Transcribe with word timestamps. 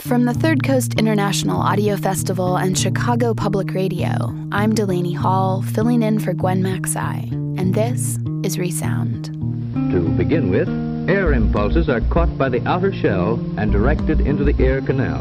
From 0.00 0.24
the 0.24 0.32
Third 0.32 0.64
Coast 0.64 0.94
International 0.94 1.60
Audio 1.60 1.94
Festival 1.94 2.56
and 2.56 2.76
Chicago 2.76 3.34
Public 3.34 3.74
Radio, 3.74 4.34
I'm 4.50 4.74
Delaney 4.74 5.12
Hall, 5.12 5.60
filling 5.60 6.02
in 6.02 6.18
for 6.18 6.32
Gwen 6.32 6.62
Macsai, 6.62 7.30
and 7.60 7.74
this 7.74 8.18
is 8.42 8.58
Resound. 8.58 9.26
To 9.92 10.08
begin 10.16 10.50
with, 10.50 10.68
air 11.08 11.34
impulses 11.34 11.90
are 11.90 12.00
caught 12.00 12.36
by 12.38 12.48
the 12.48 12.66
outer 12.66 12.94
shell 12.94 13.34
and 13.58 13.70
directed 13.70 14.22
into 14.22 14.42
the 14.42 14.60
ear 14.60 14.80
canal. 14.80 15.20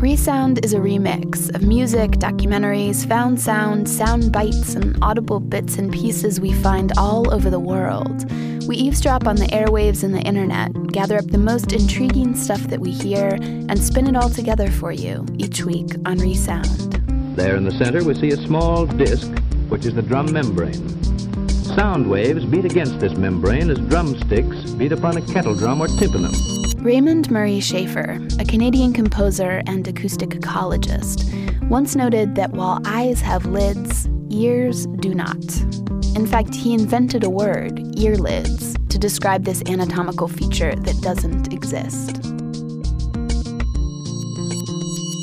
Resound 0.00 0.64
is 0.64 0.72
a 0.72 0.78
remix 0.78 1.52
of 1.54 1.62
music, 1.62 2.12
documentaries, 2.12 3.06
found 3.06 3.40
sound, 3.40 3.88
sound 3.88 4.32
bites, 4.32 4.74
and 4.74 4.96
audible 5.02 5.40
bits 5.40 5.76
and 5.76 5.92
pieces 5.92 6.40
we 6.40 6.52
find 6.52 6.92
all 6.96 7.34
over 7.34 7.50
the 7.50 7.60
world. 7.60 8.24
We 8.70 8.76
eavesdrop 8.76 9.26
on 9.26 9.34
the 9.34 9.46
airwaves 9.46 10.04
and 10.04 10.14
the 10.14 10.20
internet, 10.20 10.72
gather 10.92 11.18
up 11.18 11.26
the 11.26 11.38
most 11.38 11.72
intriguing 11.72 12.36
stuff 12.36 12.60
that 12.68 12.78
we 12.78 12.92
hear, 12.92 13.36
and 13.42 13.76
spin 13.76 14.06
it 14.06 14.14
all 14.14 14.30
together 14.30 14.70
for 14.70 14.92
you 14.92 15.26
each 15.38 15.64
week 15.64 15.88
on 16.06 16.18
Resound. 16.18 16.92
There 17.36 17.56
in 17.56 17.64
the 17.64 17.72
center, 17.72 18.04
we 18.04 18.14
see 18.14 18.28
a 18.28 18.36
small 18.36 18.86
disc, 18.86 19.26
which 19.70 19.86
is 19.86 19.94
the 19.94 20.02
drum 20.02 20.32
membrane. 20.32 20.88
Sound 21.48 22.08
waves 22.08 22.44
beat 22.44 22.64
against 22.64 23.00
this 23.00 23.14
membrane 23.14 23.70
as 23.70 23.78
drumsticks 23.78 24.70
beat 24.70 24.92
upon 24.92 25.16
a 25.16 25.22
kettle 25.22 25.56
drum 25.56 25.80
or 25.80 25.88
tympanum. 25.88 26.32
Raymond 26.76 27.28
Murray 27.28 27.58
Schafer, 27.58 28.40
a 28.40 28.44
Canadian 28.44 28.92
composer 28.92 29.64
and 29.66 29.88
acoustic 29.88 30.30
ecologist, 30.30 31.28
once 31.68 31.96
noted 31.96 32.36
that 32.36 32.52
while 32.52 32.80
eyes 32.84 33.20
have 33.20 33.46
lids, 33.46 34.08
ears 34.28 34.86
do 35.00 35.12
not. 35.12 35.89
In 36.16 36.26
fact, 36.26 36.54
he 36.54 36.74
invented 36.74 37.24
a 37.24 37.30
word, 37.30 37.78
earlids, 37.96 38.76
to 38.88 38.98
describe 38.98 39.44
this 39.44 39.62
anatomical 39.66 40.28
feature 40.28 40.74
that 40.74 41.00
doesn't 41.00 41.52
exist. 41.52 42.18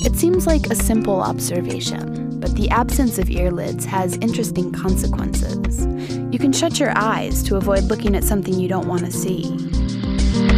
It 0.06 0.16
seems 0.16 0.48
like 0.48 0.68
a 0.68 0.76
simple 0.76 1.22
observation, 1.22 2.40
but 2.40 2.56
the 2.56 2.70
absence 2.70 3.20
of 3.20 3.28
earlids 3.28 3.84
has 3.86 4.16
interesting 4.18 4.72
consequences. 4.72 5.86
You 6.32 6.40
can 6.40 6.54
shut 6.54 6.80
your 6.80 6.94
eyes 6.96 7.44
to 7.44 7.58
avoid 7.58 7.84
looking 7.84 8.16
at 8.16 8.24
something 8.24 8.54
you 8.54 8.70
don't 8.70 8.88
want 8.88 9.06
to 9.06 9.12
see. 9.12 9.44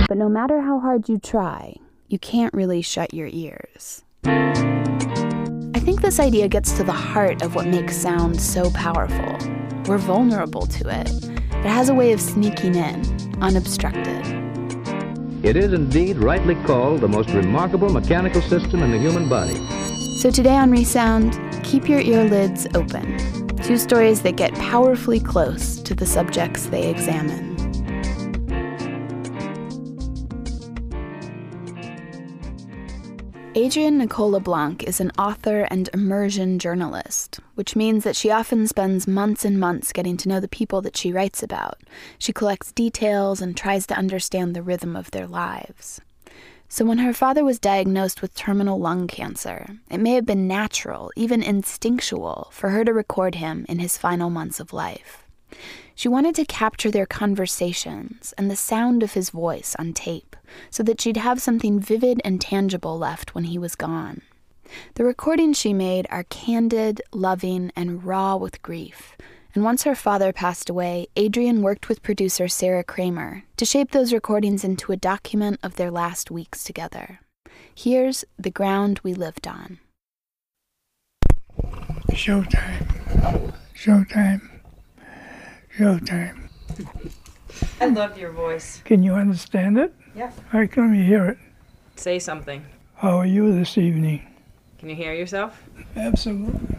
But 0.07 0.17
no 0.17 0.29
matter 0.29 0.61
how 0.61 0.79
hard 0.79 1.09
you 1.09 1.17
try, 1.17 1.75
you 2.07 2.19
can't 2.19 2.53
really 2.53 2.81
shut 2.81 3.13
your 3.13 3.27
ears. 3.31 4.03
I 4.23 5.79
think 5.79 6.01
this 6.01 6.19
idea 6.19 6.47
gets 6.47 6.73
to 6.73 6.83
the 6.83 6.91
heart 6.91 7.41
of 7.41 7.55
what 7.55 7.65
makes 7.67 7.95
sound 7.95 8.39
so 8.39 8.69
powerful. 8.71 9.58
We're 9.89 9.97
vulnerable 9.97 10.67
to 10.67 10.87
it. 10.87 11.09
It 11.31 11.65
has 11.65 11.89
a 11.89 11.95
way 11.95 12.11
of 12.11 12.21
sneaking 12.21 12.75
in, 12.75 13.01
unobstructed. 13.41 14.23
It 15.43 15.57
is 15.57 15.73
indeed 15.73 16.17
rightly 16.17 16.53
called 16.65 17.01
the 17.01 17.07
most 17.07 17.31
remarkable 17.31 17.89
mechanical 17.89 18.39
system 18.39 18.83
in 18.83 18.91
the 18.91 18.99
human 18.99 19.27
body. 19.27 19.55
So 20.17 20.29
today 20.29 20.55
on 20.55 20.69
Resound, 20.69 21.39
keep 21.63 21.89
your 21.89 22.01
earlids 22.01 22.67
open. 22.75 23.17
Two 23.63 23.79
stories 23.79 24.21
that 24.21 24.35
get 24.35 24.53
powerfully 24.53 25.19
close 25.19 25.77
to 25.77 25.95
the 25.95 26.05
subjects 26.05 26.67
they 26.67 26.87
examine. 26.87 27.48
Adrian 33.61 33.97
Nicole 33.97 34.31
LeBlanc 34.31 34.83
is 34.83 35.01
an 35.01 35.11
author 35.19 35.67
and 35.69 35.89
immersion 35.93 36.59
journalist, 36.59 37.41
which 37.55 37.75
means 37.75 38.05
that 38.05 38.15
she 38.15 38.31
often 38.31 38.65
spends 38.65 39.05
months 39.05 39.43
and 39.43 39.59
months 39.59 39.91
getting 39.91 40.15
to 40.15 40.29
know 40.29 40.39
the 40.39 40.47
people 40.47 40.81
that 40.81 40.95
she 40.95 41.11
writes 41.11 41.43
about. 41.43 41.77
She 42.17 42.31
collects 42.31 42.71
details 42.71 43.41
and 43.41 43.57
tries 43.57 43.85
to 43.87 43.97
understand 43.97 44.55
the 44.55 44.61
rhythm 44.61 44.95
of 44.95 45.11
their 45.11 45.27
lives. 45.27 45.99
So, 46.69 46.85
when 46.85 46.99
her 46.99 47.11
father 47.11 47.43
was 47.43 47.59
diagnosed 47.59 48.21
with 48.21 48.33
terminal 48.33 48.79
lung 48.79 49.07
cancer, 49.07 49.67
it 49.91 49.97
may 49.99 50.13
have 50.13 50.25
been 50.25 50.47
natural, 50.47 51.11
even 51.17 51.43
instinctual, 51.43 52.47
for 52.53 52.69
her 52.69 52.85
to 52.85 52.93
record 52.93 53.35
him 53.35 53.65
in 53.67 53.79
his 53.79 53.97
final 53.97 54.29
months 54.29 54.61
of 54.61 54.71
life. 54.71 55.25
She 55.99 56.07
wanted 56.07 56.33
to 56.35 56.45
capture 56.45 56.89
their 56.89 57.05
conversations 57.05 58.33
and 58.37 58.49
the 58.49 58.55
sound 58.55 59.03
of 59.03 59.15
his 59.15 59.31
voice 59.31 59.75
on 59.77 59.91
tape 59.91 60.37
so 60.69 60.81
that 60.83 61.01
she'd 61.01 61.17
have 61.17 61.41
something 61.41 61.77
vivid 61.77 62.21
and 62.23 62.39
tangible 62.39 62.97
left 62.97 63.35
when 63.35 63.43
he 63.43 63.57
was 63.57 63.75
gone. 63.75 64.21
The 64.93 65.03
recordings 65.03 65.59
she 65.59 65.73
made 65.73 66.07
are 66.09 66.23
candid, 66.23 67.01
loving, 67.11 67.73
and 67.75 68.05
raw 68.05 68.37
with 68.37 68.61
grief. 68.61 69.17
And 69.53 69.65
once 69.65 69.83
her 69.83 69.93
father 69.93 70.31
passed 70.31 70.69
away, 70.69 71.07
Adrian 71.17 71.61
worked 71.61 71.89
with 71.89 72.01
producer 72.01 72.47
Sarah 72.47 72.85
Kramer 72.85 73.43
to 73.57 73.65
shape 73.65 73.91
those 73.91 74.13
recordings 74.13 74.63
into 74.63 74.93
a 74.93 74.95
document 74.95 75.59
of 75.61 75.75
their 75.75 75.91
last 75.91 76.31
weeks 76.31 76.63
together. 76.63 77.19
Here's 77.75 78.23
The 78.37 78.51
Ground 78.51 79.01
We 79.03 79.13
Lived 79.13 79.49
On. 79.49 79.79
Showtime. 82.13 83.53
Showtime. 83.75 84.58
Showtime. 85.79 86.49
I 87.79 87.85
love 87.85 88.17
your 88.17 88.33
voice. 88.33 88.81
Can 88.83 89.01
you 89.01 89.13
understand 89.13 89.77
it? 89.77 89.93
Yeah. 90.13 90.29
How 90.49 90.59
let 90.59 90.75
you 90.75 91.05
hear 91.05 91.25
it. 91.27 91.37
Say 91.95 92.19
something. 92.19 92.65
How 92.95 93.17
are 93.17 93.25
you 93.25 93.57
this 93.57 93.77
evening? 93.77 94.27
Can 94.77 94.89
you 94.89 94.95
hear 94.97 95.13
yourself? 95.13 95.63
Absolutely. 95.95 96.75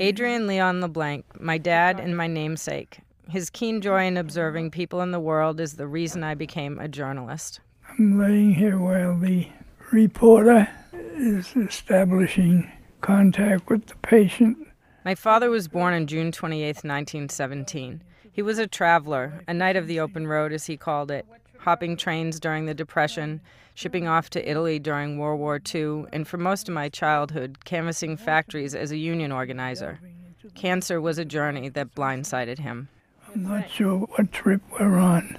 Adrian 0.00 0.48
Leon 0.48 0.80
LeBlanc, 0.80 1.24
my 1.40 1.58
dad 1.58 2.00
and 2.00 2.16
my 2.16 2.26
namesake. 2.26 2.98
His 3.30 3.50
keen 3.50 3.80
joy 3.80 4.04
in 4.04 4.16
observing 4.16 4.72
people 4.72 5.00
in 5.00 5.12
the 5.12 5.20
world 5.20 5.60
is 5.60 5.74
the 5.74 5.86
reason 5.86 6.24
I 6.24 6.34
became 6.34 6.80
a 6.80 6.88
journalist. 6.88 7.60
I'm 7.88 8.18
laying 8.18 8.54
here 8.54 8.80
while 8.80 9.16
the 9.16 9.46
reporter 9.92 10.68
is 10.92 11.54
establishing 11.54 12.68
contact 13.00 13.70
with 13.70 13.86
the 13.86 13.96
patient. 14.02 14.58
My 15.04 15.14
father 15.14 15.50
was 15.50 15.68
born 15.68 15.94
on 15.94 16.08
June 16.08 16.32
28, 16.32 16.66
1917. 16.82 18.02
He 18.34 18.42
was 18.42 18.58
a 18.58 18.66
traveler, 18.66 19.44
a 19.46 19.54
knight 19.54 19.76
of 19.76 19.86
the 19.86 20.00
open 20.00 20.26
road, 20.26 20.52
as 20.52 20.66
he 20.66 20.76
called 20.76 21.08
it, 21.12 21.24
hopping 21.58 21.96
trains 21.96 22.40
during 22.40 22.66
the 22.66 22.74
Depression, 22.74 23.40
shipping 23.76 24.08
off 24.08 24.28
to 24.30 24.50
Italy 24.50 24.80
during 24.80 25.18
World 25.18 25.38
War 25.38 25.60
II, 25.72 26.06
and 26.12 26.26
for 26.26 26.36
most 26.36 26.68
of 26.68 26.74
my 26.74 26.88
childhood, 26.88 27.64
canvassing 27.64 28.16
factories 28.16 28.74
as 28.74 28.90
a 28.90 28.96
union 28.96 29.30
organizer. 29.30 30.00
Cancer 30.56 31.00
was 31.00 31.16
a 31.16 31.24
journey 31.24 31.68
that 31.68 31.94
blindsided 31.94 32.58
him. 32.58 32.88
I'm 33.32 33.44
not 33.44 33.70
sure 33.70 34.00
what 34.00 34.32
trip 34.32 34.62
we're 34.80 34.98
on. 34.98 35.38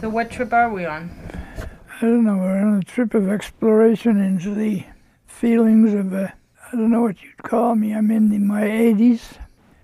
So, 0.00 0.08
what 0.08 0.30
trip 0.30 0.50
are 0.54 0.72
we 0.72 0.86
on? 0.86 1.10
I 1.58 2.00
don't 2.00 2.24
know. 2.24 2.38
We're 2.38 2.58
on 2.58 2.78
a 2.78 2.82
trip 2.82 3.12
of 3.12 3.28
exploration 3.28 4.18
into 4.18 4.54
the 4.54 4.82
feelings 5.26 5.92
of 5.92 6.14
a, 6.14 6.32
I 6.72 6.76
don't 6.76 6.90
know 6.90 7.02
what 7.02 7.22
you'd 7.22 7.42
call 7.42 7.74
me. 7.74 7.92
I'm 7.92 8.10
in 8.10 8.30
the, 8.30 8.38
my 8.38 8.62
80s, 8.62 9.36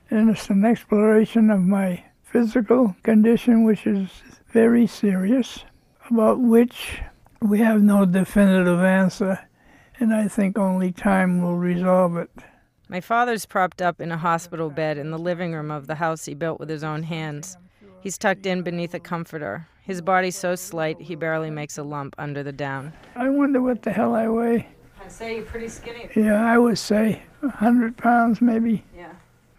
and 0.08 0.30
it's 0.30 0.48
an 0.48 0.64
exploration 0.64 1.50
of 1.50 1.60
my 1.60 2.04
physical 2.30 2.94
condition, 3.02 3.64
which 3.64 3.86
is 3.86 4.08
very 4.52 4.86
serious, 4.86 5.64
about 6.08 6.40
which 6.40 7.00
we 7.42 7.58
have 7.58 7.82
no 7.82 8.04
definitive 8.04 8.80
answer, 8.80 9.38
and 9.98 10.14
I 10.14 10.28
think 10.28 10.56
only 10.56 10.92
time 10.92 11.42
will 11.42 11.56
resolve 11.56 12.16
it. 12.16 12.30
My 12.88 13.00
father's 13.00 13.46
propped 13.46 13.82
up 13.82 14.00
in 14.00 14.12
a 14.12 14.16
hospital 14.16 14.70
bed 14.70 14.98
in 14.98 15.10
the 15.10 15.18
living 15.18 15.52
room 15.52 15.70
of 15.70 15.86
the 15.86 15.96
house 15.96 16.24
he 16.24 16.34
built 16.34 16.60
with 16.60 16.68
his 16.68 16.84
own 16.84 17.02
hands. 17.02 17.56
He's 18.00 18.18
tucked 18.18 18.46
in 18.46 18.62
beneath 18.62 18.94
a 18.94 19.00
comforter. 19.00 19.66
His 19.82 20.00
body's 20.00 20.36
so 20.36 20.54
slight 20.54 21.00
he 21.00 21.14
barely 21.14 21.50
makes 21.50 21.78
a 21.78 21.82
lump 21.82 22.14
under 22.18 22.42
the 22.42 22.52
down. 22.52 22.92
I 23.16 23.28
wonder 23.28 23.60
what 23.60 23.82
the 23.82 23.90
hell 23.90 24.14
I 24.14 24.28
weigh. 24.28 24.68
I'd 25.02 25.12
say 25.12 25.36
you're 25.36 25.44
pretty 25.44 25.68
skinny. 25.68 26.08
Yeah, 26.14 26.44
I 26.44 26.58
would 26.58 26.78
say 26.78 27.22
a 27.42 27.46
100 27.46 27.96
pounds 27.96 28.40
maybe. 28.40 28.84
Yeah. 28.96 29.12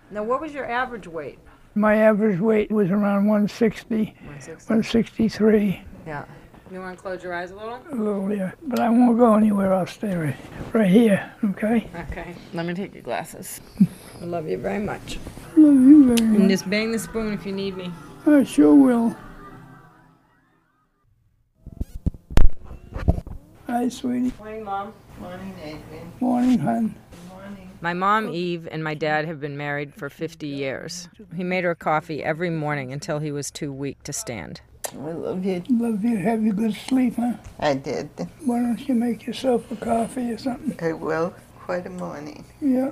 Now, 0.09 0.23
what 0.23 0.41
was 0.41 0.53
your 0.53 0.69
average 0.69 1.07
weight? 1.07 1.39
My 1.73 1.95
average 1.95 2.39
weight 2.39 2.69
was 2.69 2.91
around 2.91 3.27
160, 3.27 3.95
160. 3.95 4.51
163. 4.51 5.81
Yeah. 6.05 6.25
You 6.69 6.79
want 6.79 6.97
to 6.97 7.01
close 7.01 7.23
your 7.23 7.33
eyes 7.33 7.51
a 7.51 7.55
little? 7.55 7.81
A 7.91 7.95
little, 7.95 8.33
yeah. 8.33 8.51
But 8.63 8.79
I 8.79 8.89
won't 8.89 9.17
go 9.17 9.35
anywhere. 9.35 9.73
I'll 9.73 9.85
stay 9.87 10.15
right, 10.15 10.35
right 10.73 10.89
here, 10.89 11.31
okay? 11.43 11.89
Okay. 12.09 12.35
Let 12.53 12.65
me 12.65 12.73
take 12.73 12.93
your 12.93 13.03
glasses. 13.03 13.61
I 14.21 14.25
love 14.25 14.47
you 14.49 14.57
very 14.57 14.79
much. 14.79 15.19
I 15.55 15.59
love 15.59 15.75
you 15.75 16.13
very 16.15 16.27
much. 16.27 16.39
And 16.39 16.49
just 16.49 16.69
bang 16.69 16.91
the 16.91 16.99
spoon 16.99 17.33
if 17.33 17.45
you 17.45 17.51
need 17.51 17.77
me. 17.77 17.91
I 18.25 18.43
sure 18.43 18.75
will. 18.75 19.15
Hi, 23.67 23.87
sweetie. 23.89 24.33
Morning, 24.37 24.63
Mom. 24.63 24.93
Morning, 25.19 25.55
Adrian. 25.63 26.11
Morning, 26.19 26.59
hon. 26.59 26.95
My 27.83 27.95
mom, 27.95 28.29
Eve, 28.29 28.67
and 28.71 28.83
my 28.83 28.93
dad 28.93 29.25
have 29.25 29.39
been 29.39 29.57
married 29.57 29.95
for 29.95 30.07
50 30.07 30.45
years. 30.45 31.09
He 31.35 31.43
made 31.43 31.63
her 31.63 31.73
coffee 31.73 32.23
every 32.23 32.51
morning 32.51 32.93
until 32.93 33.17
he 33.17 33.31
was 33.31 33.49
too 33.49 33.73
weak 33.73 34.03
to 34.03 34.13
stand. 34.13 34.61
I 34.93 35.11
love 35.13 35.43
you. 35.43 35.63
Love 35.67 36.03
you. 36.03 36.17
Have 36.17 36.43
you 36.43 36.53
good 36.53 36.75
sleep, 36.75 37.15
huh? 37.15 37.33
I 37.59 37.73
did. 37.73 38.09
Why 38.45 38.59
don't 38.59 38.87
you 38.87 38.93
make 38.93 39.25
yourself 39.25 39.71
a 39.71 39.75
coffee 39.77 40.31
or 40.31 40.37
something? 40.37 40.77
I 40.79 40.93
will. 40.93 41.33
Quite 41.59 41.87
a 41.87 41.89
morning. 41.89 42.45
Yeah. 42.61 42.91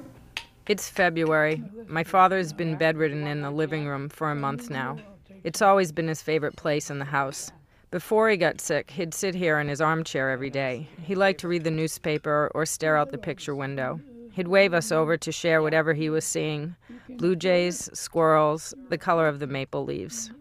It's 0.68 0.90
February. 0.90 1.64
My 1.88 2.04
father's 2.04 2.52
been 2.52 2.76
bedridden 2.76 3.28
in 3.28 3.42
the 3.42 3.52
living 3.52 3.86
room 3.86 4.10
for 4.10 4.32
a 4.32 4.36
month 4.36 4.72
now. 4.72 4.98
It's 5.44 5.62
always 5.62 5.92
been 5.92 6.08
his 6.08 6.22
favorite 6.22 6.56
place 6.56 6.90
in 6.90 6.98
the 6.98 7.06
house. 7.06 7.52
Before 7.92 8.30
he 8.30 8.38
got 8.38 8.62
sick, 8.62 8.92
he'd 8.92 9.14
sit 9.14 9.36
here 9.36 9.60
in 9.60 9.68
his 9.68 9.82
armchair 9.82 10.30
every 10.30 10.50
day. 10.50 10.88
He 11.04 11.16
liked 11.16 11.42
to 11.42 11.48
read 11.48 11.64
the 11.64 11.72
newspaper 11.72 12.52
or 12.54 12.66
stare 12.66 12.98
out 12.98 13.12
the 13.12 13.18
picture 13.18 13.56
window. 13.56 14.00
He'd 14.40 14.48
wave 14.48 14.74
us 14.74 14.90
over 14.90 15.18
to 15.18 15.34
share 15.34 15.62
whatever 15.62 15.94
he 15.94 16.10
was 16.10 16.24
seeing 16.24 16.78
blue 17.10 17.36
jays, 17.36 17.90
squirrels, 17.92 18.74
the 18.88 18.98
color 18.98 19.28
of 19.28 19.40
the 19.40 19.48
maple 19.48 19.84
leaves. 19.84 20.32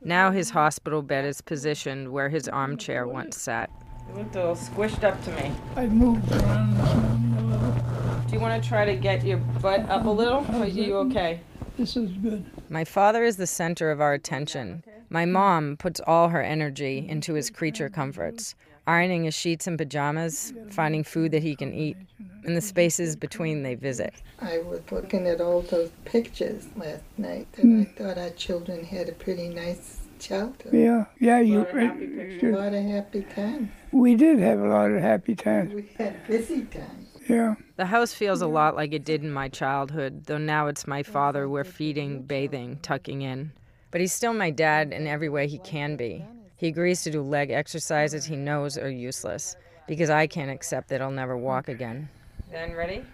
Now 0.00 0.30
his 0.30 0.50
hospital 0.50 1.02
bed 1.02 1.24
is 1.24 1.40
positioned 1.40 2.12
where 2.12 2.28
his 2.28 2.48
armchair 2.48 3.08
once 3.08 3.36
sat. 3.36 3.68
It 4.10 4.16
looked 4.16 4.36
a 4.36 4.38
little 4.38 4.54
squished 4.54 5.02
up 5.02 5.20
to 5.24 5.32
me. 5.32 5.50
I 5.74 5.86
moved 5.86 6.30
around 6.30 6.76
this 6.76 6.94
morning 6.94 7.34
a 7.36 7.46
little. 7.46 8.24
Do 8.28 8.34
you 8.34 8.38
want 8.38 8.62
to 8.62 8.68
try 8.68 8.84
to 8.84 8.94
get 8.94 9.24
your 9.24 9.38
butt 9.38 9.80
up 9.90 10.06
a 10.06 10.10
little? 10.10 10.46
Are 10.62 10.64
you 10.64 10.94
okay? 10.98 11.40
This 11.76 11.96
is 11.96 12.12
good. 12.12 12.46
My 12.68 12.84
father 12.84 13.24
is 13.24 13.38
the 13.38 13.48
center 13.48 13.90
of 13.90 14.00
our 14.00 14.12
attention. 14.12 14.84
My 15.10 15.24
mom 15.24 15.76
puts 15.76 16.00
all 16.06 16.28
her 16.28 16.42
energy 16.42 17.04
into 17.08 17.34
his 17.34 17.50
creature 17.50 17.88
comforts, 17.88 18.54
ironing 18.88 19.24
his 19.24 19.34
sheets 19.34 19.66
and 19.66 19.76
pajamas, 19.76 20.52
finding 20.70 21.04
food 21.04 21.30
that 21.32 21.42
he 21.42 21.54
can 21.54 21.72
eat, 21.74 21.96
and 22.44 22.56
the 22.56 22.60
spaces 22.60 23.14
between 23.14 23.62
they 23.62 23.74
visit. 23.74 24.14
I 24.40 24.58
was 24.58 24.80
looking 24.90 25.26
at 25.26 25.40
all 25.40 25.62
those 25.62 25.90
pictures 26.04 26.66
last 26.76 27.02
night 27.18 27.46
and 27.58 27.86
hmm. 27.86 28.02
I 28.02 28.02
thought 28.02 28.18
our 28.18 28.30
children 28.30 28.84
had 28.84 29.08
a 29.08 29.12
pretty 29.12 29.48
nice 29.48 30.00
childhood. 30.18 30.72
Yeah, 30.72 31.04
yeah. 31.20 31.40
You. 31.40 31.60
A 31.60 32.50
lot 32.56 32.74
of 32.74 32.84
happy 32.84 33.22
times. 33.22 33.68
we 33.92 34.14
did 34.14 34.38
have 34.38 34.60
a 34.60 34.68
lot 34.68 34.90
of 34.90 35.00
happy 35.00 35.34
times. 35.34 35.74
We 35.74 35.90
had 35.98 36.26
busy 36.26 36.62
times. 36.62 37.08
Yeah. 37.28 37.56
The 37.76 37.86
house 37.86 38.14
feels 38.14 38.40
a 38.40 38.46
lot 38.46 38.74
like 38.74 38.94
it 38.94 39.04
did 39.04 39.22
in 39.22 39.30
my 39.30 39.48
childhood, 39.48 40.24
though 40.24 40.38
now 40.38 40.66
it's 40.66 40.86
my 40.86 41.02
father 41.02 41.48
we're 41.48 41.64
feeding, 41.64 42.22
bathing, 42.22 42.78
tucking 42.80 43.22
in. 43.22 43.52
But 43.90 44.00
he's 44.00 44.12
still 44.12 44.32
my 44.32 44.50
dad 44.50 44.92
in 44.92 45.06
every 45.06 45.28
way 45.28 45.46
he 45.46 45.58
can 45.58 45.96
be. 45.96 46.24
He 46.58 46.66
agrees 46.66 47.04
to 47.04 47.10
do 47.12 47.22
leg 47.22 47.50
exercises 47.50 48.24
he 48.24 48.34
knows 48.34 48.76
are 48.76 48.90
useless 48.90 49.54
because 49.86 50.10
I 50.10 50.26
can't 50.26 50.50
accept 50.50 50.88
that 50.88 51.00
I'll 51.00 51.10
never 51.10 51.36
walk 51.36 51.68
again. 51.68 52.08
Then 52.50 52.74
ready? 52.74 53.04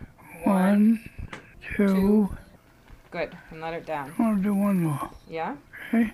One, 0.44 0.99
two. 1.76 2.35
Good. 3.11 3.37
And 3.50 3.61
let 3.61 3.75
it 3.75 3.85
down. 3.85 4.12
I'll 4.19 4.37
do 4.37 4.55
one 4.55 4.82
more. 4.82 5.11
Yeah? 5.29 5.56
Okay. 5.88 6.11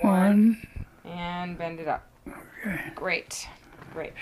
One. 0.00 0.60
And 1.04 1.56
bend 1.56 1.78
it 1.78 1.86
up. 1.86 2.06
Okay. 2.26 2.90
Great. 2.94 3.48
Great. 3.92 4.14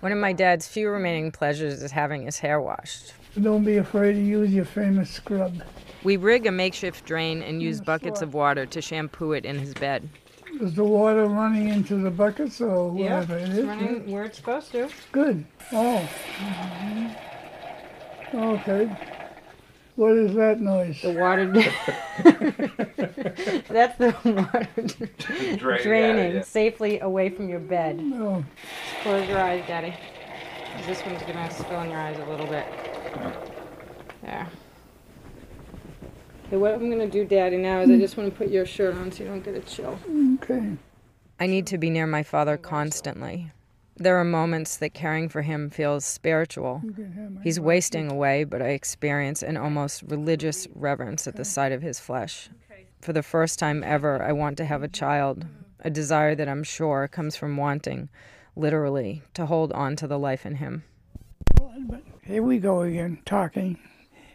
One 0.00 0.12
of 0.12 0.18
my 0.18 0.34
dad's 0.34 0.68
few 0.68 0.90
remaining 0.90 1.32
pleasures 1.32 1.82
is 1.82 1.90
having 1.90 2.22
his 2.26 2.38
hair 2.38 2.60
washed. 2.60 3.14
Don't 3.40 3.64
be 3.64 3.78
afraid 3.78 4.12
to 4.12 4.20
use 4.20 4.52
your 4.52 4.66
famous 4.66 5.10
scrub. 5.10 5.62
We 6.04 6.18
rig 6.18 6.46
a 6.46 6.52
makeshift 6.52 7.06
drain 7.06 7.42
and 7.42 7.62
use 7.62 7.80
buckets 7.80 8.20
of 8.20 8.34
water 8.34 8.66
to 8.66 8.82
shampoo 8.82 9.32
it 9.32 9.44
in 9.44 9.58
his 9.58 9.72
bed. 9.74 10.08
Is 10.60 10.74
the 10.74 10.82
water 10.84 11.26
running 11.26 11.68
into 11.68 11.96
the 11.96 12.10
buckets 12.10 12.60
or 12.60 12.90
whatever 12.90 13.38
it 13.38 13.48
is? 13.48 13.58
It's 13.58 13.66
running 13.66 14.10
where 14.10 14.24
it's 14.24 14.38
supposed 14.38 14.72
to. 14.72 14.88
Good. 15.12 15.44
Oh. 15.72 16.08
Mm-hmm. 16.38 18.36
Okay. 18.36 18.90
What 19.94 20.12
is 20.12 20.34
that 20.34 20.60
noise? 20.60 21.00
The 21.02 21.12
water. 21.12 21.46
That's 23.68 23.98
the 23.98 24.14
water 24.24 24.68
draining 25.56 26.42
safely 26.42 27.00
away 27.00 27.30
from 27.30 27.48
your 27.48 27.60
bed. 27.60 28.00
Oh, 28.14 28.44
Close 29.02 29.28
your 29.28 29.38
eyes, 29.38 29.64
Daddy. 29.66 29.94
This 30.86 31.04
one's 31.04 31.22
gonna 31.22 31.50
spill 31.50 31.82
in 31.82 31.90
your 31.90 31.98
eyes 31.98 32.18
a 32.18 32.30
little 32.30 32.46
bit. 32.46 32.66
There. 34.22 34.48
Okay, 36.48 36.56
what 36.56 36.72
I'm 36.72 36.88
gonna 36.88 37.06
do, 37.06 37.26
Daddy, 37.26 37.58
now 37.58 37.80
is 37.80 37.90
I 37.90 37.94
hmm. 37.94 38.00
just 38.00 38.16
want 38.16 38.32
to 38.32 38.34
put 38.34 38.48
your 38.48 38.64
shirt 38.64 38.96
on 38.96 39.12
so 39.12 39.22
you 39.22 39.28
don't 39.28 39.44
get 39.44 39.54
a 39.54 39.60
chill. 39.60 39.98
okay. 40.42 40.78
I 41.38 41.46
need 41.46 41.66
to 41.66 41.76
be 41.76 41.90
near 41.90 42.06
my 42.06 42.22
father 42.22 42.56
constantly. 42.56 43.52
There 43.98 44.16
are 44.16 44.24
moments 44.24 44.78
that 44.78 44.94
caring 44.94 45.28
for 45.28 45.42
him 45.42 45.68
feels 45.68 46.06
spiritual. 46.06 46.82
He's 47.42 47.60
wasting 47.60 48.10
away, 48.10 48.44
but 48.44 48.62
I 48.62 48.68
experience 48.68 49.42
an 49.42 49.58
almost 49.58 50.04
religious 50.04 50.66
reverence 50.74 51.26
at 51.26 51.36
the 51.36 51.44
sight 51.44 51.72
of 51.72 51.82
his 51.82 52.00
flesh. 52.00 52.48
For 53.02 53.12
the 53.12 53.22
first 53.22 53.58
time 53.58 53.84
ever, 53.84 54.22
I 54.22 54.32
want 54.32 54.56
to 54.56 54.64
have 54.64 54.82
a 54.82 54.88
child, 54.88 55.40
mm-hmm. 55.40 55.62
a 55.80 55.90
desire 55.90 56.34
that 56.34 56.48
I'm 56.48 56.64
sure 56.64 57.08
comes 57.08 57.36
from 57.36 57.58
wanting, 57.58 58.08
literally, 58.56 59.22
to 59.34 59.44
hold 59.44 59.70
on 59.72 59.96
to 59.96 60.06
the 60.06 60.18
life 60.18 60.46
in 60.46 60.54
him. 60.54 60.84
But 61.56 62.02
here 62.24 62.42
we 62.42 62.58
go 62.58 62.80
again, 62.82 63.18
talking. 63.26 63.78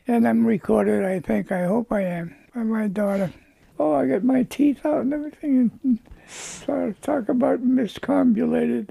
And 0.08 0.28
I'm 0.28 0.46
recorded, 0.46 1.06
I 1.06 1.20
think, 1.22 1.52
I 1.52 1.66
hope 1.66 1.92
I 1.92 2.02
am, 2.02 2.36
by 2.54 2.64
my 2.64 2.88
daughter. 2.88 3.32
Oh, 3.80 3.94
I 3.94 4.06
got 4.06 4.24
my 4.24 4.44
teeth 4.44 4.86
out 4.86 5.02
and 5.02 5.14
everything. 5.14 5.72
And 5.84 6.00
try 6.66 6.88
to 6.88 6.94
talk 7.02 7.30
about 7.30 7.66
miscombulated, 7.66 8.90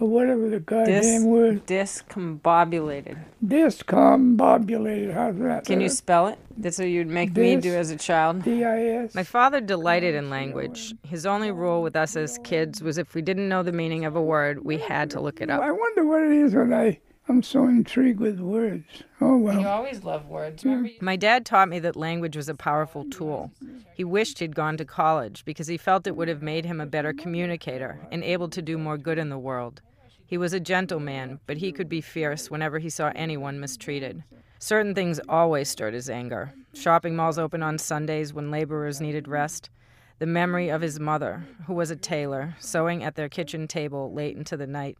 or 0.00 0.08
whatever 0.08 0.48
the 0.48 0.58
goddamn 0.60 1.26
word. 1.26 1.64
Discombobulated. 1.66 3.18
Discombobulated, 3.44 5.14
how's 5.14 5.38
that? 5.38 5.64
Can 5.64 5.80
you 5.80 5.86
uh, 5.86 5.90
spell 5.90 6.26
it? 6.26 6.38
That's 6.56 6.78
what 6.78 6.88
you'd 6.88 7.06
make 7.06 7.36
me 7.36 7.54
do 7.56 7.74
as 7.74 7.90
a 7.92 7.96
child. 7.96 8.42
D-I-S? 8.42 9.14
My 9.14 9.22
father 9.22 9.60
delighted 9.60 10.16
in 10.16 10.28
language. 10.28 10.92
His 11.04 11.24
only 11.24 11.52
rule 11.52 11.82
with 11.82 11.94
us 11.94 12.16
as 12.16 12.38
kids 12.42 12.82
was 12.82 12.98
if 12.98 13.14
we 13.14 13.22
didn't 13.22 13.48
know 13.48 13.62
the 13.62 13.72
meaning 13.72 14.04
of 14.04 14.16
a 14.16 14.22
word, 14.22 14.64
we 14.64 14.78
had 14.78 15.10
to 15.10 15.20
look 15.20 15.40
it 15.40 15.50
up. 15.50 15.62
I 15.62 15.70
wonder 15.70 16.04
what 16.04 16.24
it 16.24 16.32
is 16.32 16.54
when 16.54 16.74
I, 16.74 16.98
I'm 17.28 17.42
so 17.42 17.66
intrigued 17.66 18.20
with 18.20 18.40
words. 18.40 19.02
Oh, 19.20 19.36
well. 19.36 19.60
You 19.60 19.66
always 19.66 20.02
love 20.02 20.26
words. 20.26 20.64
My 21.00 21.16
dad 21.16 21.44
taught 21.44 21.68
me 21.68 21.78
that 21.80 21.94
language 21.94 22.36
was 22.36 22.48
a 22.48 22.54
powerful 22.54 23.04
tool. 23.10 23.52
He 23.94 24.02
wished 24.04 24.38
he'd 24.38 24.56
gone 24.56 24.78
to 24.78 24.84
college 24.84 25.44
because 25.44 25.66
he 25.66 25.76
felt 25.76 26.06
it 26.06 26.16
would 26.16 26.28
have 26.28 26.42
made 26.42 26.64
him 26.64 26.80
a 26.80 26.86
better 26.86 27.12
communicator 27.12 28.00
and 28.10 28.24
able 28.24 28.48
to 28.48 28.62
do 28.62 28.78
more 28.78 28.96
good 28.96 29.18
in 29.18 29.28
the 29.28 29.38
world. 29.38 29.82
He 30.24 30.38
was 30.38 30.52
a 30.52 30.60
gentleman, 30.60 31.40
but 31.46 31.58
he 31.58 31.72
could 31.72 31.88
be 31.88 32.00
fierce 32.00 32.50
whenever 32.50 32.78
he 32.78 32.90
saw 32.90 33.12
anyone 33.14 33.60
mistreated. 33.60 34.24
Certain 34.58 34.94
things 34.94 35.20
always 35.28 35.68
stirred 35.68 35.94
his 35.94 36.10
anger. 36.10 36.52
Shopping 36.74 37.14
malls 37.14 37.38
open 37.38 37.62
on 37.62 37.78
Sundays 37.78 38.32
when 38.32 38.50
laborers 38.50 39.00
needed 39.00 39.28
rest. 39.28 39.70
The 40.18 40.26
memory 40.26 40.68
of 40.68 40.80
his 40.80 40.98
mother, 40.98 41.44
who 41.66 41.74
was 41.74 41.90
a 41.90 41.96
tailor, 41.96 42.56
sewing 42.58 43.04
at 43.04 43.14
their 43.14 43.28
kitchen 43.28 43.68
table 43.68 44.12
late 44.12 44.36
into 44.36 44.56
the 44.56 44.66
night. 44.66 44.98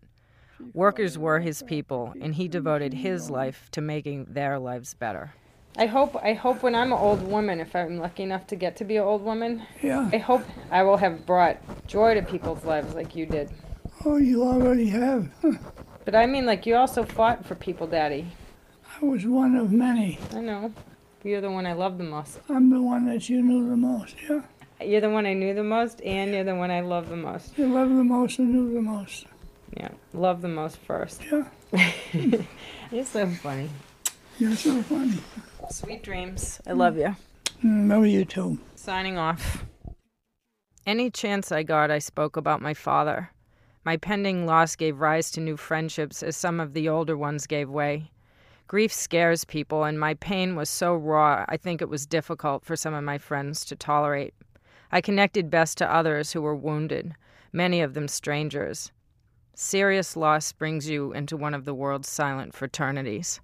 Workers 0.75 1.16
were 1.19 1.40
his 1.40 1.62
people, 1.62 2.14
and 2.20 2.34
he 2.34 2.49
devoted 2.49 2.93
his 2.94 3.31
life 3.31 3.69
to 3.72 3.81
making 3.81 4.26
their 4.31 4.58
lives 4.58 4.94
better. 4.94 5.32
I 5.76 5.87
hope 5.87 6.16
I 6.16 6.32
hope 6.32 6.62
when 6.62 6.75
I'm 6.75 6.93
an 6.93 6.99
old 6.99 7.22
woman, 7.22 7.60
if 7.60 7.76
I'm 7.76 7.99
lucky 7.99 8.25
enough 8.25 8.46
to 8.49 8.56
get 8.56 8.76
to 8.76 8.84
be 8.84 8.96
an 8.96 9.05
old 9.05 9.22
woman, 9.22 9.62
Yeah. 9.82 10.10
I 10.12 10.19
hope 10.19 10.43
I 10.70 10.82
will 10.82 10.96
have 10.96 11.25
brought 11.25 11.58
joy 11.87 12.14
to 12.14 12.22
people's 12.22 12.64
lives 12.64 12.94
like 12.94 13.14
you 13.14 13.26
did. 13.26 13.50
Oh, 14.05 14.16
you 14.16 14.43
already 14.43 14.88
have. 14.88 15.31
But 16.05 16.14
I 16.14 16.26
mean 16.26 16.46
like 16.46 16.66
you 16.66 16.75
also 16.75 17.04
fought 17.04 17.44
for 17.46 17.54
people, 17.54 17.87
Daddy. 17.87 18.26
I 19.00 19.04
was 19.04 19.25
one 19.26 19.54
of 19.54 19.71
many. 19.71 20.18
I 20.35 20.40
know. 20.40 20.73
You're 21.23 21.40
the 21.40 21.50
one 21.50 21.66
I 21.66 21.75
love 21.75 21.99
the 21.99 22.04
most. 22.04 22.40
I'm 22.49 22.71
the 22.71 22.80
one 22.83 23.06
that 23.06 23.28
you 23.28 23.42
knew 23.42 23.68
the 23.68 23.76
most, 23.76 24.16
yeah? 24.28 24.40
You're 24.80 25.00
the 25.00 25.11
one 25.11 25.26
I 25.26 25.35
knew 25.35 25.54
the 25.54 25.64
most 25.64 26.00
and 26.02 26.33
you're 26.33 26.44
the 26.44 26.54
one 26.54 26.71
I 26.71 26.80
love 26.80 27.09
the 27.09 27.16
most. 27.16 27.56
You 27.59 27.66
love 27.73 27.88
the 27.90 28.04
most 28.04 28.38
and 28.38 28.52
knew 28.52 28.73
the 28.73 28.83
most. 28.83 29.26
Yeah. 29.78 29.90
Love 30.12 30.42
the 30.42 30.49
most 30.49 30.76
first. 30.78 31.23
Yeah. 31.30 31.44
You're 32.90 33.04
so 33.04 33.26
funny. 33.28 33.70
You're 34.38 34.56
so 34.56 34.82
funny. 34.82 35.18
Sweet 35.70 36.02
dreams. 36.02 36.61
I 36.66 36.73
love 36.73 36.97
you. 36.97 37.14
Mm, 37.62 37.88
Love 37.88 38.06
you 38.06 38.25
too. 38.25 38.58
Signing 38.75 39.18
off. 39.18 39.64
Any 40.85 41.11
chance 41.11 41.52
I 41.52 41.62
got, 41.62 41.90
I 41.90 41.99
spoke 42.00 42.37
about 42.37 42.62
my 42.62 42.75
father. 42.75 43.30
My 43.85 43.97
pending 43.97 44.47
loss 44.47 44.75
gave 44.75 45.00
rise 45.00 45.30
to 45.32 45.40
new 45.40 45.56
friendships 45.56 46.23
as 46.23 46.37
some 46.37 46.61
of 46.61 46.73
the 46.73 46.88
older 46.88 47.16
ones 47.16 47.47
gave 47.47 47.68
way. 47.70 48.11
Grief 48.66 48.92
scares 48.92 49.44
people, 49.44 49.85
and 49.85 49.99
my 49.99 50.14
pain 50.14 50.56
was 50.56 50.68
so 50.68 50.94
raw, 50.94 51.44
I 51.49 51.56
think 51.56 51.80
it 51.80 51.88
was 51.88 52.04
difficult 52.04 52.64
for 52.64 52.76
some 52.76 52.94
of 52.94 53.04
my 53.04 53.16
friends 53.16 53.64
to 53.66 53.76
tolerate. 53.76 54.35
I 54.90 55.00
connected 55.00 55.50
best 55.50 55.78
to 55.78 55.94
others 55.94 56.32
who 56.32 56.42
were 56.42 56.56
wounded, 56.56 57.14
many 57.52 57.80
of 57.80 57.94
them 57.94 58.08
strangers. 58.08 58.90
Serious 59.61 60.17
loss 60.17 60.53
brings 60.53 60.88
you 60.88 61.12
into 61.12 61.37
one 61.37 61.53
of 61.53 61.65
the 61.65 61.75
world's 61.75 62.09
silent 62.09 62.55
fraternities. 62.55 63.41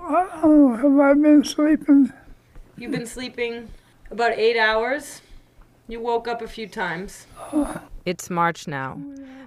Oh, 0.00 0.78
have 0.80 0.98
I 0.98 1.12
been 1.12 1.44
sleeping? 1.44 2.10
You've 2.78 2.90
been 2.90 3.04
sleeping 3.04 3.68
about 4.10 4.32
eight 4.38 4.56
hours. 4.56 5.20
You 5.88 6.00
woke 6.00 6.26
up 6.26 6.40
a 6.40 6.48
few 6.48 6.66
times. 6.66 7.26
It's 8.06 8.30
March 8.30 8.66
now. 8.66 8.98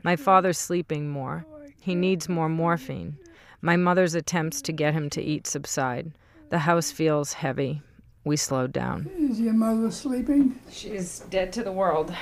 My 0.04 0.16
father's 0.16 0.60
sleeping 0.60 1.10
more. 1.10 1.44
He 1.82 1.96
needs 1.96 2.30
more 2.30 2.48
morphine. 2.48 3.18
My 3.62 3.78
mother's 3.78 4.14
attempts 4.14 4.62
to 4.62 4.72
get 4.72 4.94
him 4.94 5.10
to 5.10 5.24
eat 5.24 5.48
subside. 5.48 6.12
The 6.50 6.60
house 6.60 6.92
feels 6.92 7.34
heavy. 7.34 7.82
We 8.26 8.38
slowed 8.38 8.74
down. 8.74 9.10
Is 9.18 9.42
your 9.42 9.56
mother 9.56 9.90
sleeping? 9.90 10.60
She's 10.70 11.22
dead 11.32 11.52
to 11.54 11.64
the 11.64 11.72
world. 11.72 12.16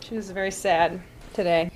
She 0.00 0.14
was 0.14 0.30
very 0.30 0.50
sad 0.50 1.02
today. 1.34 1.70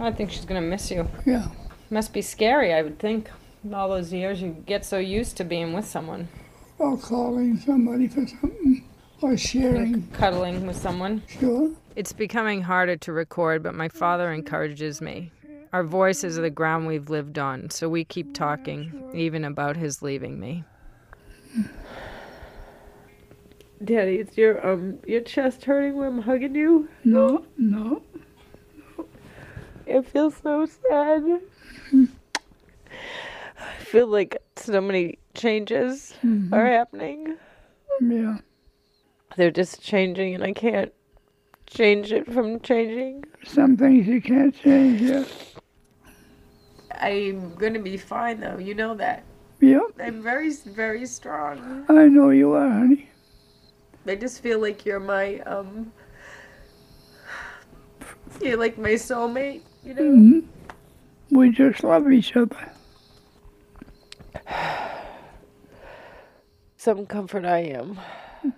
I 0.00 0.10
think 0.12 0.30
she's 0.30 0.44
gonna 0.44 0.60
miss 0.60 0.90
you. 0.90 1.08
Yeah. 1.24 1.48
Must 1.90 2.12
be 2.12 2.22
scary, 2.22 2.72
I 2.72 2.82
would 2.82 2.98
think. 2.98 3.30
All 3.72 3.88
those 3.88 4.12
years, 4.12 4.42
you 4.42 4.56
get 4.66 4.84
so 4.84 4.98
used 4.98 5.36
to 5.38 5.44
being 5.44 5.72
with 5.72 5.86
someone. 5.86 6.28
Or 6.78 6.96
calling 6.98 7.56
somebody 7.58 8.08
for 8.08 8.26
something. 8.26 8.84
or 9.22 9.36
sharing. 9.36 10.06
Cuddling 10.08 10.66
with 10.66 10.76
someone. 10.76 11.22
Sure. 11.28 11.70
It's 11.96 12.12
becoming 12.12 12.62
harder 12.62 12.96
to 12.96 13.12
record, 13.12 13.62
but 13.62 13.74
my 13.74 13.88
father 13.88 14.32
encourages 14.32 15.00
me. 15.00 15.30
Our 15.72 15.84
voices 15.84 16.38
are 16.38 16.42
the 16.42 16.50
ground 16.50 16.86
we've 16.86 17.08
lived 17.08 17.38
on, 17.38 17.70
so 17.70 17.88
we 17.88 18.04
keep 18.04 18.34
talking, 18.34 19.10
even 19.14 19.44
about 19.44 19.76
his 19.76 20.02
leaving 20.02 20.38
me. 20.38 20.64
Daddy, 23.82 24.16
is 24.16 24.36
your 24.36 24.64
um 24.66 24.98
your 25.06 25.20
chest 25.20 25.64
hurting 25.64 25.96
when 25.96 26.06
I'm 26.06 26.22
hugging 26.22 26.54
you? 26.54 26.88
No, 27.04 27.44
no. 27.58 28.02
It 29.86 30.06
feels 30.06 30.36
so 30.42 30.66
sad. 30.66 31.40
I 33.60 33.78
feel 33.78 34.06
like 34.06 34.42
so 34.56 34.80
many 34.80 35.18
changes 35.34 36.14
are 36.52 36.66
happening. 36.66 37.36
Yeah. 38.00 38.38
They're 39.36 39.50
just 39.50 39.82
changing, 39.82 40.34
and 40.34 40.44
I 40.44 40.52
can't 40.52 40.92
change 41.66 42.12
it 42.12 42.30
from 42.32 42.60
changing. 42.60 43.24
Some 43.44 43.76
things 43.76 44.06
you 44.06 44.20
can't 44.20 44.54
change, 44.54 45.00
yeah. 45.00 45.24
I'm 47.00 47.54
gonna 47.56 47.80
be 47.80 47.96
fine, 47.96 48.40
though. 48.40 48.58
You 48.58 48.74
know 48.74 48.94
that. 48.94 49.24
Yep. 49.60 49.82
I'm 50.00 50.22
very, 50.22 50.50
very 50.52 51.06
strong. 51.06 51.84
I 51.88 52.06
know 52.08 52.30
you 52.30 52.52
are, 52.52 52.68
honey. 52.68 53.08
I 54.06 54.14
just 54.14 54.40
feel 54.40 54.60
like 54.60 54.84
you're 54.86 55.00
my 55.00 55.40
um. 55.40 55.92
You're 58.40 58.58
like 58.58 58.76
my 58.76 58.90
soulmate, 58.90 59.62
you 59.84 59.94
know. 59.94 60.02
hmm 60.02 60.40
We 61.30 61.50
just 61.50 61.82
love 61.84 62.10
each 62.10 62.34
other. 62.36 62.72
Some 66.76 67.06
comfort 67.06 67.44
I 67.44 67.58
am. 67.60 67.98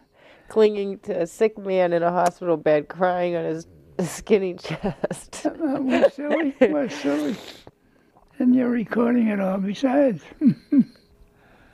Clinging 0.49 0.99
to 1.01 1.23
a 1.23 1.27
sick 1.27 1.59
man 1.59 1.93
in 1.93 2.03
a 2.03 2.11
hospital 2.11 2.57
bed, 2.57 2.89
crying 2.89 3.37
on 3.37 3.45
his 3.45 3.67
skinny 4.01 4.55
chest. 4.55 5.47
Uh, 5.47 5.79
we're 5.81 6.11
silly. 6.11 6.55
We're 6.61 6.89
silly. 7.03 7.37
And 8.39 8.55
you're 8.55 8.69
recording 8.69 9.29
it 9.29 9.41
all 9.41 9.59
besides. 9.59 10.23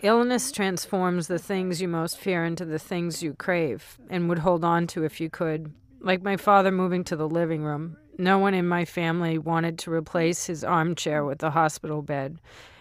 Illness 0.03 0.53
transforms 0.53 1.27
the 1.29 1.39
things 1.39 1.81
you 1.81 1.89
most 1.89 2.19
fear 2.19 2.45
into 2.45 2.65
the 2.65 2.79
things 2.79 3.23
you 3.23 3.35
crave 3.35 3.99
and 4.11 4.29
would 4.29 4.41
hold 4.41 4.65
on 4.65 4.87
to 4.89 5.05
if 5.05 5.21
you 5.21 5.31
could. 5.31 5.73
Like 6.01 6.23
my 6.23 6.37
father 6.37 6.71
moving 6.71 7.05
to 7.05 7.17
the 7.17 7.29
living 7.29 7.63
room. 7.63 7.97
No 8.23 8.39
one 8.39 8.55
in 8.55 8.69
my 8.69 8.85
family 8.85 9.37
wanted 9.37 9.81
to 9.81 9.93
replace 9.93 10.47
his 10.47 10.63
armchair 10.63 11.25
with 11.25 11.41
the 11.41 11.51
hospital 11.51 12.03
bed, 12.03 12.39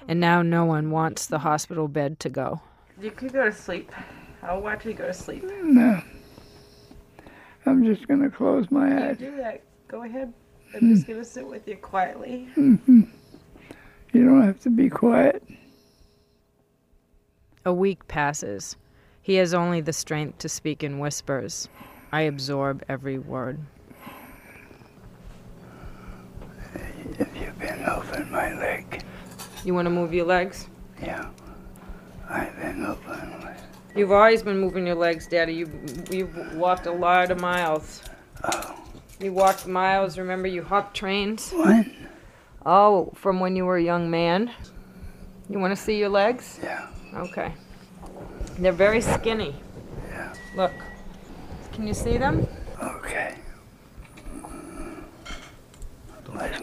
and 0.08 0.20
now 0.20 0.44
no 0.44 0.66
one 0.66 0.92
wants 0.92 1.26
the 1.26 1.40
hospital 1.40 1.88
bed 1.88 2.20
to 2.20 2.30
go. 2.30 2.62
You 3.02 3.10
could 3.10 3.34
go 3.34 3.46
to 3.46 3.52
sleep. 3.52 3.92
I'll 4.44 4.62
watch 4.62 4.86
you 4.86 4.94
go 4.94 5.08
to 5.08 5.14
sleep. 5.14 5.44
no. 5.64 6.00
I'm 7.66 7.84
just 7.84 8.08
going 8.08 8.22
to 8.22 8.30
close 8.30 8.70
my 8.70 8.88
You 8.88 9.04
eyes. 9.04 9.18
do 9.18 9.36
that. 9.38 9.64
Go 9.88 10.04
ahead. 10.04 10.32
I'm 10.76 10.80
hmm. 10.82 10.94
just 10.94 11.08
gonna 11.08 11.26
sit 11.26 11.48
with 11.48 11.68
you 11.68 11.76
quietly. 11.76 12.48
Mm-hmm. 12.56 13.02
You 14.14 14.24
don't 14.24 14.44
have 14.44 14.60
to 14.60 14.70
be 14.70 14.90
quiet. 14.90 15.44
A 17.66 17.74
week 17.74 18.08
passes. 18.08 18.76
He 19.24 19.36
has 19.36 19.56
only 19.56 19.82
the 19.82 19.92
strength 19.92 20.38
to 20.38 20.50
speak 20.50 20.84
in 20.84 21.00
whispers. 21.00 21.68
I 22.12 22.22
absorb 22.22 22.84
every 22.88 23.18
word. 23.18 23.60
If 27.22 27.30
you've 27.40 27.60
been 27.60 27.84
over 27.86 28.25
my 28.32 28.54
leg, 28.54 29.04
You 29.63 29.74
want 29.75 29.86
to 29.86 29.90
move 29.92 30.13
your 30.13 30.25
legs? 30.25 30.68
yeah. 31.01 31.30
I've 32.30 32.56
been 32.62 32.86
over 32.86 33.10
leg. 33.44 33.58
You've 33.96 34.12
always 34.12 34.42
been 34.42 34.58
moving 34.58 34.86
your 34.88 34.96
legs, 34.96 35.28
Daddy. 35.28 35.54
You 35.54 35.70
you've 36.10 36.36
walked 36.56 36.86
a 36.88 36.92
lot 36.92 37.30
of 37.30 37.40
miles. 37.42 38.01
Oh, 38.44 38.75
You 39.20 39.34
walked 39.34 39.68
miles. 39.68 40.18
Remember, 40.18 40.48
you 40.48 40.63
hopped 40.63 40.96
trains. 40.96 41.51
what? 41.51 41.86
Oh, 42.66 43.12
from 43.16 43.40
when 43.40 43.56
you 43.56 43.66
were 43.66 43.78
a 43.78 43.84
young 43.84 44.10
man. 44.10 44.51
You 45.50 45.60
want 45.60 45.75
to 45.75 45.82
see 45.88 45.98
your 46.00 46.10
legs? 46.10 46.60
Yeah. 46.63 46.88
Okay. 47.16 47.54
They're 48.60 48.72
very 48.88 49.01
skinny. 49.01 49.54
Yeah. 50.10 50.34
Look. 50.56 50.72
Can 51.74 51.86
you 51.88 51.94
see 51.94 52.18
them? 52.18 52.48
Okay. 52.82 53.36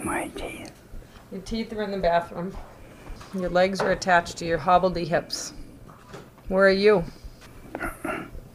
My 0.04 0.28
teeth? 0.28 0.72
Your 1.30 1.40
teeth 1.42 1.72
are 1.72 1.82
in 1.82 1.90
the 1.90 1.98
bathroom. 1.98 2.56
Your 3.34 3.50
legs 3.50 3.80
are 3.80 3.92
attached 3.92 4.36
to 4.38 4.46
your 4.46 4.58
hobbledy 4.58 5.06
hips. 5.06 5.52
Where 6.48 6.66
are 6.66 6.70
you? 6.70 7.04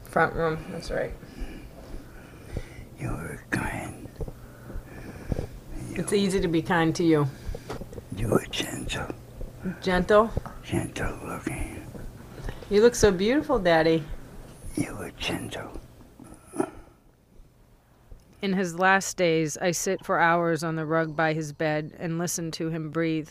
Front 0.04 0.34
room. 0.34 0.66
That's 0.72 0.92
right. 0.92 1.14
You 3.00 3.10
were 3.10 3.44
kind. 3.52 4.10
It's 5.92 6.14
easy 6.14 6.40
to 6.42 6.48
be 6.48 6.62
kind 6.62 6.96
to 6.96 7.04
you. 7.04 7.28
You 8.18 8.30
were 8.30 8.46
gentle. 8.50 9.08
Gentle. 9.82 10.32
Gentle 10.64 11.18
looking. 11.26 11.86
You 12.70 12.82
look 12.82 12.96
so 12.96 13.12
beautiful, 13.12 13.60
Daddy. 13.60 14.04
You 14.76 14.96
were 14.96 15.12
gentle. 15.12 15.80
In 18.44 18.52
his 18.52 18.78
last 18.78 19.16
days, 19.16 19.58
I 19.62 19.72
sit 19.72 20.04
for 20.04 20.20
hours 20.20 20.66
on 20.66 20.76
the 20.76 20.86
rug 20.86 21.16
by 21.16 21.32
his 21.32 21.54
bed 21.54 21.94
and 21.98 22.20
listen 22.20 22.52
to 22.52 22.68
him 22.68 22.90
breathe. 22.90 23.30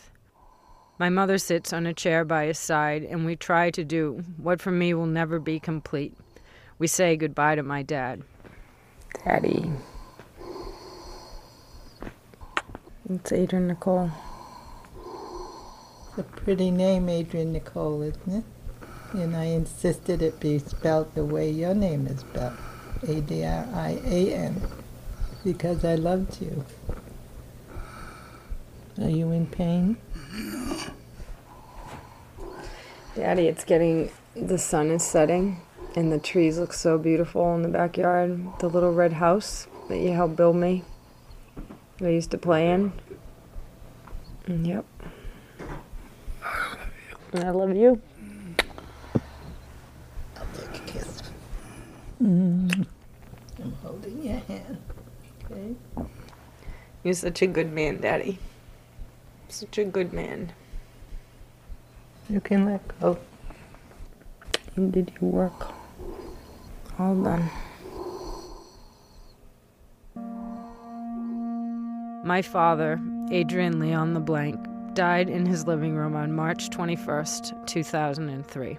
My 0.97 1.09
mother 1.09 1.37
sits 1.37 1.71
on 1.71 1.85
a 1.85 1.93
chair 1.93 2.25
by 2.25 2.47
his 2.47 2.57
side, 2.57 3.03
and 3.03 3.23
we 3.23 3.35
try 3.35 3.69
to 3.69 3.83
do 3.83 4.23
what 4.37 4.59
for 4.59 4.71
me 4.71 4.91
will 4.95 5.05
never 5.05 5.39
be 5.39 5.59
complete. 5.59 6.17
We 6.79 6.87
say 6.87 7.15
goodbye 7.15 7.53
to 7.53 7.61
my 7.61 7.83
dad. 7.83 8.23
Daddy. 9.23 9.71
It's 13.07 13.31
Adrian 13.31 13.67
Nicole. 13.67 14.09
It's 16.09 16.17
a 16.17 16.23
pretty 16.23 16.71
name, 16.71 17.07
Adrian 17.07 17.53
Nicole, 17.53 18.01
isn't 18.01 18.37
it? 18.37 18.43
And 19.13 19.35
I 19.35 19.43
insisted 19.43 20.23
it 20.23 20.39
be 20.39 20.57
spelled 20.57 21.13
the 21.13 21.23
way 21.23 21.51
your 21.51 21.75
name 21.75 22.07
is 22.07 22.21
spelled, 22.21 22.57
A-D-R-I-A-N, 23.07 24.59
because 25.43 25.83
I 25.83 25.95
loved 25.95 26.41
you. 26.41 26.65
Are 29.01 29.09
you 29.09 29.31
in 29.31 29.47
pain? 29.47 29.97
Daddy, 33.15 33.47
it's 33.47 33.63
getting, 33.63 34.11
the 34.35 34.57
sun 34.57 34.89
is 34.89 35.03
setting, 35.03 35.61
and 35.95 36.11
the 36.11 36.19
trees 36.19 36.57
look 36.57 36.73
so 36.73 36.97
beautiful 36.97 37.53
in 37.55 37.61
the 37.61 37.67
backyard. 37.67 38.43
The 38.59 38.67
little 38.69 38.93
red 38.93 39.13
house 39.13 39.67
that 39.89 39.97
you 39.97 40.11
helped 40.13 40.35
build 40.35 40.55
me, 40.55 40.83
that 41.97 42.07
I 42.07 42.11
used 42.11 42.31
to 42.31 42.37
play 42.37 42.71
in. 42.71 42.93
Mm, 44.47 44.65
Yep. 44.67 44.85
I 47.35 47.49
love 47.49 47.75
you. 47.75 47.99
I'll 50.37 50.45
take 50.53 50.75
a 50.75 50.85
kiss. 50.85 51.23
I'm 52.19 52.85
holding 53.81 54.23
your 54.23 54.37
hand. 54.37 54.77
Okay? 55.63 55.75
You're 57.03 57.13
such 57.13 57.41
a 57.41 57.47
good 57.47 57.71
man, 57.71 58.01
Daddy. 58.01 58.39
Such 59.49 59.77
a 59.77 59.83
good 59.83 60.13
man. 60.13 60.53
You 62.29 62.39
can 62.39 62.65
let 62.65 62.99
go. 62.99 63.17
And 64.75 64.91
did 64.91 65.11
your 65.19 65.29
work. 65.29 65.67
All 66.97 67.15
done. 67.15 67.49
My 72.25 72.41
father, 72.41 73.01
Adrian 73.31 73.79
Leon 73.79 74.13
LeBlanc, 74.13 74.95
died 74.95 75.29
in 75.29 75.45
his 75.45 75.67
living 75.67 75.95
room 75.95 76.15
on 76.15 76.31
March 76.31 76.69
21st, 76.69 77.67
2003. 77.67 78.77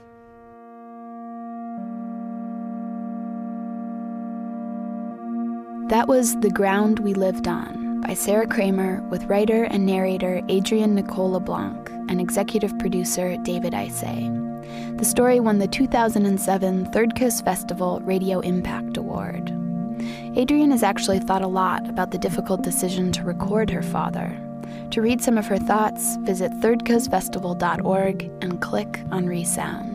That 5.94 6.08
was 6.08 6.34
The 6.40 6.50
Ground 6.50 6.98
We 6.98 7.14
Lived 7.14 7.46
On 7.46 8.00
by 8.00 8.14
Sarah 8.14 8.48
Kramer 8.48 9.00
with 9.10 9.26
writer 9.26 9.62
and 9.62 9.86
narrator 9.86 10.42
Adrian 10.48 10.96
Nicole 10.96 11.30
LeBlanc 11.30 11.88
and 12.10 12.20
executive 12.20 12.76
producer 12.80 13.36
David 13.44 13.74
Isay. 13.74 14.98
The 14.98 15.04
story 15.04 15.38
won 15.38 15.60
the 15.60 15.68
2007 15.68 16.86
Third 16.86 17.14
Coast 17.14 17.44
Festival 17.44 18.00
Radio 18.00 18.40
Impact 18.40 18.96
Award. 18.96 19.50
Adrian 20.36 20.72
has 20.72 20.82
actually 20.82 21.20
thought 21.20 21.42
a 21.42 21.46
lot 21.46 21.88
about 21.88 22.10
the 22.10 22.18
difficult 22.18 22.62
decision 22.62 23.12
to 23.12 23.22
record 23.22 23.70
her 23.70 23.80
father. 23.80 24.36
To 24.90 25.00
read 25.00 25.22
some 25.22 25.38
of 25.38 25.46
her 25.46 25.58
thoughts, 25.58 26.16
visit 26.22 26.50
thirdcoastfestival.org 26.54 28.32
and 28.42 28.60
click 28.60 29.00
on 29.12 29.28
Resound. 29.28 29.93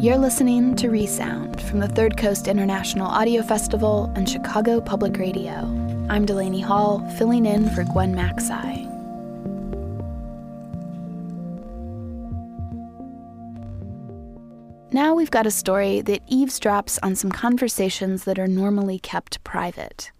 You're 0.00 0.16
listening 0.16 0.76
to 0.76 0.88
Resound 0.88 1.60
from 1.60 1.80
the 1.80 1.86
Third 1.86 2.16
Coast 2.16 2.48
International 2.48 3.06
Audio 3.06 3.42
Festival 3.42 4.10
and 4.16 4.26
Chicago 4.26 4.80
Public 4.80 5.18
Radio. 5.18 5.52
I'm 6.08 6.24
Delaney 6.24 6.62
Hall, 6.62 7.06
filling 7.18 7.44
in 7.44 7.68
for 7.68 7.84
Gwen 7.84 8.14
Macsai. 8.14 8.86
Now 14.90 15.14
we've 15.14 15.30
got 15.30 15.46
a 15.46 15.50
story 15.50 16.00
that 16.00 16.26
eavesdrops 16.28 16.98
on 17.02 17.14
some 17.14 17.30
conversations 17.30 18.24
that 18.24 18.38
are 18.38 18.48
normally 18.48 19.00
kept 19.00 19.44
private. 19.44 20.12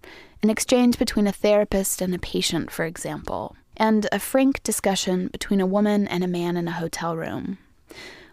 An 0.43 0.51
exchange 0.51 0.99
between 0.99 1.25
a 1.25 1.31
therapist 1.31 2.03
and 2.03 2.13
a 2.13 2.19
patient, 2.19 2.69
for 2.69 2.85
example, 2.85 3.55
and 3.77 4.07
a 4.11 4.19
frank 4.19 4.61
discussion 4.61 5.29
between 5.29 5.59
a 5.59 5.65
woman 5.65 6.07
and 6.07 6.23
a 6.23 6.27
man 6.27 6.55
in 6.55 6.67
a 6.67 6.73
hotel 6.73 7.17
room. 7.17 7.57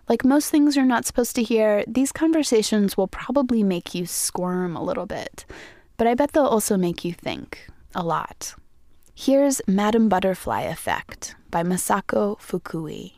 Like 0.08 0.24
most 0.24 0.50
things 0.50 0.74
you're 0.74 0.86
not 0.86 1.04
supposed 1.04 1.36
to 1.36 1.42
hear, 1.42 1.84
these 1.86 2.12
conversations 2.12 2.96
will 2.96 3.08
probably 3.08 3.62
make 3.62 3.94
you 3.94 4.06
squirm 4.06 4.74
a 4.74 4.82
little 4.82 5.04
bit, 5.04 5.44
but 5.98 6.06
I 6.06 6.14
bet 6.14 6.32
they'll 6.32 6.46
also 6.46 6.78
make 6.78 7.04
you 7.04 7.12
think 7.12 7.68
a 7.94 8.02
lot. 8.02 8.54
Here's 9.14 9.60
Madam 9.66 10.08
Butterfly 10.08 10.62
Effect 10.62 11.34
by 11.50 11.62
Masako 11.62 12.38
Fukui. 12.40 13.12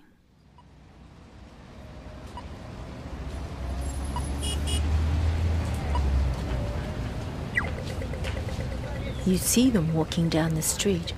You 9.24 9.36
see 9.36 9.70
them 9.70 9.94
walking 9.94 10.28
down 10.28 10.54
the 10.54 10.62
street 10.62 11.12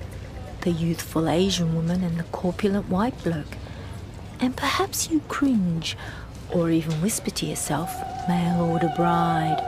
the 0.61 0.71
youthful 0.71 1.27
Asian 1.27 1.75
woman 1.75 2.03
and 2.03 2.17
the 2.17 2.23
corpulent 2.25 2.87
white 2.87 3.21
bloke. 3.23 3.57
And 4.39 4.55
perhaps 4.55 5.09
you 5.09 5.21
cringe, 5.27 5.97
or 6.51 6.69
even 6.69 7.01
whisper 7.01 7.31
to 7.31 7.45
yourself, 7.45 7.93
mail 8.27 8.61
order 8.61 8.91
bride. 8.95 9.59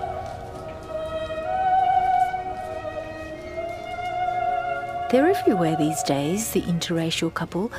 They're 5.11 5.29
everywhere 5.29 5.75
these 5.77 6.03
days, 6.03 6.51
the 6.51 6.61
interracial 6.61 7.33
couple, 7.33 7.71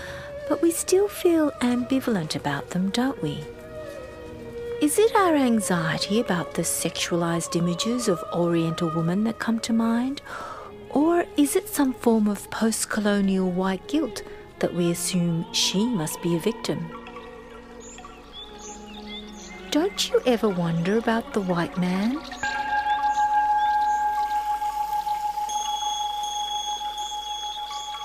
but 0.49 0.63
we 0.63 0.71
still 0.71 1.09
feel 1.09 1.51
ambivalent 1.61 2.37
about 2.37 2.71
them, 2.71 2.91
don't 2.91 3.21
we? 3.23 3.45
Is 4.81 4.99
it 4.99 5.15
our 5.17 5.35
anxiety 5.35 6.21
about 6.21 6.55
the 6.55 6.63
sexualized 6.63 7.57
images 7.57 8.09
of 8.09 8.23
Oriental 8.33 8.91
women 8.91 9.25
that 9.25 9.39
come 9.39 9.59
to 9.61 9.73
mind? 9.73 10.23
Or 10.91 11.25
is 11.37 11.57
it 11.57 11.69
some 11.69 11.95
form 11.95 12.29
of 12.29 12.51
post 12.51 12.91
colonial 12.91 13.51
white 13.51 13.87
guilt 13.89 14.23
that 14.59 14.75
we 14.75 14.91
assume 14.91 15.47
she 15.53 15.87
must 15.87 16.21
be 16.23 16.37
a 16.37 16.41
victim? 16.41 16.91
Don't 19.71 20.11
you 20.11 20.23
ever 20.27 20.49
wonder 20.49 20.97
about 20.97 21.35
the 21.35 21.41
white 21.41 21.77
man? 21.77 22.19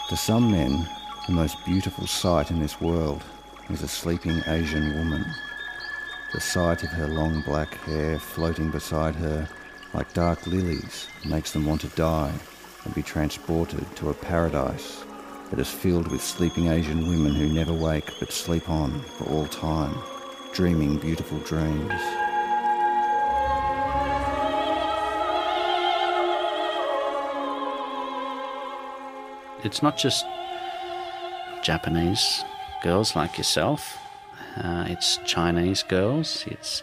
To 0.10 0.18
some 0.18 0.52
men, 0.52 0.90
the 1.28 1.34
most 1.34 1.64
beautiful 1.64 2.06
sight 2.06 2.52
in 2.52 2.60
this 2.60 2.82
world 2.82 3.24
is 3.70 3.82
a 3.82 3.88
sleeping 3.88 4.42
Asian 4.48 4.98
woman. 4.98 5.26
The 6.34 6.42
sight 6.42 6.84
of 6.84 6.90
her 6.90 7.08
long 7.08 7.42
black 7.42 7.76
hair 7.86 8.20
floating 8.20 8.72
beside 8.72 9.16
her 9.16 9.48
like 9.94 10.14
dark 10.14 10.46
lilies 10.48 11.08
makes 11.26 11.54
them 11.54 11.66
want 11.66 11.82
to 11.82 11.88
die 11.90 12.34
and 12.84 12.94
be 12.94 13.02
transported 13.02 13.86
to 13.96 14.10
a 14.10 14.14
paradise 14.14 15.01
that 15.52 15.60
is 15.60 15.70
filled 15.70 16.08
with 16.08 16.24
sleeping 16.24 16.68
Asian 16.68 17.08
women 17.08 17.36
who 17.36 17.48
never 17.48 17.74
wake 17.74 18.10
but 18.20 18.32
sleep 18.32 18.70
on 18.70 19.02
for 19.02 19.26
all 19.26 19.46
time, 19.48 19.94
dreaming 20.54 20.98
beautiful 20.98 21.38
dreams. 21.40 21.92
It's 29.64 29.84
not 29.84 29.98
just 29.98 30.26
Japanese 31.62 32.44
girls 32.82 33.16
like 33.16 33.38
yourself, 33.38 33.98
uh, 34.56 34.86
it's 34.88 35.18
Chinese 35.26 35.84
girls, 35.84 36.46
it's 36.48 36.82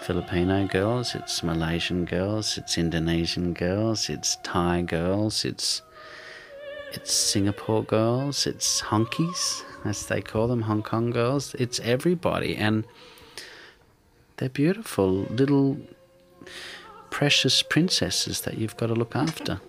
Filipino 0.00 0.66
girls, 0.66 1.14
it's 1.16 1.42
Malaysian 1.42 2.04
girls, 2.04 2.56
it's 2.56 2.78
Indonesian 2.78 3.52
girls, 3.52 4.08
it's 4.08 4.36
Thai 4.44 4.82
girls, 4.82 5.44
it's 5.44 5.82
it's 6.92 7.12
Singapore 7.12 7.84
girls, 7.84 8.46
it's 8.46 8.82
honkies, 8.82 9.62
as 9.84 10.06
they 10.06 10.20
call 10.20 10.48
them, 10.48 10.62
Hong 10.62 10.82
Kong 10.82 11.10
girls. 11.10 11.54
It's 11.54 11.80
everybody, 11.80 12.56
and 12.56 12.84
they're 14.36 14.48
beautiful 14.48 15.10
little 15.10 15.78
precious 17.10 17.62
princesses 17.62 18.42
that 18.42 18.58
you've 18.58 18.76
got 18.76 18.86
to 18.86 18.94
look 18.94 19.16
after. 19.16 19.60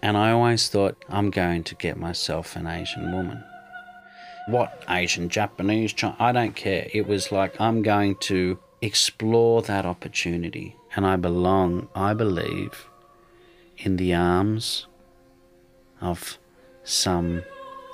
And 0.00 0.16
I 0.16 0.30
always 0.30 0.68
thought, 0.68 0.96
I'm 1.08 1.30
going 1.30 1.64
to 1.64 1.74
get 1.74 1.98
myself 1.98 2.56
an 2.56 2.66
Asian 2.66 3.12
woman. 3.12 3.44
What 4.46 4.82
Asian, 4.88 5.28
Japanese, 5.28 5.92
China, 5.92 6.16
I 6.18 6.32
don't 6.32 6.56
care. 6.56 6.88
It 6.94 7.06
was 7.06 7.30
like, 7.30 7.60
I'm 7.60 7.82
going 7.82 8.16
to 8.20 8.58
explore 8.80 9.60
that 9.62 9.84
opportunity. 9.84 10.76
And 10.96 11.06
I 11.06 11.16
belong, 11.16 11.88
I 11.94 12.14
believe, 12.14 12.88
in 13.76 13.96
the 13.96 14.14
arms 14.14 14.86
of 16.00 16.38
some 16.88 17.42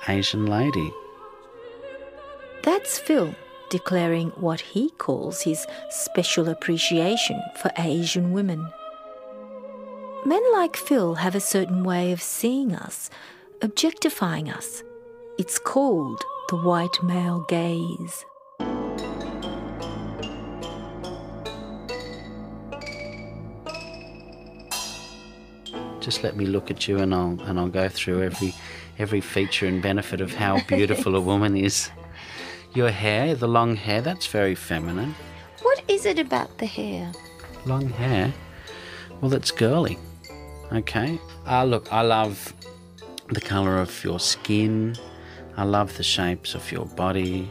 Asian 0.07 0.45
lady. 0.45 0.91
That's 2.63 2.97
Phil 2.97 3.35
declaring 3.69 4.29
what 4.31 4.61
he 4.61 4.89
calls 4.91 5.41
his 5.41 5.65
special 5.89 6.47
appreciation 6.47 7.41
for 7.57 7.71
Asian 7.77 8.31
women. 8.31 8.69
Men 10.25 10.41
like 10.53 10.77
Phil 10.77 11.15
have 11.15 11.35
a 11.35 11.39
certain 11.39 11.83
way 11.83 12.11
of 12.11 12.21
seeing 12.21 12.73
us, 12.73 13.09
objectifying 13.61 14.49
us. 14.49 14.81
It's 15.37 15.59
called 15.59 16.23
the 16.49 16.57
white 16.57 17.03
male 17.03 17.45
gaze. 17.49 18.25
Just 25.99 26.23
let 26.23 26.37
me 26.37 26.45
look 26.45 26.69
at 26.69 26.87
you, 26.87 26.99
and 26.99 27.15
I'll 27.15 27.41
and 27.45 27.59
I'll 27.59 27.67
go 27.67 27.89
through 27.89 28.21
every 28.21 28.53
every 28.99 29.21
feature 29.21 29.65
and 29.65 29.81
benefit 29.81 30.21
of 30.21 30.33
how 30.33 30.61
beautiful 30.67 31.15
a 31.15 31.21
woman 31.21 31.55
is. 31.55 31.89
Your 32.73 32.89
hair, 32.89 33.35
the 33.35 33.47
long 33.47 33.75
hair, 33.75 34.01
that's 34.01 34.27
very 34.27 34.55
feminine. 34.55 35.15
What 35.61 35.81
is 35.87 36.05
it 36.05 36.19
about 36.19 36.57
the 36.57 36.65
hair? 36.65 37.11
Long 37.65 37.89
hair? 37.89 38.33
Well, 39.21 39.29
that's 39.29 39.51
girly. 39.51 39.97
Okay. 40.71 41.19
Ah, 41.45 41.63
look, 41.63 41.91
I 41.91 42.01
love 42.01 42.53
the 43.29 43.41
colour 43.41 43.77
of 43.77 44.03
your 44.03 44.19
skin. 44.19 44.95
I 45.57 45.63
love 45.63 45.95
the 45.97 46.03
shapes 46.03 46.53
of 46.53 46.71
your 46.71 46.85
body. 46.85 47.49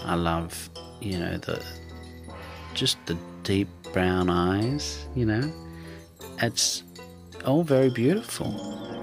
I 0.00 0.14
love, 0.14 0.68
you 1.00 1.18
know, 1.18 1.38
the 1.38 1.62
just 2.74 2.98
the 3.06 3.16
deep 3.42 3.68
brown 3.92 4.28
eyes, 4.28 5.06
you 5.14 5.24
know. 5.24 5.52
It's 6.42 6.82
all 7.44 7.62
very 7.62 7.88
beautiful. 7.88 8.95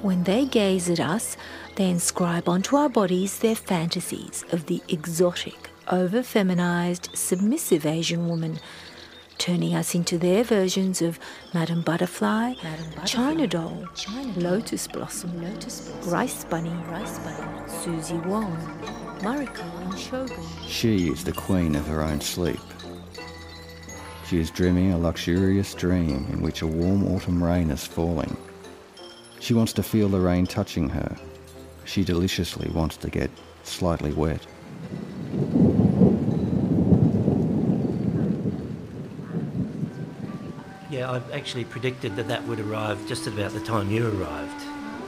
When 0.00 0.22
they 0.22 0.44
gaze 0.44 0.88
at 0.88 1.00
us, 1.00 1.36
they 1.74 1.90
inscribe 1.90 2.48
onto 2.48 2.76
our 2.76 2.88
bodies 2.88 3.40
their 3.40 3.56
fantasies 3.56 4.44
of 4.52 4.66
the 4.66 4.80
exotic, 4.88 5.70
over 5.90 6.22
feminized, 6.22 7.10
submissive 7.14 7.84
Asian 7.84 8.28
woman, 8.28 8.60
turning 9.38 9.74
us 9.74 9.96
into 9.96 10.16
their 10.16 10.44
versions 10.44 11.02
of 11.02 11.18
Madame 11.52 11.82
Butterfly, 11.82 12.54
Madame 12.62 12.90
Butterfly 12.90 13.04
China 13.06 13.46
Doll, 13.48 13.88
China 13.96 14.32
Lotus 14.38 14.86
Blossom, 14.86 15.42
Lotus 15.42 15.80
Blossom, 15.80 16.10
Rice 16.12 16.44
Bunny, 16.44 16.74
Rice 16.88 17.18
Bunny, 17.18 17.68
Susie 17.68 18.18
Wong, 18.18 18.56
Mariko 19.20 19.64
and 19.82 19.98
Shogun. 19.98 20.44
She 20.64 21.08
is 21.08 21.24
the 21.24 21.32
queen 21.32 21.74
of 21.74 21.86
her 21.88 22.02
own 22.02 22.20
sleep. 22.20 22.60
She 24.28 24.38
is 24.38 24.52
dreaming 24.52 24.92
a 24.92 24.98
luxurious 24.98 25.74
dream 25.74 26.28
in 26.32 26.40
which 26.40 26.62
a 26.62 26.68
warm 26.68 27.04
autumn 27.08 27.42
rain 27.42 27.70
is 27.70 27.84
falling. 27.84 28.36
She 29.40 29.54
wants 29.54 29.72
to 29.74 29.82
feel 29.82 30.08
the 30.08 30.20
rain 30.20 30.46
touching 30.46 30.88
her. 30.90 31.16
She 31.84 32.04
deliciously 32.04 32.68
wants 32.70 32.96
to 32.98 33.10
get 33.10 33.30
slightly 33.62 34.12
wet. 34.12 34.46
Yeah, 40.90 41.10
I've 41.10 41.32
actually 41.32 41.64
predicted 41.64 42.16
that 42.16 42.28
that 42.28 42.46
would 42.46 42.60
arrive 42.60 43.06
just 43.06 43.26
at 43.26 43.34
about 43.34 43.52
the 43.52 43.60
time 43.60 43.90
you 43.90 44.06
arrived. 44.06 44.64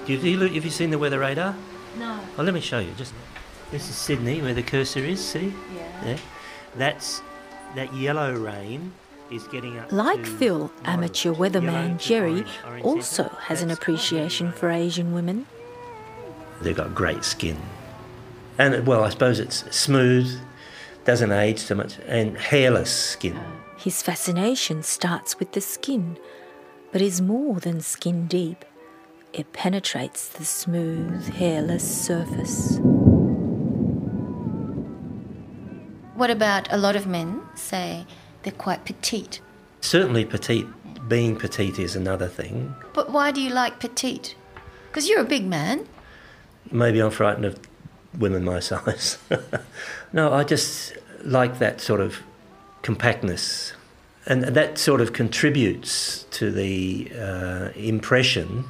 Do 0.06 0.12
you, 0.14 0.38
have 0.38 0.64
you 0.64 0.70
seen 0.70 0.90
the 0.90 0.98
weather 0.98 1.18
radar? 1.18 1.54
No. 1.98 2.20
Oh, 2.38 2.42
let 2.42 2.54
me 2.54 2.60
show 2.60 2.78
you. 2.78 2.92
Just 2.96 3.12
this 3.70 3.88
is 3.88 3.94
Sydney, 3.94 4.40
where 4.42 4.54
the 4.54 4.62
cursor 4.62 5.00
is. 5.00 5.24
See? 5.24 5.52
Yeah. 5.74 6.04
Yeah. 6.04 6.18
That's 6.76 7.22
that 7.74 7.94
yellow 7.94 8.34
rain 8.34 8.80
is 8.80 8.80
getting 8.80 8.90
up. 8.90 8.99
Like 9.90 10.24
to 10.24 10.30
Phil, 10.30 10.72
amateur 10.84 11.32
weatherman 11.32 11.62
yellow 11.62 11.96
Jerry 11.98 12.32
orange, 12.32 12.48
orange 12.66 12.84
also 12.84 13.22
centre. 13.24 13.36
has 13.42 13.62
an 13.62 13.70
appreciation 13.70 14.52
for 14.52 14.70
Asian 14.70 15.12
women. 15.14 15.46
They've 16.60 16.76
got 16.76 16.94
great 16.94 17.24
skin, 17.24 17.56
and 18.58 18.86
well, 18.86 19.04
I 19.04 19.10
suppose 19.10 19.38
it's 19.38 19.64
smooth, 19.74 20.40
doesn't 21.04 21.30
age 21.32 21.60
so 21.60 21.74
much, 21.76 21.98
and 22.06 22.36
hairless 22.36 22.90
skin. 22.92 23.38
His 23.76 24.02
fascination 24.02 24.82
starts 24.82 25.38
with 25.38 25.52
the 25.52 25.60
skin. 25.60 26.18
but 26.92 27.00
is 27.00 27.20
more 27.20 27.60
than 27.60 27.80
skin 27.80 28.26
deep. 28.26 28.64
It 29.32 29.52
penetrates 29.52 30.28
the 30.28 30.44
smooth, 30.44 31.28
hairless 31.34 31.84
surface. 31.84 32.78
What 36.14 36.30
about 36.30 36.70
a 36.72 36.76
lot 36.76 36.96
of 36.96 37.06
men 37.06 37.40
say 37.54 38.06
they're 38.42 38.52
quite 38.52 38.84
petite? 38.84 39.40
Certainly, 39.80 40.26
petite, 40.26 40.66
being 41.08 41.36
petite 41.36 41.78
is 41.78 41.96
another 41.96 42.28
thing. 42.28 42.74
But 42.92 43.10
why 43.10 43.30
do 43.30 43.40
you 43.40 43.50
like 43.50 43.80
petite? 43.80 44.34
Because 44.88 45.08
you're 45.08 45.20
a 45.20 45.24
big 45.24 45.46
man. 45.46 45.86
Maybe 46.70 47.00
I'm 47.00 47.10
frightened 47.10 47.44
of 47.46 47.58
women 48.18 48.44
my 48.44 48.60
size. 48.70 49.18
no, 50.12 50.32
I 50.32 50.44
just 50.44 50.92
like 51.24 51.58
that 51.58 51.80
sort 51.80 52.00
of 52.00 52.18
compactness. 52.82 53.72
And 54.26 54.44
that 54.44 54.78
sort 54.78 55.00
of 55.00 55.12
contributes 55.12 56.24
to 56.32 56.50
the 56.50 57.10
uh, 57.18 57.70
impression 57.74 58.64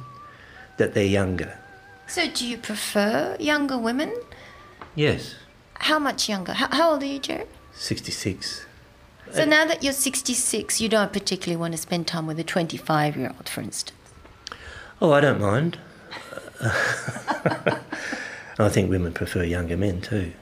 that 0.77 0.93
they're 0.93 1.03
younger. 1.03 1.57
So, 2.07 2.27
do 2.29 2.47
you 2.47 2.57
prefer 2.57 3.35
younger 3.39 3.77
women? 3.77 4.13
Yes, 4.95 5.35
How 5.75 5.99
much 5.99 6.27
younger? 6.29 6.53
How, 6.53 6.67
how 6.71 6.91
old 6.91 7.03
are 7.03 7.05
you, 7.05 7.19
Jerry? 7.19 7.45
66. 7.73 8.65
So, 9.33 9.45
now 9.45 9.65
that 9.65 9.81
you're 9.83 9.93
66, 9.93 10.81
you 10.81 10.89
don't 10.89 11.13
particularly 11.13 11.55
want 11.57 11.73
to 11.73 11.77
spend 11.77 12.07
time 12.07 12.27
with 12.27 12.39
a 12.39 12.43
25 12.43 13.15
year 13.17 13.27
old, 13.35 13.47
for 13.49 13.61
instance. 13.61 13.97
Oh, 15.01 15.11
I 15.13 15.21
don't 15.21 15.39
mind. 15.39 15.77
I 18.59 18.69
think 18.69 18.89
women 18.89 19.13
prefer 19.13 19.43
younger 19.43 19.77
men 19.77 20.01
too. 20.01 20.33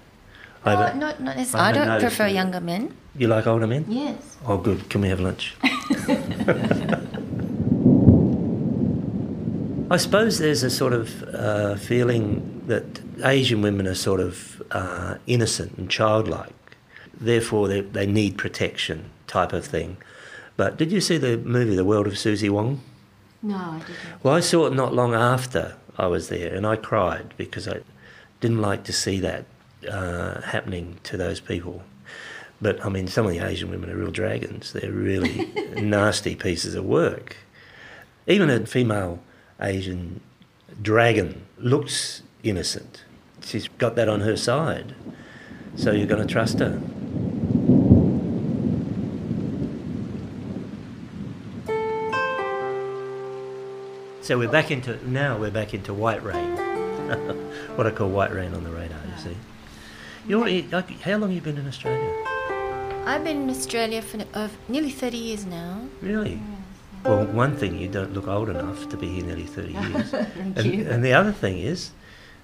I 0.66 0.74
Oh, 0.74 0.78
haven't- 0.78 1.00
not, 1.00 1.22
not 1.22 1.38
I 1.38 1.40
I 1.40 1.68
haven't 1.68 1.88
don't 1.88 2.02
prefer 2.02 2.28
younger 2.28 2.60
men. 2.60 2.94
You 3.16 3.28
like 3.28 3.48
older 3.48 3.68
men? 3.68 3.86
Yes. 3.88 4.38
Oh, 4.46 4.58
good. 4.58 4.90
Can 4.90 5.02
we 5.02 5.08
have 5.10 5.20
lunch? 5.20 5.56
I 9.92 9.98
suppose 9.98 10.38
there's 10.38 10.62
a 10.64 10.70
sort 10.70 10.94
of 10.94 11.24
uh, 11.34 11.76
feeling 11.76 12.62
that 12.68 13.00
Asian 13.24 13.62
women 13.64 13.88
are 13.88 13.96
sort 13.96 14.20
of 14.20 14.62
uh, 14.72 15.16
innocent 15.26 15.78
and 15.78 15.90
childlike, 15.90 16.54
therefore 17.20 17.68
they, 17.68 17.82
they 17.82 18.06
need 18.06 18.38
protection 18.38 19.10
type 19.28 19.54
of 19.54 19.66
thing. 19.66 19.98
But 20.58 20.78
did 20.78 20.92
you 20.92 21.02
see 21.02 21.18
the 21.18 21.38
movie 21.38 21.76
The 21.76 21.86
World 21.86 22.08
of 22.08 22.18
Susie 22.18 22.50
Wong? 22.50 22.82
No, 23.42 23.56
I 23.56 23.80
didn't. 23.80 24.24
Well, 24.24 24.34
I 24.34 24.42
saw 24.42 24.66
it 24.68 24.74
not 24.74 24.94
long 24.94 25.14
after 25.14 25.78
I 25.98 26.08
was 26.08 26.30
there, 26.30 26.54
and 26.54 26.68
I 26.68 26.76
cried 26.76 27.34
because 27.38 27.68
I 27.68 27.80
didn't 28.42 28.62
like 28.62 28.84
to 28.86 28.94
see 28.94 29.20
that 29.20 29.46
uh, 29.90 30.42
happening 30.42 30.98
to 31.04 31.18
those 31.18 31.40
people. 31.40 31.84
But 32.62 32.84
I 32.86 32.90
mean, 32.90 33.08
some 33.08 33.26
of 33.26 33.32
the 33.32 33.40
Asian 33.40 33.70
women 33.70 33.90
are 33.90 33.96
real 33.96 34.12
dragons. 34.12 34.74
They're 34.74 34.92
really 34.92 35.46
nasty 35.76 36.36
pieces 36.36 36.76
of 36.76 36.86
work. 36.86 37.38
Even 38.28 38.50
a 38.50 38.66
female 38.66 39.20
Asian 39.62 40.22
dragon 40.82 41.46
looks 41.58 42.22
innocent. 42.44 43.04
She's 43.42 43.68
got 43.78 43.96
that 43.96 44.10
on 44.10 44.22
her 44.22 44.36
side. 44.36 44.94
So 45.80 45.94
you're 45.94 46.08
going 46.08 46.28
to 46.28 46.28
trust 46.28 46.60
her. 46.60 46.78
So 54.22 54.38
we're 54.38 54.52
back 54.52 54.72
into 54.72 55.00
now. 55.10 55.38
We're 55.38 55.52
back 55.52 55.74
into 55.74 55.94
white 55.94 56.22
rain. 56.22 56.58
what 57.78 57.88
I 57.88 57.92
call 57.92 58.10
white 58.10 58.34
rain 58.34 58.54
on 58.54 58.66
the 58.66 58.72
radar. 58.72 59.00
You 59.16 59.24
see. 59.24 59.38
You're 60.28 60.46
how 61.02 61.12
long 61.18 61.30
have 61.30 61.32
you 61.32 61.40
been 61.40 61.58
in 61.58 61.66
Australia? 61.66 62.14
I've 63.06 63.24
been 63.24 63.44
in 63.44 63.50
Australia 63.50 64.02
for 64.02 64.22
uh, 64.34 64.50
nearly 64.68 64.90
30 64.92 65.18
years 65.18 65.46
now. 65.46 65.80
Really? 66.02 66.42
Well, 67.06 67.26
one 67.28 67.56
thing 67.56 67.80
you 67.80 67.88
don't 67.88 68.14
look 68.14 68.28
old 68.28 68.50
enough 68.50 68.90
to 68.90 68.98
be 68.98 69.08
here 69.08 69.24
nearly 69.24 69.46
thirty 69.46 69.72
years, 69.72 70.10
Thank 70.12 70.58
and, 70.58 70.66
you. 70.66 70.90
and 70.90 71.06
the 71.06 71.14
other 71.14 71.32
thing 71.32 71.58
is 71.58 71.92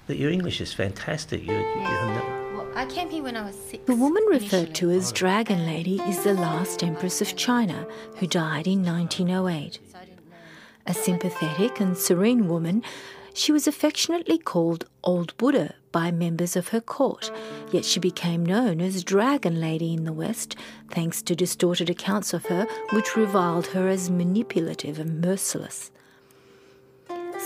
that 0.06 0.16
your 0.16 0.30
English 0.30 0.62
is 0.62 0.72
fantastic. 0.72 1.42
You, 1.44 1.52
you 1.52 1.80
have 1.82 2.08
no- 2.24 2.24
Well, 2.24 2.45
I 2.76 2.84
came 2.84 3.08
here 3.08 3.22
when 3.22 3.38
I 3.38 3.46
was 3.46 3.58
six. 3.58 3.86
The 3.86 3.96
woman 3.96 4.22
referred 4.28 4.74
to 4.74 4.90
as 4.90 5.10
Dragon 5.10 5.64
Lady 5.64 5.98
is 6.02 6.22
the 6.24 6.34
last 6.34 6.82
Empress 6.82 7.22
of 7.22 7.34
China, 7.34 7.86
who 8.16 8.26
died 8.26 8.66
in 8.66 8.84
1908. 8.84 9.78
A 10.86 10.92
sympathetic 10.92 11.80
and 11.80 11.96
serene 11.96 12.48
woman, 12.48 12.82
she 13.32 13.50
was 13.50 13.66
affectionately 13.66 14.36
called 14.36 14.84
Old 15.02 15.34
Buddha 15.38 15.74
by 15.90 16.10
members 16.10 16.54
of 16.54 16.68
her 16.68 16.82
court, 16.82 17.32
yet 17.72 17.86
she 17.86 17.98
became 17.98 18.44
known 18.44 18.82
as 18.82 19.02
Dragon 19.02 19.58
Lady 19.58 19.94
in 19.94 20.04
the 20.04 20.12
West 20.12 20.54
thanks 20.90 21.22
to 21.22 21.34
distorted 21.34 21.88
accounts 21.88 22.34
of 22.34 22.44
her 22.44 22.66
which 22.92 23.16
reviled 23.16 23.68
her 23.68 23.88
as 23.88 24.10
manipulative 24.10 24.98
and 24.98 25.22
merciless. 25.22 25.90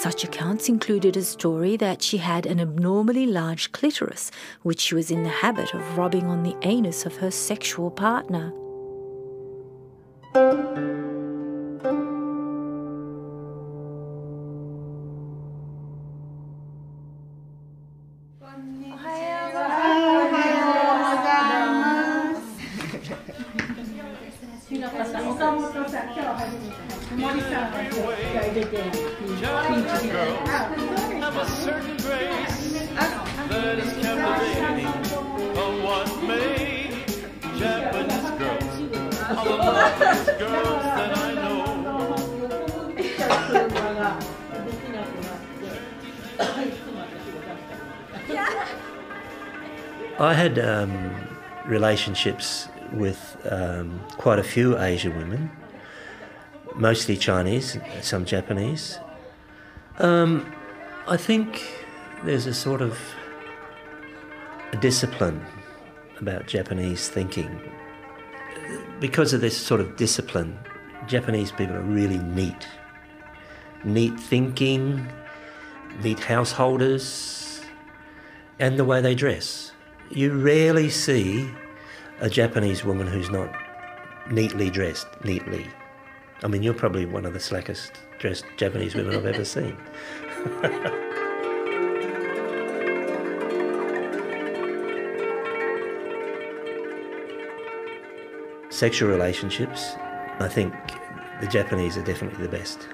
Such 0.01 0.25
accounts 0.25 0.71
included 0.71 1.15
a 1.19 1.23
story 1.23 1.77
that 1.77 2.01
she 2.01 2.17
had 2.17 2.47
an 2.47 2.59
abnormally 2.59 3.27
large 3.27 3.71
clitoris, 3.71 4.31
which 4.63 4.81
she 4.81 4.95
was 4.95 5.11
in 5.11 5.25
the 5.25 5.29
habit 5.29 5.75
of 5.75 5.99
rubbing 5.99 6.25
on 6.25 6.43
the 6.43 6.57
anus 6.63 7.05
of 7.05 7.17
her 7.17 7.31
sexual 7.31 7.91
partner. 7.91 8.51
Girls 40.41 40.83
that 40.83 41.19
I 41.19 41.35
know. 41.35 41.51
I 50.19 50.35
had 50.35 50.59
um, 50.59 51.15
relationships 51.67 52.69
with 52.93 53.37
um, 53.51 54.01
quite 54.17 54.39
a 54.39 54.43
few 54.43 54.79
Asian 54.79 55.15
women, 55.17 55.51
mostly 56.75 57.19
Chinese, 57.19 57.79
some 58.01 58.25
Japanese. 58.25 58.99
Um, 59.99 60.51
I 61.07 61.19
think 61.19 61.63
there's 62.25 62.47
a 62.47 62.55
sort 62.55 62.81
of 62.81 62.99
a 64.73 64.77
discipline 64.77 65.45
about 66.19 66.47
Japanese 66.47 67.11
thinking. 67.11 67.61
Because 69.01 69.33
of 69.33 69.41
this 69.41 69.57
sort 69.57 69.81
of 69.81 69.97
discipline, 69.97 70.59
Japanese 71.07 71.53
people 71.53 71.75
are 71.75 71.83
really 71.83 72.19
neat. 72.19 72.69
Neat 73.83 74.21
thinking, 74.21 75.11
neat 76.03 76.21
householders, 76.21 77.63
and 78.59 78.79
the 78.79 78.85
way 78.85 79.01
they 79.01 79.15
dress. 79.15 79.73
You 80.11 80.33
rarely 80.35 80.91
see 80.91 81.51
a 82.21 82.29
Japanese 82.29 82.85
woman 82.85 83.07
who's 83.07 83.31
not 83.31 83.51
neatly 84.31 84.69
dressed, 84.69 85.07
neatly. 85.25 85.67
I 86.43 86.49
mean, 86.49 86.63
you're 86.63 86.75
probably 86.75 87.07
one 87.07 87.25
of 87.25 87.33
the 87.33 87.41
slackest 87.41 87.93
dressed 88.19 88.45
Japanese 88.59 88.95
women 88.95 89.17
I've 89.17 89.27
ever 89.27 89.45
seen. 89.47 89.77
Sexual 98.81 99.11
relationships, 99.11 99.93
I 100.39 100.49
think 100.49 100.73
the 101.43 101.47
Japanese 101.47 101.99
are 101.99 102.03
definitely 102.03 102.43
the 102.43 102.49
best. 102.49 102.89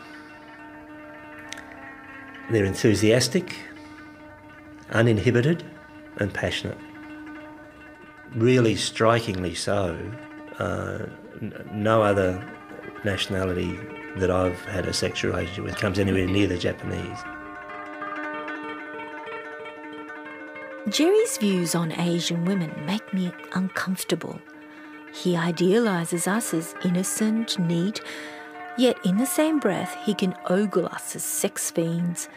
They're 2.51 2.64
enthusiastic, 2.64 3.55
uninhibited, 4.90 5.62
and 6.16 6.35
passionate. 6.35 6.77
Really 8.35 8.75
strikingly 8.75 9.55
so. 9.55 9.96
Uh, 10.59 11.07
no 11.70 12.03
other 12.03 12.44
nationality 13.05 13.79
that 14.16 14.29
I've 14.29 14.61
had 14.62 14.87
a 14.87 14.92
sexual 14.92 15.31
relationship 15.31 15.62
with 15.66 15.77
comes 15.77 16.01
anywhere 16.01 16.27
near 16.27 16.49
the 16.49 16.59
Japanese. 16.59 17.18
Jerry's 20.88 21.38
views 21.38 21.77
on 21.77 21.92
Asian 21.92 22.44
women 22.44 22.72
make 22.87 23.14
me 23.14 23.33
uncomfortable. 23.53 24.40
He 25.22 25.33
idealises 25.33 26.29
us 26.29 26.52
as 26.52 26.74
innocent, 26.85 27.59
neat, 27.59 28.02
yet 28.76 28.98
in 29.02 29.16
the 29.16 29.24
same 29.24 29.59
breath, 29.59 29.96
he 30.05 30.12
can 30.12 30.35
ogle 30.50 30.87
us 30.87 31.16
as 31.16 31.24
sex 31.24 31.70
fiends. 31.70 32.29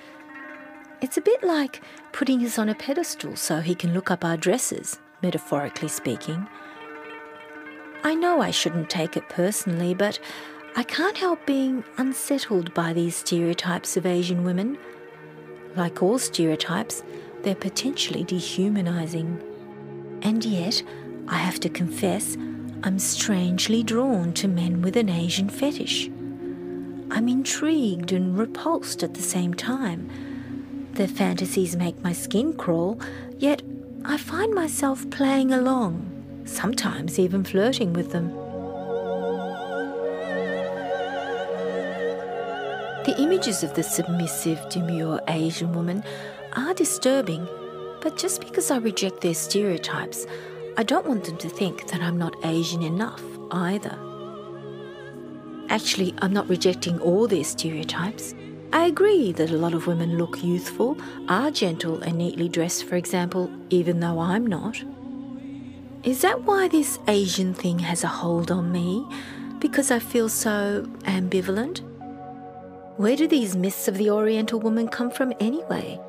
It's 1.02 1.18
a 1.18 1.22
bit 1.22 1.44
like 1.44 1.82
putting 2.13 2.46
us 2.46 2.58
on 2.58 2.70
a 2.70 2.76
pedestal 2.76 3.36
so 3.36 3.60
he 3.60 3.76
can 3.76 3.94
look 3.94 4.10
up 4.10 4.24
our 4.24 4.38
dresses, 4.38 4.98
metaphorically 5.22 5.89
speaking. 5.89 6.48
I 8.04 8.15
know 8.15 8.42
I 8.42 8.52
shouldn't 8.52 8.89
take 8.89 9.18
it 9.18 9.28
personally, 9.28 9.94
but 9.94 10.18
I 10.78 10.84
can't 10.84 11.18
help 11.18 11.46
being 11.46 11.84
unsettled 11.98 12.74
by 12.74 12.94
these 12.94 13.18
stereotypes 13.18 13.98
of 13.98 14.06
Asian 14.06 14.46
women. 14.46 14.78
Like 15.76 16.02
all 16.02 16.18
stereotypes, 16.18 17.04
they're 17.44 17.56
potentially 17.56 18.24
dehumanizing. 18.24 19.44
And 20.22 20.46
yet, 20.46 20.82
I 21.28 21.36
have 21.36 21.60
to 21.60 21.70
confess, 21.70 22.38
I'm 22.82 22.98
strangely 22.98 23.84
drawn 23.84 24.32
to 24.34 24.48
men 24.48 24.82
with 24.82 24.96
an 24.96 25.10
Asian 25.10 25.50
fetish. 25.50 26.08
I'm 27.12 27.28
intrigued 27.28 28.13
and 28.13 28.38
repulsed 28.38 29.04
at 29.04 29.13
the 29.13 29.22
same 29.22 29.54
time. 29.54 30.10
Their 30.94 31.10
fantasies 31.10 31.76
make 31.76 32.02
my 32.02 32.13
skin 32.13 32.54
crawl, 32.54 33.02
yet 33.38 33.62
I 34.06 34.15
find 34.15 34.54
myself 34.54 35.10
playing 35.10 35.52
along, 35.52 36.44
sometimes 36.46 37.20
even 37.20 37.44
flirting 37.44 37.92
with 37.92 38.12
them. 38.12 38.30
The 43.06 43.15
images 43.18 43.62
of 43.62 43.74
the 43.74 43.84
submissive, 43.84 44.70
demure 44.70 45.20
Asian 45.28 45.74
woman 45.74 46.02
are 46.54 46.74
disturbing, 46.74 47.46
but 48.00 48.18
just 48.18 48.39
because 48.39 48.72
I 48.72 48.78
reject 48.78 49.20
their 49.20 49.34
stereotypes, 49.34 50.26
I 50.80 50.84
don't 50.84 51.06
want 51.06 51.26
them 51.26 51.36
to 51.39 51.50
think 51.50 51.88
that 51.88 52.02
I'm 52.02 52.18
not 52.18 52.38
Asian 52.46 52.84
enough 52.84 53.22
either. 53.52 54.00
Actually, 55.68 56.15
I'm 56.22 56.32
not 56.32 56.48
rejecting 56.48 56.98
all 57.02 57.28
their 57.28 57.44
stereotypes. 57.44 58.34
I 58.72 58.86
agree 58.86 59.34
that 59.34 59.50
a 59.50 59.58
lot 59.58 59.74
of 59.74 59.88
women 59.88 60.18
look 60.18 60.42
youthful, 60.42 60.98
are 61.28 61.52
gentle 61.52 62.02
and 62.02 62.18
neatly 62.18 62.48
dressed, 62.48 62.86
for 62.86 62.96
example, 62.96 63.52
even 63.70 64.00
though 64.00 64.20
I'm 64.20 64.48
not. 64.48 64.82
Is 66.04 66.22
that 66.22 66.44
why 66.44 66.70
this 66.70 66.98
Asian 67.10 67.54
thing 67.54 67.80
has 67.80 68.06
a 68.06 68.08
hold 68.08 68.50
on 68.50 68.72
me? 68.72 69.06
Because 69.60 69.92
I 69.92 70.00
feel 70.00 70.30
so 70.30 70.84
ambivalent? 71.02 71.82
Where 72.96 73.18
do 73.18 73.28
these 73.28 73.54
myths 73.54 73.89
of 73.89 73.98
the 73.98 74.12
Oriental 74.12 74.62
woman 74.62 74.88
come 74.88 75.12
from 75.12 75.34
anyway? 75.42 76.00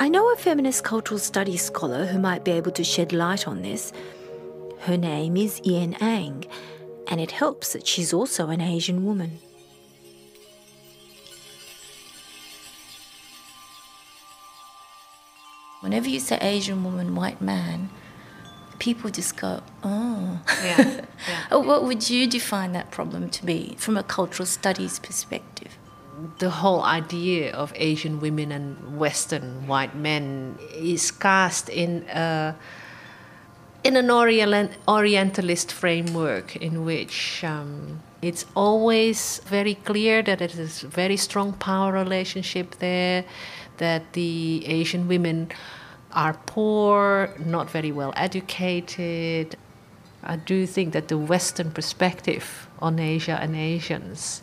I 0.00 0.08
know 0.08 0.32
a 0.32 0.36
feminist 0.36 0.84
cultural 0.84 1.18
studies 1.18 1.62
scholar 1.62 2.06
who 2.06 2.18
might 2.18 2.44
be 2.44 2.50
able 2.52 2.72
to 2.72 2.84
shed 2.84 3.12
light 3.12 3.46
on 3.46 3.62
this. 3.62 3.92
Her 4.80 4.96
name 4.96 5.36
is 5.36 5.60
Ien 5.64 5.94
Ang, 6.00 6.44
and 7.08 7.20
it 7.20 7.30
helps 7.30 7.72
that 7.72 7.86
she's 7.86 8.12
also 8.12 8.48
an 8.48 8.60
Asian 8.60 9.04
woman. 9.04 9.38
Whenever 15.80 16.08
you 16.08 16.20
say 16.20 16.38
Asian 16.40 16.84
woman, 16.84 17.14
white 17.14 17.40
man, 17.40 17.90
people 18.78 19.10
just 19.10 19.36
go, 19.36 19.62
oh. 19.82 20.40
Yeah. 20.64 21.04
Oh, 21.52 21.60
What 21.60 21.84
would 21.84 22.08
you 22.10 22.26
define 22.26 22.72
that 22.72 22.90
problem 22.90 23.30
to 23.30 23.44
be 23.46 23.76
from 23.78 23.96
a 23.96 24.02
cultural 24.02 24.46
studies 24.46 24.98
perspective? 24.98 25.76
The 26.38 26.50
whole 26.50 26.82
idea 26.82 27.52
of 27.52 27.72
Asian 27.76 28.20
women 28.20 28.52
and 28.52 28.98
Western 28.98 29.66
white 29.66 29.94
men 29.94 30.58
is 30.74 31.10
cast 31.10 31.68
in 31.68 32.04
a 32.08 32.54
in 33.84 33.96
an 33.96 34.10
Orientalist 34.86 35.72
framework 35.72 36.54
in 36.56 36.84
which 36.84 37.42
um, 37.42 38.00
it's 38.20 38.46
always 38.54 39.40
very 39.46 39.74
clear 39.74 40.22
that 40.22 40.40
it 40.40 40.54
is 40.54 40.84
a 40.84 40.88
very 40.88 41.16
strong 41.16 41.52
power 41.54 41.92
relationship 41.92 42.76
there, 42.78 43.24
that 43.78 44.12
the 44.12 44.64
Asian 44.66 45.08
women 45.08 45.50
are 46.12 46.34
poor, 46.46 47.34
not 47.44 47.68
very 47.70 47.90
well 47.90 48.12
educated. 48.16 49.56
I 50.22 50.36
do 50.36 50.66
think 50.66 50.92
that 50.92 51.08
the 51.08 51.18
Western 51.18 51.72
perspective 51.72 52.68
on 52.78 53.00
Asia 53.00 53.36
and 53.42 53.56
Asians 53.56 54.42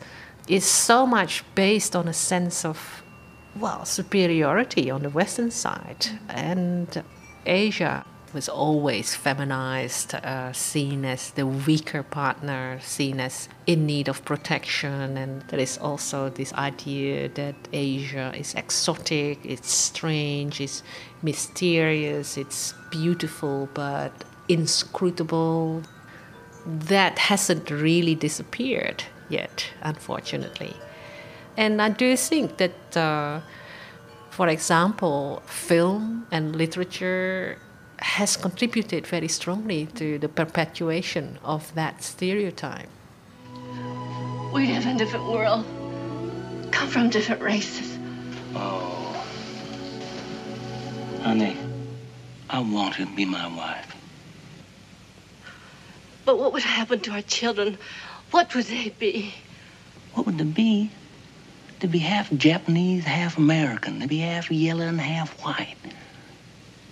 is 0.50 0.66
so 0.66 1.06
much 1.06 1.44
based 1.54 1.96
on 1.96 2.08
a 2.08 2.14
sense 2.14 2.66
of, 2.66 3.04
well, 3.56 3.86
superiority 3.86 4.90
on 4.90 5.04
the 5.04 5.10
Western 5.10 5.52
side. 5.52 6.08
And 6.28 7.04
Asia 7.46 8.04
was 8.34 8.50
always 8.50 9.16
feminized, 9.16 10.14
uh, 10.16 10.52
seen 10.54 11.06
as 11.06 11.32
the 11.32 11.46
weaker 11.46 12.04
partner, 12.04 12.80
seen 12.82 13.20
as 13.20 13.48
in 13.68 13.86
need 13.86 14.08
of 14.08 14.26
protection. 14.26 15.18
And 15.18 15.44
there 15.50 15.60
is 15.60 15.78
also 15.78 16.30
this 16.30 16.52
idea 16.54 17.30
that 17.30 17.56
Asia 17.72 18.34
is 18.36 18.56
exotic, 18.56 19.40
it's 19.44 19.72
strange, 19.72 20.62
it's 20.62 20.82
mysterious, 21.22 22.38
it's 22.38 22.74
beautiful, 22.90 23.70
but 23.76 24.12
inscrutable. 24.48 25.84
That 26.66 27.18
hasn't 27.20 27.70
really 27.70 28.16
disappeared 28.16 29.04
yet, 29.30 29.72
unfortunately. 29.82 30.76
And 31.58 31.82
I 31.82 31.90
do 31.90 32.16
think 32.16 32.58
that, 32.58 32.98
uh, 32.98 33.42
for 34.30 34.48
example, 34.48 35.42
film 35.46 36.28
and 36.32 36.56
literature 36.56 37.58
has 38.00 38.38
contributed 38.38 39.06
very 39.06 39.28
strongly 39.28 39.86
to 39.96 40.18
the 40.20 40.30
perpetuation 40.30 41.38
of 41.44 41.74
that 41.76 42.02
stereotype. 42.04 42.88
We 44.54 44.68
live 44.68 44.86
in 44.86 44.96
a 44.96 44.98
different 44.98 45.26
world, 45.26 45.66
come 46.72 46.88
from 46.88 47.10
different 47.10 47.42
races. 47.42 47.98
Oh. 48.56 49.06
Honey, 51.22 51.58
I 52.50 52.60
want 52.60 52.98
you 52.98 53.06
to 53.06 53.16
be 53.16 53.26
my 53.26 53.48
wife. 53.56 53.96
But 56.26 56.40
what 56.40 56.54
would 56.54 56.64
happen 56.64 57.00
to 57.02 57.12
our 57.12 57.22
children? 57.22 57.78
What 58.32 58.54
would 58.56 58.66
they 58.66 58.90
be? 58.90 59.34
What 60.14 60.26
would 60.26 60.38
they 60.38 60.44
be? 60.44 60.92
They'd 61.80 61.92
be 61.92 62.00
half 62.00 62.32
Japanese, 62.34 63.06
half 63.06 63.38
American. 63.38 64.00
They'd 64.00 64.10
be 64.10 64.20
half 64.20 64.52
yellow 64.52 64.86
and 64.86 65.00
half 65.00 65.32
white. 65.44 65.78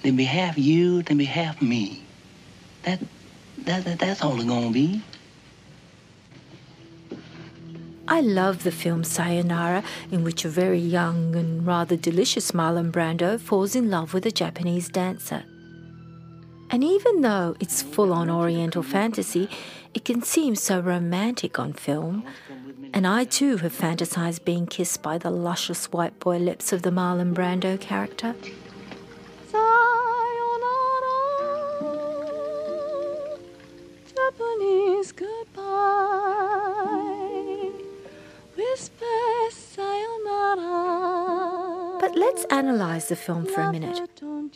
They'd 0.02 0.16
be 0.16 0.24
half 0.24 0.58
you, 0.58 1.02
they'd 1.02 1.18
be 1.18 1.26
half 1.26 1.62
me. 1.62 2.04
That, 2.84 3.00
that, 3.60 3.84
that 3.86 4.00
that's 4.00 4.22
all 4.22 4.36
they're 4.36 4.48
gonna 4.48 4.72
be. 4.72 5.02
I 8.08 8.22
love 8.22 8.64
the 8.64 8.72
film 8.72 9.04
Sayonara, 9.04 9.84
in 10.10 10.24
which 10.24 10.46
a 10.46 10.50
very 10.50 10.80
young 10.80 11.36
and 11.36 11.68
rather 11.68 11.98
delicious 11.98 12.52
Marlon 12.52 12.90
Brando 12.90 13.38
falls 13.38 13.76
in 13.76 13.90
love 13.90 14.14
with 14.14 14.26
a 14.26 14.32
Japanese 14.32 14.88
dancer. 14.88 15.44
And 16.70 16.84
even 16.84 17.22
though 17.22 17.56
it's 17.60 17.82
full 17.82 18.12
on 18.12 18.30
Oriental 18.30 18.84
fantasy, 18.84 19.50
it 19.94 20.04
can 20.06 20.22
seem 20.22 20.56
so 20.56 20.80
romantic 20.80 21.58
on 21.60 21.74
film. 21.74 22.24
And 22.94 23.08
I 23.08 23.24
too 23.24 23.58
have 23.58 23.74
fantasized 23.74 24.44
being 24.46 24.68
kissed 24.68 25.02
by 25.02 25.18
the 25.18 25.30
luscious 25.32 25.92
white 25.92 26.20
boy 26.20 26.38
lips 26.38 26.74
of 26.74 26.82
the 26.82 26.92
Marlon 26.92 27.34
Brando 27.34 27.80
character. 27.80 28.36
Sayonara, 29.52 31.18
Japanese 34.14 35.12
goodbye. 35.14 35.58
Whisper 38.56 39.50
sayonara. 39.52 41.27
Let's 42.28 42.46
analyse 42.52 43.08
the 43.08 43.16
film 43.16 43.46
for 43.46 43.62
a 43.62 43.72
minute. 43.72 44.02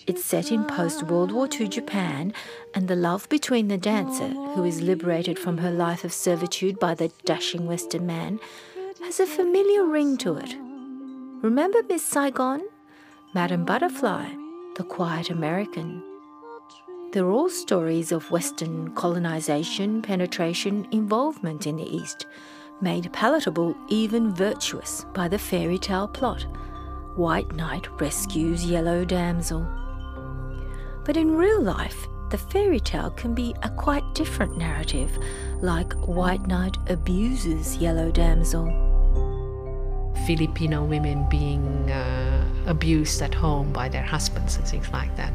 It's 0.05 0.25
set 0.25 0.51
in 0.51 0.65
post 0.65 1.03
World 1.03 1.31
War 1.31 1.47
II 1.49 1.69
Japan, 1.69 2.33
and 2.75 2.89
the 2.89 2.97
love 2.97 3.29
between 3.29 3.69
the 3.69 3.77
dancer, 3.77 4.27
who 4.27 4.65
is 4.65 4.81
liberated 4.81 5.39
from 5.39 5.59
her 5.59 5.71
life 5.71 6.03
of 6.03 6.11
servitude 6.11 6.79
by 6.79 6.95
the 6.95 7.13
dashing 7.23 7.67
Western 7.67 8.05
man, 8.05 8.41
has 9.01 9.21
a 9.21 9.25
familiar 9.25 9.85
ring 9.85 10.17
to 10.17 10.35
it. 10.35 10.53
Remember 11.41 11.81
Miss 11.87 12.03
Saigon? 12.03 12.61
Madame 13.33 13.63
Butterfly, 13.63 14.25
the 14.75 14.83
quiet 14.83 15.29
American. 15.29 16.03
They're 17.13 17.31
all 17.31 17.49
stories 17.49 18.11
of 18.11 18.31
Western 18.31 18.93
colonization, 18.95 20.01
penetration, 20.01 20.89
involvement 20.91 21.65
in 21.65 21.77
the 21.77 21.89
East, 21.89 22.25
made 22.81 23.13
palatable, 23.13 23.77
even 23.87 24.35
virtuous, 24.35 25.05
by 25.13 25.29
the 25.29 25.39
fairy 25.39 25.77
tale 25.77 26.09
plot. 26.09 26.45
White 27.15 27.51
Knight 27.53 27.87
rescues 27.99 28.65
Yellow 28.65 29.03
Damsel. 29.03 29.67
But 31.03 31.17
in 31.17 31.35
real 31.35 31.61
life, 31.61 32.07
the 32.29 32.37
fairy 32.37 32.79
tale 32.79 33.09
can 33.11 33.33
be 33.33 33.53
a 33.63 33.69
quite 33.69 34.03
different 34.13 34.57
narrative, 34.57 35.11
like 35.61 35.91
White 36.07 36.47
Knight 36.47 36.77
abuses 36.87 37.75
Yellow 37.75 38.11
Damsel. 38.11 38.65
Filipino 40.25 40.85
women 40.85 41.27
being 41.29 41.91
uh, 41.91 42.45
abused 42.67 43.21
at 43.21 43.33
home 43.33 43.73
by 43.73 43.89
their 43.89 44.03
husbands 44.03 44.55
and 44.55 44.65
things 44.65 44.89
like 44.93 45.13
that. 45.17 45.33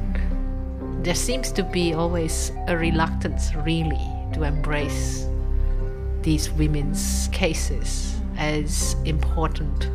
There 1.02 1.14
seems 1.14 1.52
to 1.52 1.62
be 1.62 1.92
always 1.92 2.52
a 2.68 2.76
reluctance, 2.76 3.54
really, 3.54 4.08
to 4.32 4.44
embrace 4.44 5.26
these 6.22 6.50
women's 6.52 7.28
cases 7.32 8.16
as 8.38 8.96
important. 9.04 9.90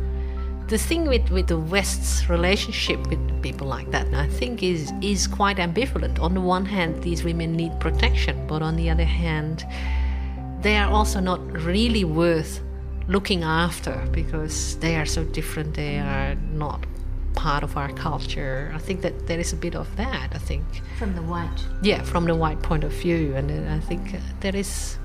The 0.72 0.78
thing 0.78 1.06
with, 1.06 1.28
with 1.30 1.48
the 1.48 1.58
West's 1.58 2.30
relationship 2.30 2.98
with 3.10 3.42
people 3.42 3.66
like 3.66 3.90
that, 3.90 4.06
I 4.14 4.26
think, 4.26 4.62
is 4.62 4.90
is 5.02 5.26
quite 5.26 5.58
ambivalent. 5.58 6.18
On 6.18 6.32
the 6.32 6.40
one 6.40 6.64
hand, 6.64 7.02
these 7.02 7.22
women 7.22 7.52
need 7.52 7.78
protection, 7.78 8.46
but 8.46 8.62
on 8.62 8.76
the 8.76 8.88
other 8.88 9.04
hand, 9.04 9.66
they 10.62 10.78
are 10.78 10.90
also 10.90 11.20
not 11.20 11.40
really 11.52 12.04
worth 12.04 12.62
looking 13.06 13.42
after 13.42 14.02
because 14.12 14.78
they 14.78 14.96
are 14.96 15.04
so 15.04 15.24
different. 15.24 15.74
They 15.74 15.98
are 15.98 16.36
not 16.54 16.86
part 17.34 17.62
of 17.62 17.76
our 17.76 17.92
culture. 17.92 18.72
I 18.74 18.78
think 18.78 19.02
that 19.02 19.26
there 19.26 19.40
is 19.40 19.52
a 19.52 19.56
bit 19.56 19.74
of 19.76 19.94
that. 19.96 20.28
I 20.34 20.38
think 20.38 20.64
From 20.98 21.14
the 21.14 21.22
white. 21.32 21.60
yeah, 21.82 22.02
from 22.02 22.24
the 22.24 22.34
white 22.34 22.62
point 22.62 22.84
of 22.84 22.92
view, 22.92 23.36
and 23.36 23.50
I 23.68 23.80
think 23.80 24.16
there 24.40 24.56
is 24.56 24.98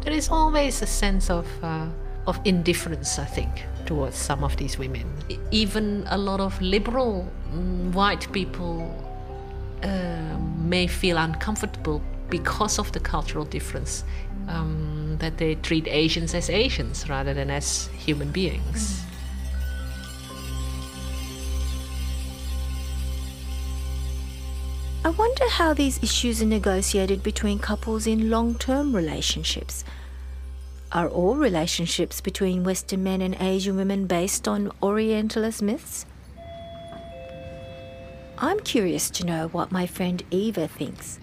there 0.00 0.16
is 0.16 0.28
always 0.28 0.82
a 0.82 0.86
sense 0.86 1.30
of 1.30 1.46
uh, 1.62 1.86
of 2.26 2.40
indifference. 2.44 3.20
I 3.20 3.26
think 3.26 3.52
towards 3.86 4.16
some 4.16 4.42
of 4.44 4.56
these 4.56 4.78
women. 4.78 5.06
Even 5.50 6.04
a 6.08 6.18
lot 6.18 6.40
of 6.40 6.60
liberal 6.60 7.30
mm, 7.52 7.92
white 7.92 8.30
people 8.32 8.90
uh, 9.82 10.38
may 10.58 10.86
feel 10.86 11.16
uncomfortable 11.16 12.02
because 12.30 12.78
of 12.78 12.90
the 12.92 13.00
cultural 13.00 13.44
difference 13.44 14.04
um, 14.48 15.16
that 15.18 15.38
they 15.38 15.54
treat 15.56 15.86
Asians 15.88 16.34
as 16.34 16.50
Asians 16.50 17.08
rather 17.08 17.34
than 17.34 17.50
as 17.50 17.86
human 17.88 18.30
beings. 18.30 19.04
I 25.04 25.10
wonder 25.10 25.46
how 25.50 25.74
these 25.74 26.02
issues 26.02 26.40
are 26.40 26.46
negotiated 26.46 27.22
between 27.22 27.58
couples 27.58 28.06
in 28.06 28.30
long 28.30 28.54
term 28.54 28.96
relationships. 28.96 29.84
Are 30.94 31.08
all 31.08 31.34
relationships 31.34 32.20
between 32.20 32.62
Western 32.62 33.02
men 33.02 33.20
and 33.20 33.34
Asian 33.40 33.74
women 33.74 34.06
based 34.06 34.46
on 34.46 34.70
Orientalist 34.80 35.60
myths? 35.60 36.06
I'm 38.38 38.60
curious 38.60 39.10
to 39.10 39.26
know 39.26 39.48
what 39.48 39.72
my 39.72 39.88
friend 39.88 40.22
Eva 40.30 40.68
thinks. 40.68 41.18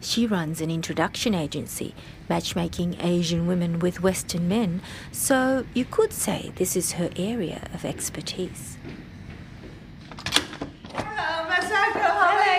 She 0.00 0.26
runs 0.26 0.60
an 0.60 0.72
introduction 0.72 1.36
agency, 1.36 1.94
matchmaking 2.28 3.00
Asian 3.00 3.46
women 3.46 3.78
with 3.78 4.02
Western 4.02 4.48
men, 4.48 4.82
so 5.12 5.64
you 5.72 5.84
could 5.84 6.12
say 6.12 6.50
this 6.56 6.74
is 6.74 6.92
her 6.92 7.10
area 7.14 7.68
of 7.72 7.84
expertise. 7.84 8.76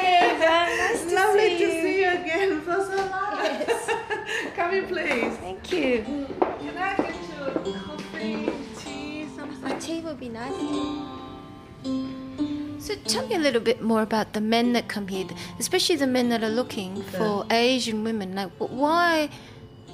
Are? 0.05 0.67
Nice 0.77 1.05
to 1.05 1.15
Lovely 1.15 1.49
see 1.49 1.57
to 1.57 1.63
you. 1.63 1.81
see 1.81 2.01
you 2.01 2.09
again 2.09 2.61
for 2.65 2.83
so 2.83 2.95
long. 2.95 4.53
Come 4.55 4.73
in, 4.73 4.85
please. 4.87 5.37
Thank 5.37 5.71
you. 5.71 6.03
Can 6.39 6.77
I 6.77 6.95
get 6.97 7.15
you 7.15 7.73
coffee, 7.73 8.49
tea, 8.77 9.27
something? 9.35 9.71
A 9.71 9.79
tea 9.79 10.01
would 10.01 10.19
be 10.19 10.29
nice. 10.29 10.53
So 12.79 12.93
tell 13.07 13.27
me 13.27 13.35
a 13.35 13.39
little 13.39 13.61
bit 13.61 13.81
more 13.81 14.03
about 14.03 14.33
the 14.33 14.41
men 14.41 14.73
that 14.73 14.87
come 14.87 15.07
here, 15.07 15.25
especially 15.59 15.95
the 15.95 16.05
men 16.07 16.29
that 16.29 16.43
are 16.43 16.49
looking 16.49 17.01
for 17.01 17.45
Asian 17.49 18.03
women. 18.03 18.35
Like, 18.35 18.51
why 18.59 19.29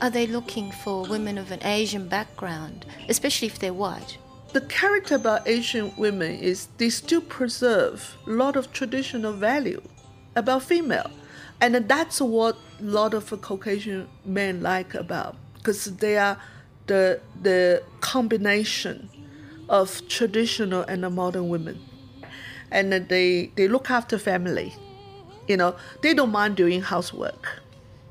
are 0.02 0.10
they 0.10 0.28
looking 0.28 0.72
for 0.84 1.06
women 1.08 1.38
of 1.38 1.52
an 1.52 1.64
Asian 1.64 2.10
background, 2.10 2.86
especially 3.08 3.48
if 3.48 3.60
they're 3.60 3.74
white? 3.74 4.18
The 4.52 4.62
character 4.62 5.16
about 5.16 5.48
Asian 5.48 5.94
women 5.96 6.32
is 6.40 6.68
they 6.78 6.90
still 6.90 7.22
preserve 7.22 8.18
a 8.28 8.32
lot 8.32 8.58
of 8.58 8.74
traditional 8.74 9.32
value 9.32 9.82
about 10.36 10.64
female, 10.64 11.10
and 11.60 11.76
that's 11.88 12.22
what 12.22 12.58
a 12.80 12.84
lot 12.84 13.14
of 13.14 13.30
Caucasian 13.42 14.08
men 14.26 14.62
like 14.62 14.94
about 14.94 15.36
because 15.56 15.86
they 15.98 16.18
are 16.18 16.38
the 16.88 17.20
the 17.42 17.84
combination 18.00 19.10
of 19.70 20.06
traditional 20.08 20.82
and 20.84 21.02
modern 21.16 21.50
women, 21.50 21.80
and 22.72 22.92
they 23.10 23.52
they 23.56 23.68
look 23.68 23.90
after 23.90 24.18
family. 24.18 24.74
You 25.48 25.58
know, 25.58 25.76
they 26.02 26.14
don't 26.14 26.32
mind 26.32 26.56
doing 26.56 26.82
housework. 26.82 27.62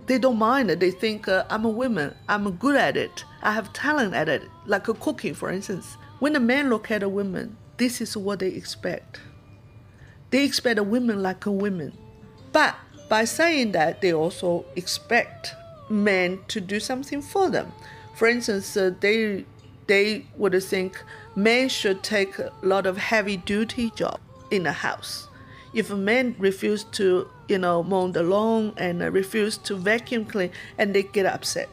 They 0.07 0.19
don't 0.19 0.39
mind 0.39 0.71
it. 0.71 0.81
They 0.81 0.91
think 0.91 1.29
uh, 1.29 1.45
I'm 1.49 1.65
a 1.65 1.69
woman. 1.69 2.15
I'm 2.29 2.51
good 2.57 2.77
at 2.77 2.97
it. 2.97 3.25
I 3.43 3.53
have 3.53 3.73
talent 3.73 4.13
at 4.15 4.29
it, 4.29 4.43
like 4.67 4.89
uh, 4.89 4.95
cooking, 4.95 5.35
for 5.35 5.51
instance. 5.51 5.97
When 6.19 6.35
a 6.35 6.41
man 6.41 6.69
look 6.69 6.91
at 6.91 7.03
a 7.03 7.09
woman, 7.09 7.57
this 7.77 8.01
is 8.01 8.17
what 8.17 8.41
they 8.41 8.49
expect. 8.49 9.21
They 10.31 10.45
expect 10.45 10.79
a 10.79 10.83
woman 10.83 11.23
like 11.23 11.47
a 11.47 11.53
woman. 11.53 11.97
But 12.53 12.77
by 13.09 13.25
saying 13.25 13.73
that, 13.73 14.01
they 14.01 14.13
also 14.13 14.65
expect 14.77 15.55
men 15.89 16.41
to 16.49 16.61
do 16.61 16.81
something 16.81 17.23
for 17.23 17.51
them. 17.51 17.73
For 18.15 18.29
instance, 18.29 18.77
uh, 18.77 18.93
they 19.01 19.45
they 19.87 20.25
would 20.37 20.63
think 20.63 21.03
men 21.35 21.69
should 21.69 22.03
take 22.03 22.39
a 22.39 22.53
lot 22.63 22.87
of 22.87 22.97
heavy 22.97 23.37
duty 23.37 23.91
job 23.91 24.21
in 24.51 24.63
the 24.63 24.73
house. 24.73 25.27
If 25.75 25.91
a 25.91 25.97
man 25.97 26.37
refuse 26.39 26.85
to, 26.99 27.29
you 27.49 27.59
know, 27.59 27.83
mow 27.83 28.09
the 28.09 28.23
lawn 28.23 28.73
and 28.77 29.03
uh, 29.03 29.11
refuse 29.11 29.57
to 29.59 29.75
vacuum 29.77 30.27
clean, 30.27 30.51
and 30.79 30.95
they 30.95 31.03
get 31.03 31.27
upset. 31.27 31.69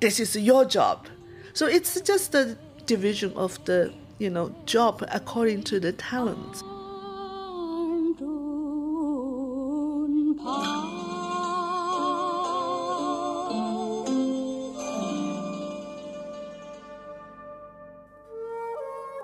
This 0.00 0.20
is 0.20 0.36
your 0.36 0.64
job. 0.64 1.06
So 1.52 1.66
it's 1.66 2.00
just 2.00 2.34
a 2.34 2.56
division 2.86 3.32
of 3.34 3.62
the, 3.64 3.92
you 4.18 4.30
know, 4.30 4.54
job 4.64 5.04
according 5.10 5.64
to 5.64 5.80
the 5.80 5.92
talents. 5.92 6.62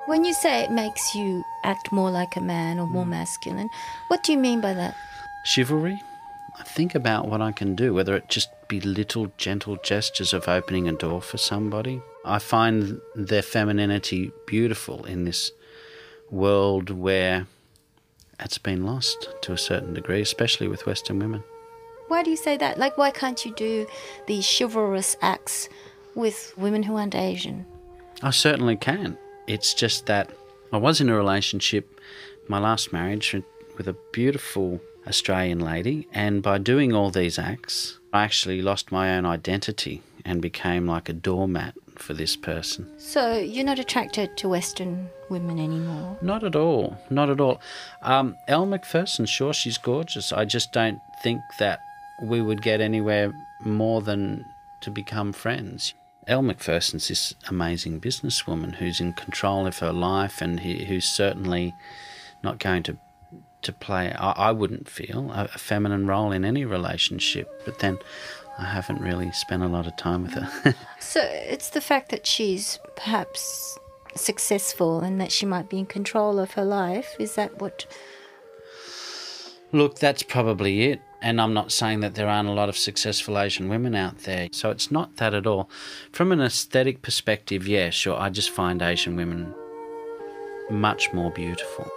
When 0.06 0.24
you 0.24 0.34
say 0.34 0.62
it 0.62 0.70
makes 0.70 1.14
you 1.14 1.42
act 1.64 1.90
more 1.90 2.10
like 2.10 2.36
a 2.36 2.40
man 2.40 2.78
or 2.78 2.86
more 2.86 3.04
hmm. 3.04 3.10
masculine, 3.10 3.70
what 4.08 4.22
do 4.22 4.32
you 4.32 4.38
mean 4.38 4.60
by 4.60 4.74
that? 4.74 4.94
Chivalry? 5.44 6.02
I 6.58 6.62
think 6.62 6.94
about 6.94 7.26
what 7.26 7.40
I 7.40 7.52
can 7.52 7.74
do, 7.74 7.92
whether 7.94 8.14
it 8.14 8.28
just 8.28 8.48
be 8.68 8.80
little 8.80 9.32
gentle 9.38 9.76
gestures 9.82 10.32
of 10.32 10.48
opening 10.48 10.88
a 10.88 10.92
door 10.92 11.20
for 11.20 11.38
somebody. 11.38 12.00
I 12.24 12.38
find 12.38 13.00
their 13.14 13.42
femininity 13.42 14.30
beautiful 14.46 15.04
in 15.04 15.24
this 15.24 15.50
world 16.30 16.90
where 16.90 17.46
it's 18.40 18.58
been 18.58 18.84
lost 18.84 19.28
to 19.42 19.52
a 19.52 19.58
certain 19.58 19.94
degree, 19.94 20.20
especially 20.20 20.68
with 20.68 20.86
Western 20.86 21.18
women. 21.18 21.42
Why 22.08 22.22
do 22.22 22.30
you 22.30 22.36
say 22.36 22.56
that? 22.58 22.78
Like, 22.78 22.98
why 22.98 23.10
can't 23.10 23.44
you 23.44 23.52
do 23.54 23.86
these 24.26 24.46
chivalrous 24.46 25.16
acts 25.22 25.68
with 26.14 26.52
women 26.56 26.82
who 26.82 26.96
aren't 26.96 27.14
Asian? 27.14 27.66
I 28.22 28.30
certainly 28.30 28.76
can. 28.76 29.18
It's 29.46 29.74
just 29.74 30.06
that 30.06 30.30
I 30.72 30.76
was 30.76 31.00
in 31.00 31.08
a 31.08 31.16
relationship, 31.16 32.00
my 32.48 32.58
last 32.58 32.92
marriage, 32.92 33.34
with 33.76 33.88
a 33.88 33.96
beautiful 34.12 34.80
Australian 35.06 35.60
lady, 35.60 36.08
and 36.12 36.42
by 36.42 36.58
doing 36.58 36.92
all 36.92 37.10
these 37.10 37.38
acts, 37.38 37.98
I 38.12 38.24
actually 38.24 38.62
lost 38.62 38.92
my 38.92 39.16
own 39.16 39.26
identity 39.26 40.02
and 40.24 40.40
became 40.40 40.86
like 40.86 41.08
a 41.08 41.12
doormat 41.12 41.74
for 41.98 42.14
this 42.14 42.36
person. 42.36 42.90
So 42.98 43.36
you're 43.36 43.64
not 43.64 43.78
attracted 43.78 44.36
to 44.38 44.48
Western 44.48 45.10
women 45.28 45.58
anymore? 45.58 46.16
Not 46.20 46.44
at 46.44 46.56
all. 46.56 46.98
Not 47.10 47.30
at 47.30 47.40
all. 47.40 47.60
Um, 48.02 48.36
Elle 48.48 48.66
Macpherson, 48.66 49.26
sure, 49.26 49.52
she's 49.52 49.78
gorgeous. 49.78 50.32
I 50.32 50.44
just 50.44 50.72
don't 50.72 51.00
think 51.22 51.40
that 51.58 51.80
we 52.22 52.40
would 52.40 52.62
get 52.62 52.80
anywhere 52.80 53.32
more 53.60 54.00
than 54.02 54.44
to 54.80 54.90
become 54.90 55.32
friends. 55.32 55.94
Elle 56.26 56.42
Macpherson's 56.42 57.08
this 57.08 57.34
amazing 57.48 58.00
businesswoman 58.00 58.76
who's 58.76 59.00
in 59.00 59.12
control 59.12 59.66
of 59.66 59.78
her 59.78 59.92
life 59.92 60.40
and 60.40 60.60
who's 60.60 61.04
certainly 61.04 61.74
not 62.42 62.58
going 62.58 62.82
to 62.84 62.96
to 63.64 63.72
play, 63.72 64.12
I, 64.12 64.32
I 64.32 64.52
wouldn't 64.52 64.88
feel, 64.88 65.32
a, 65.32 65.44
a 65.54 65.58
feminine 65.58 66.06
role 66.06 66.32
in 66.32 66.44
any 66.44 66.64
relationship. 66.64 67.48
But 67.64 67.80
then 67.80 67.98
I 68.58 68.64
haven't 68.66 69.00
really 69.00 69.32
spent 69.32 69.62
a 69.62 69.68
lot 69.68 69.86
of 69.86 69.96
time 69.96 70.22
with 70.22 70.34
her. 70.34 70.74
So 71.00 71.20
it's 71.20 71.70
the 71.70 71.80
fact 71.80 72.10
that 72.10 72.26
she's 72.26 72.80
perhaps 72.96 73.78
successful 74.16 75.00
and 75.00 75.20
that 75.20 75.30
she 75.30 75.46
might 75.46 75.68
be 75.68 75.78
in 75.78 75.86
control 75.86 76.40
of 76.40 76.52
her 76.52 76.64
life. 76.64 77.14
Is 77.20 77.34
that 77.36 77.60
what? 77.60 77.86
Look, 79.70 79.98
that's 79.98 80.22
probably 80.22 80.84
it. 80.84 81.00
And 81.20 81.40
I'm 81.40 81.54
not 81.54 81.72
saying 81.72 82.00
that 82.00 82.14
there 82.16 82.28
aren't 82.28 82.48
a 82.48 82.52
lot 82.52 82.68
of 82.68 82.76
successful 82.76 83.38
Asian 83.38 83.68
women 83.68 83.94
out 83.94 84.18
there. 84.18 84.48
So 84.52 84.70
it's 84.70 84.90
not 84.90 85.16
that 85.16 85.34
at 85.34 85.46
all. 85.46 85.70
From 86.12 86.32
an 86.32 86.40
aesthetic 86.40 87.00
perspective, 87.00 87.66
yeah, 87.68 87.90
sure. 87.90 88.18
I 88.18 88.28
just 88.28 88.50
find 88.50 88.82
Asian 88.82 89.16
women 89.16 89.54
much 90.70 91.12
more 91.12 91.30
beautiful. 91.30 91.90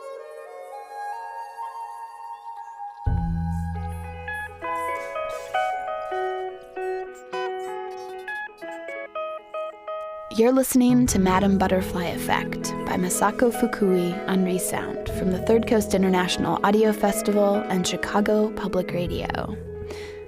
You're 10.38 10.52
listening 10.52 11.08
to 11.08 11.18
Madame 11.18 11.58
Butterfly 11.58 12.06
Effect 12.10 12.72
by 12.86 12.96
Masako 12.96 13.52
Fukui 13.52 14.14
on 14.30 14.46
Resound 14.46 15.10
from 15.18 15.32
the 15.32 15.40
Third 15.40 15.66
Coast 15.66 15.96
International 15.96 16.60
Audio 16.64 16.94
Festival 16.94 17.56
and 17.56 17.88
Chicago 17.88 18.52
Public 18.52 18.92
Radio. 18.92 19.58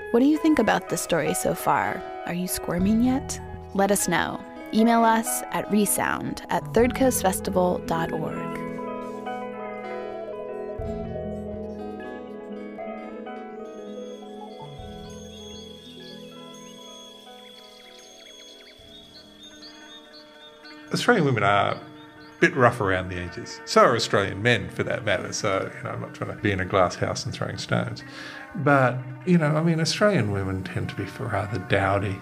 What 0.10 0.22
do 0.22 0.26
you 0.26 0.39
think 0.39 0.57
about 0.57 0.89
the 0.89 0.97
story 0.97 1.36
so 1.36 1.53
far? 1.53 2.01
Are 2.26 2.34
you 2.34 2.47
squirming 2.47 3.03
yet? 3.03 3.39
Let 3.76 3.91
us 3.91 4.07
know. 4.07 4.43
Email 4.74 5.03
us 5.03 5.43
at 5.51 5.72
resound 5.72 6.41
at 6.49 6.64
thirdcoastfestival.org. 6.74 8.59
Australian 20.94 21.26
women 21.26 21.44
are 21.44 21.74
a 21.74 21.80
bit 22.40 22.56
rough 22.56 22.82
around 22.82 23.10
the 23.10 23.18
edges. 23.18 23.60
So 23.66 23.82
are 23.82 23.96
Australian 23.96 24.42
men, 24.42 24.70
for 24.70 24.84
that 24.84 25.04
matter. 25.06 25.32
So, 25.34 25.72
you 25.78 25.84
know, 25.84 25.92
I'm 25.92 26.02
not 26.02 26.14
trying 26.14 26.36
to 26.36 26.42
be 26.42 26.52
in 26.52 26.60
a 26.60 26.66
glass 26.66 26.96
house 26.96 27.26
and 27.26 27.34
throwing 27.34 27.58
stones. 27.58 28.04
But, 28.56 28.98
you 29.26 29.38
know, 29.38 29.56
I 29.56 29.62
mean, 29.64 29.80
Australian 29.80 30.32
women 30.32 30.64
tend 30.64 30.90
to 30.90 30.96
be 30.96 31.04
rather 31.20 31.60
dowdy 31.60 32.18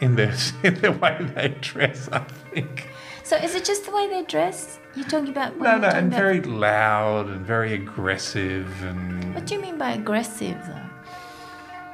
in 0.00 0.16
their, 0.16 0.34
in 0.62 0.74
the 0.80 0.92
way 0.92 1.18
they 1.34 1.48
dress, 1.60 2.08
I 2.12 2.20
think. 2.20 2.88
So 3.24 3.36
is 3.36 3.54
it 3.54 3.64
just 3.64 3.86
the 3.86 3.90
way 3.90 4.06
they 4.08 4.22
dress? 4.24 4.78
You're 4.94 5.06
talking 5.08 5.30
about. 5.30 5.56
No, 5.58 5.78
no, 5.78 5.88
and 5.88 6.08
about- 6.08 6.18
very 6.18 6.42
loud 6.42 7.28
and 7.28 7.44
very 7.44 7.72
aggressive. 7.72 8.70
And 8.82 9.34
What 9.34 9.46
do 9.46 9.54
you 9.54 9.60
mean 9.62 9.78
by 9.78 9.92
aggressive, 9.92 10.56
though? 10.66 10.80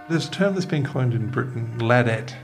there's 0.09 0.27
a 0.27 0.31
term 0.33 0.55
that's 0.55 0.67
been 0.67 0.85
coined 0.85 1.15
in 1.15 1.29
Britain, 1.29 1.73
ladette. 1.79 2.35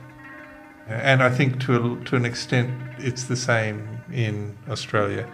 And 0.89 1.23
I 1.23 1.31
think 1.31 1.61
to, 1.65 1.95
a, 1.95 2.05
to 2.05 2.17
an 2.17 2.25
extent 2.25 2.71
it's 2.99 3.25
the 3.25 3.37
same 3.37 4.01
in 4.13 4.57
Australia, 4.69 5.29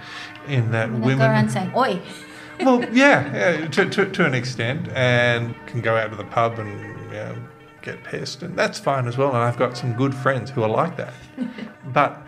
in 0.49 0.71
that 0.73 0.91
When 0.91 1.03
women. 1.03 1.19
go 1.19 1.25
around 1.27 1.51
saying, 1.51 1.73
"Oi." 1.77 2.01
well, 2.61 2.83
yeah, 2.93 3.61
yeah 3.61 3.69
to, 3.69 3.89
to, 3.91 4.11
to 4.11 4.25
an 4.25 4.35
extent, 4.35 4.89
and 4.89 5.55
can 5.67 5.81
go 5.81 5.97
out 5.97 6.11
to 6.11 6.17
the 6.17 6.25
pub 6.25 6.59
and 6.59 6.81
you 7.07 7.19
know, 7.19 7.37
get 7.83 8.03
pissed, 8.05 8.43
and 8.43 8.59
that's 8.59 8.79
fine 8.79 9.07
as 9.07 9.19
well. 9.19 9.29
And 9.29 9.39
I've 9.39 9.59
got 9.59 9.77
some 9.77 9.93
good 9.93 10.15
friends 10.15 10.51
who 10.51 10.63
are 10.63 10.69
like 10.69 10.97
that. 10.97 11.15
but 11.93 12.23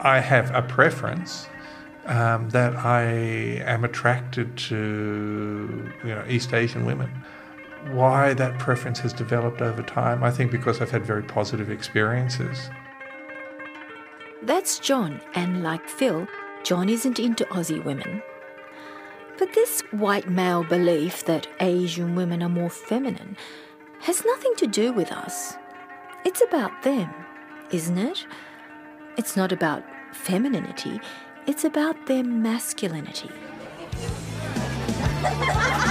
I 0.00 0.18
have 0.18 0.52
a 0.54 0.62
preference 0.62 1.46
um, 2.06 2.50
that 2.50 2.74
I 2.76 3.02
am 3.64 3.84
attracted 3.84 4.56
to, 4.56 5.92
you 6.02 6.08
know, 6.08 6.24
East 6.28 6.52
Asian 6.52 6.84
women. 6.84 7.10
Why 7.88 8.34
that 8.34 8.58
preference 8.58 8.98
has 9.00 9.12
developed 9.12 9.62
over 9.62 9.82
time, 9.82 10.22
I 10.22 10.30
think 10.30 10.50
because 10.50 10.80
I've 10.80 10.90
had 10.90 11.04
very 11.04 11.22
positive 11.22 11.70
experiences. 11.70 12.68
That's 14.42 14.78
John, 14.78 15.20
and 15.34 15.62
like 15.62 15.88
Phil, 15.88 16.26
John 16.62 16.88
isn't 16.88 17.18
into 17.18 17.44
Aussie 17.46 17.82
women. 17.82 18.22
But 19.38 19.54
this 19.54 19.80
white 19.92 20.28
male 20.28 20.62
belief 20.62 21.24
that 21.24 21.46
Asian 21.60 22.14
women 22.14 22.42
are 22.42 22.48
more 22.48 22.68
feminine 22.68 23.36
has 24.00 24.24
nothing 24.24 24.54
to 24.56 24.66
do 24.66 24.92
with 24.92 25.10
us. 25.12 25.56
It's 26.24 26.42
about 26.42 26.82
them, 26.82 27.10
isn't 27.70 27.96
it? 27.98 28.26
It's 29.16 29.36
not 29.36 29.52
about 29.52 29.84
femininity, 30.12 31.00
it's 31.46 31.64
about 31.64 32.06
their 32.06 32.24
masculinity. 32.24 33.30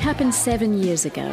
It 0.00 0.04
happened 0.04 0.34
seven 0.34 0.82
years 0.82 1.04
ago, 1.04 1.30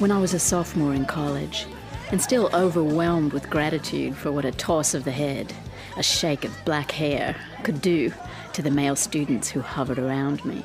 when 0.00 0.10
I 0.10 0.18
was 0.18 0.34
a 0.34 0.40
sophomore 0.40 0.92
in 0.92 1.04
college, 1.04 1.68
and 2.10 2.20
still 2.20 2.50
overwhelmed 2.52 3.32
with 3.32 3.48
gratitude 3.48 4.16
for 4.16 4.32
what 4.32 4.44
a 4.44 4.50
toss 4.50 4.92
of 4.92 5.04
the 5.04 5.12
head, 5.12 5.52
a 5.96 6.02
shake 6.02 6.44
of 6.44 6.64
black 6.64 6.90
hair, 6.90 7.36
could 7.62 7.80
do 7.80 8.12
to 8.54 8.60
the 8.60 8.72
male 8.72 8.96
students 8.96 9.48
who 9.48 9.60
hovered 9.60 10.00
around 10.00 10.44
me. 10.44 10.64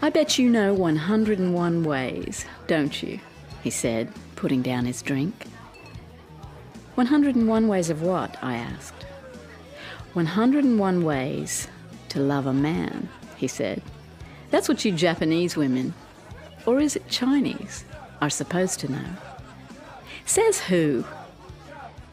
I 0.00 0.10
bet 0.10 0.38
you 0.38 0.48
know 0.48 0.72
101 0.72 1.82
ways, 1.82 2.44
don't 2.68 3.02
you? 3.02 3.18
he 3.64 3.70
said, 3.70 4.12
putting 4.36 4.62
down 4.62 4.84
his 4.84 5.02
drink. 5.02 5.46
101 6.94 7.66
ways 7.66 7.90
of 7.90 8.00
what? 8.00 8.36
I 8.44 8.54
asked. 8.54 9.02
101 10.12 11.02
ways 11.02 11.66
to 12.10 12.20
love 12.20 12.46
a 12.46 12.54
man, 12.54 13.08
he 13.36 13.48
said. 13.48 13.82
That's 14.50 14.68
what 14.68 14.84
you 14.84 14.92
Japanese 14.92 15.56
women, 15.56 15.94
or 16.66 16.80
is 16.80 16.96
it 16.96 17.08
Chinese, 17.08 17.84
are 18.20 18.30
supposed 18.30 18.80
to 18.80 18.90
know. 18.90 19.06
Says 20.24 20.60
who? 20.60 21.04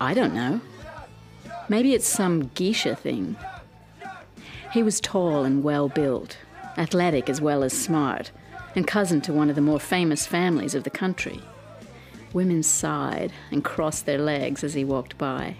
I 0.01 0.13
don't 0.13 0.33
know. 0.33 0.61
Maybe 1.69 1.93
it's 1.93 2.07
some 2.07 2.51
geisha 2.55 2.95
thing. 2.95 3.35
He 4.71 4.83
was 4.83 4.99
tall 4.99 5.43
and 5.45 5.63
well 5.63 5.87
built, 5.87 6.37
athletic 6.77 7.29
as 7.29 7.39
well 7.39 7.63
as 7.63 7.73
smart, 7.73 8.31
and 8.75 8.87
cousin 8.87 9.21
to 9.21 9.33
one 9.33 9.49
of 9.49 9.55
the 9.55 9.61
more 9.61 9.79
famous 9.79 10.25
families 10.25 10.75
of 10.75 10.83
the 10.83 10.89
country. 10.89 11.41
Women 12.33 12.63
sighed 12.63 13.31
and 13.51 13.63
crossed 13.63 14.05
their 14.05 14.17
legs 14.17 14.63
as 14.63 14.73
he 14.73 14.83
walked 14.83 15.17
by. 15.17 15.55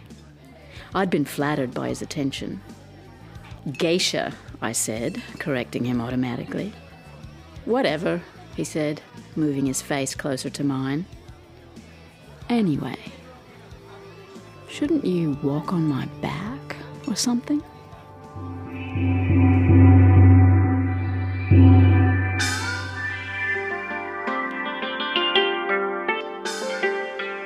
I'd 0.95 1.09
been 1.09 1.25
flattered 1.25 1.73
by 1.73 1.89
his 1.89 2.01
attention. 2.01 2.61
Geisha, 3.71 4.33
I 4.61 4.73
said, 4.73 5.23
correcting 5.39 5.85
him 5.85 6.01
automatically. 6.01 6.73
Whatever, 7.63 8.21
he 8.57 8.65
said, 8.65 9.01
moving 9.37 9.67
his 9.67 9.81
face 9.81 10.13
closer 10.13 10.49
to 10.49 10.65
mine. 10.65 11.05
Anyway, 12.49 12.97
shouldn't 14.67 15.05
you 15.05 15.37
walk 15.41 15.71
on 15.71 15.87
my 15.87 16.07
back 16.21 16.75
or 17.07 17.15
something? 17.15 17.63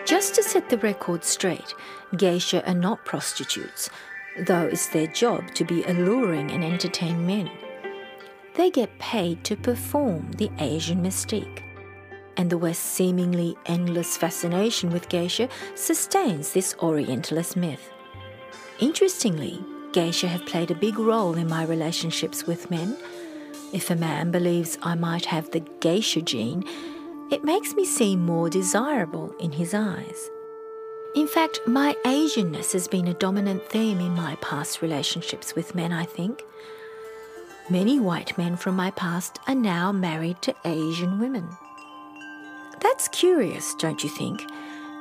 Just 0.04 0.34
to 0.34 0.42
set 0.42 0.70
the 0.70 0.80
record 0.80 1.24
straight, 1.24 1.76
geisha 2.16 2.68
are 2.68 2.74
not 2.74 3.06
prostitutes, 3.06 3.92
though 4.46 4.68
it's 4.68 4.88
their 4.88 5.08
job 5.08 5.54
to 5.56 5.64
be 5.64 5.84
alluring 5.84 6.52
and 6.52 6.64
entertain 6.64 7.26
men. 7.26 7.50
They 8.56 8.70
get 8.70 8.98
paid 9.00 9.44
to 9.46 9.56
perform 9.56 10.32
the 10.34 10.52
Asian 10.60 11.04
mystique. 11.04 11.64
And 12.38 12.50
the 12.50 12.58
West's 12.58 12.86
seemingly 12.86 13.56
endless 13.66 14.18
fascination 14.18 14.92
with 14.92 15.10
geisha 15.10 15.50
sustains 15.76 16.54
this 16.54 16.76
Orientalist 16.82 17.56
myth. 17.56 17.92
Interestingly, 18.80 19.64
geisha 19.92 20.28
have 20.28 20.46
played 20.46 20.70
a 20.70 20.76
big 20.76 21.00
role 21.00 21.36
in 21.36 21.48
my 21.48 21.64
relationships 21.66 22.46
with 22.46 22.70
men. 22.70 22.96
If 23.74 23.90
a 23.90 23.96
man 23.96 24.32
believes 24.32 24.78
I 24.84 24.96
might 24.96 25.26
have 25.26 25.50
the 25.52 25.62
geisha 25.80 26.22
gene, 26.22 26.64
it 27.32 27.44
makes 27.44 27.74
me 27.74 27.86
seem 27.86 28.26
more 28.26 28.50
desirable 28.50 29.36
in 29.40 29.52
his 29.52 29.74
eyes. 29.74 30.30
In 31.18 31.28
fact, 31.28 31.62
my 31.66 31.96
Asianness 32.06 32.74
has 32.74 32.88
been 32.88 33.08
a 33.08 33.14
dominant 33.16 33.68
theme 33.68 34.00
in 34.00 34.14
my 34.14 34.36
past 34.36 34.84
relationships 34.84 35.56
with 35.56 35.74
men, 35.74 35.92
I 35.92 36.06
think. 36.06 36.44
Many 37.72 38.00
white 38.00 38.38
men 38.38 38.56
from 38.56 38.76
my 38.76 38.92
past 38.92 39.40
are 39.48 39.56
now 39.56 39.92
married 39.92 40.44
to 40.44 40.54
Asian 40.64 41.20
women. 41.20 41.50
That's 42.82 43.08
curious, 43.08 43.74
don't 43.80 44.04
you 44.04 44.12
think? 44.12 44.44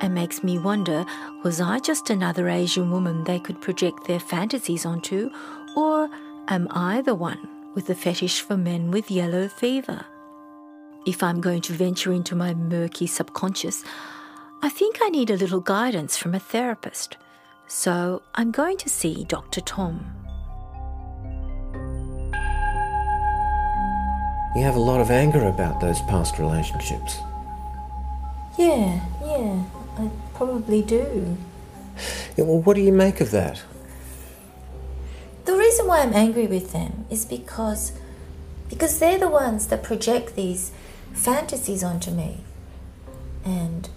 And 0.00 0.14
makes 0.14 0.42
me 0.42 0.58
wonder 0.58 1.04
was 1.44 1.60
I 1.60 1.80
just 1.80 2.08
another 2.08 2.48
Asian 2.48 2.90
woman 2.90 3.24
they 3.24 3.38
could 3.38 3.60
project 3.60 4.06
their 4.06 4.18
fantasies 4.18 4.86
onto, 4.86 5.30
or 5.76 6.08
am 6.48 6.66
I 6.70 7.02
the 7.02 7.14
one 7.14 7.46
with 7.74 7.88
the 7.88 7.94
fetish 7.94 8.40
for 8.40 8.56
men 8.56 8.90
with 8.90 9.10
yellow 9.10 9.48
fever? 9.48 10.06
If 11.06 11.22
I'm 11.22 11.42
going 11.42 11.60
to 11.60 11.74
venture 11.74 12.10
into 12.10 12.34
my 12.34 12.54
murky 12.54 13.06
subconscious, 13.06 13.84
I 14.62 14.68
think 14.68 14.98
I 15.02 15.08
need 15.08 15.30
a 15.30 15.36
little 15.36 15.60
guidance 15.60 16.16
from 16.16 16.34
a 16.34 16.40
therapist. 16.40 17.16
So 17.66 18.22
I'm 18.34 18.50
going 18.50 18.76
to 18.78 18.88
see 18.88 19.24
Dr. 19.24 19.60
Tom. 19.60 20.12
You 24.54 24.62
have 24.62 24.76
a 24.76 24.80
lot 24.80 25.00
of 25.00 25.10
anger 25.10 25.46
about 25.48 25.80
those 25.80 26.00
past 26.02 26.38
relationships. 26.38 27.18
Yeah, 28.58 29.00
yeah, 29.22 29.62
I 29.98 30.10
probably 30.34 30.80
do. 30.80 31.36
Yeah, 32.36 32.44
well, 32.44 32.62
what 32.62 32.74
do 32.74 32.82
you 32.82 32.92
make 32.92 33.20
of 33.20 33.30
that? 33.32 33.62
The 35.44 35.56
reason 35.56 35.86
why 35.86 36.00
I'm 36.00 36.14
angry 36.14 36.46
with 36.46 36.72
them 36.72 37.04
is 37.10 37.24
because 37.24 37.92
because 38.68 38.98
they're 38.98 39.18
the 39.18 39.28
ones 39.28 39.66
that 39.68 39.82
project 39.82 40.34
these 40.34 40.72
fantasies 41.12 41.84
onto 41.84 42.10
me. 42.10 42.38
And 43.44 43.88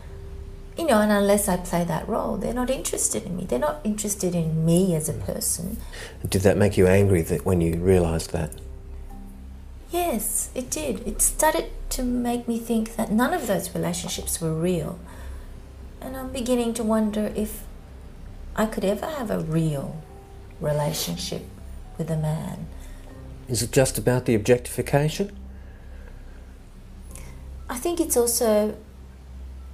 you 0.80 0.86
know, 0.86 1.02
and 1.02 1.12
unless 1.12 1.50
I 1.50 1.58
play 1.58 1.84
that 1.84 2.08
role, 2.08 2.38
they're 2.38 2.54
not 2.54 2.70
interested 2.70 3.26
in 3.26 3.36
me. 3.36 3.44
They're 3.44 3.60
not 3.60 3.82
interested 3.84 4.34
in 4.34 4.66
me 4.66 4.96
as 4.96 5.10
a 5.10 5.14
person. 5.14 5.76
Did 6.26 6.44
that 6.44 6.56
make 6.56 6.78
you 6.78 6.88
angry 6.88 7.22
that 7.24 7.46
when 7.46 7.60
you 7.60 7.76
realised 7.76 8.32
that? 8.32 8.52
Yes, 9.92 10.50
it 10.56 10.70
did. 10.70 11.06
It 11.06 11.22
started 11.22 11.66
to 11.90 12.04
make 12.04 12.48
me 12.48 12.60
think 12.60 12.96
that 12.96 13.12
none 13.12 13.34
of 13.34 13.46
those 13.46 13.76
relationships 13.76 14.40
were 14.40 14.54
real. 14.54 14.98
And 16.00 16.16
I'm 16.16 16.32
beginning 16.32 16.74
to 16.76 16.84
wonder 16.84 17.34
if 17.36 17.64
I 18.56 18.66
could 18.66 18.86
ever 18.86 19.06
have 19.06 19.30
a 19.30 19.40
real 19.40 20.02
relationship 20.62 21.44
with 21.98 22.10
a 22.10 22.16
man. 22.16 22.68
Is 23.50 23.62
it 23.62 23.74
just 23.74 23.98
about 23.98 24.24
the 24.24 24.34
objectification? 24.34 25.38
I 27.70 27.76
think 27.76 28.00
it's 28.00 28.16
also 28.16 28.78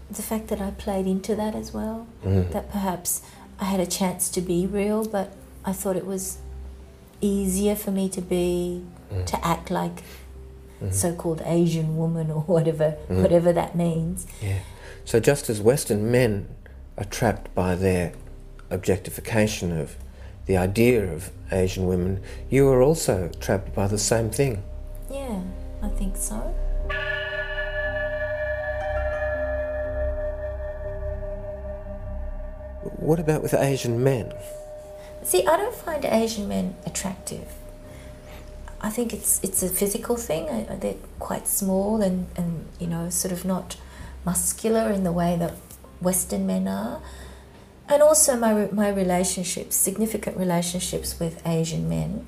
the 0.10 0.22
fact 0.22 0.47
that 0.49 0.62
I 0.62 0.72
played 0.72 1.08
into 1.08 1.36
that 1.36 1.56
as 1.56 1.74
well. 1.74 2.08
Mm. 2.24 2.51
That 2.51 2.72
perhaps 2.72 3.22
I 3.60 3.66
had 3.66 3.80
a 3.80 3.86
chance 3.88 4.30
to 4.30 4.41
be 4.41 4.66
real, 4.66 5.06
but 5.06 5.34
I 5.64 5.74
thought 5.74 5.95
it 5.95 6.06
was 6.06 6.38
easier 7.22 7.76
for 7.76 7.91
me 7.91 8.10
to 8.10 8.22
be, 8.22 8.84
Mm. 9.12 9.26
to 9.26 9.45
act 9.45 9.72
like 9.72 10.03
Mhm. 10.82 10.93
so-called 10.93 11.41
Asian 11.45 11.97
woman 11.97 12.30
or 12.30 12.41
whatever 12.41 12.95
Mm. 13.10 13.22
whatever 13.22 13.53
that 13.53 13.76
means. 13.76 14.28
Yeah. 14.41 14.60
So 15.06 15.20
just 15.20 15.49
as 15.49 15.62
Western 15.62 16.12
men 16.12 16.47
are 16.97 17.06
trapped 17.06 17.53
by 17.56 17.76
their 17.76 18.14
objectification 18.70 19.72
of 19.80 19.95
the 20.47 20.58
idea 20.58 21.03
of 21.14 21.32
Asian 21.51 21.88
women, 21.88 22.20
you 22.49 22.68
are 22.70 22.82
also 22.82 23.30
trapped 23.39 23.74
by 23.74 23.88
the 23.88 23.97
same 23.97 24.30
thing. 24.30 24.64
Yeah, 25.10 25.39
I 25.82 25.89
think 25.89 26.18
so. 26.18 26.53
What 32.98 33.20
about 33.20 33.41
with 33.41 33.54
Asian 33.54 34.04
men? 34.04 34.34
See, 35.24 35.46
I 35.46 35.58
don't 35.58 35.76
find 35.76 36.06
Asian 36.06 36.48
men 36.48 36.76
attractive. 36.86 37.48
I 38.80 38.89
think 38.89 39.14
it's 39.14 39.43
it's 39.43 39.64
a 39.64 39.70
physical 39.70 40.16
thing. 40.16 40.46
They're 40.80 40.96
quite 41.20 41.48
small 41.48 42.02
and, 42.02 42.28
and 42.38 42.68
you 42.80 42.88
know 42.88 43.10
sort 43.10 43.32
of 43.32 43.43
not 43.43 43.78
muscular 44.24 44.91
in 44.91 45.04
the 45.04 45.12
way 45.12 45.36
that 45.38 45.54
Western 46.00 46.46
men 46.46 46.68
are. 46.68 47.02
And 47.89 48.02
also 48.02 48.38
my 48.38 48.70
my 48.72 48.89
relationships, 48.89 49.76
significant 49.76 50.38
relationships 50.38 51.20
with 51.20 51.46
Asian 51.46 51.89
men, 51.89 52.28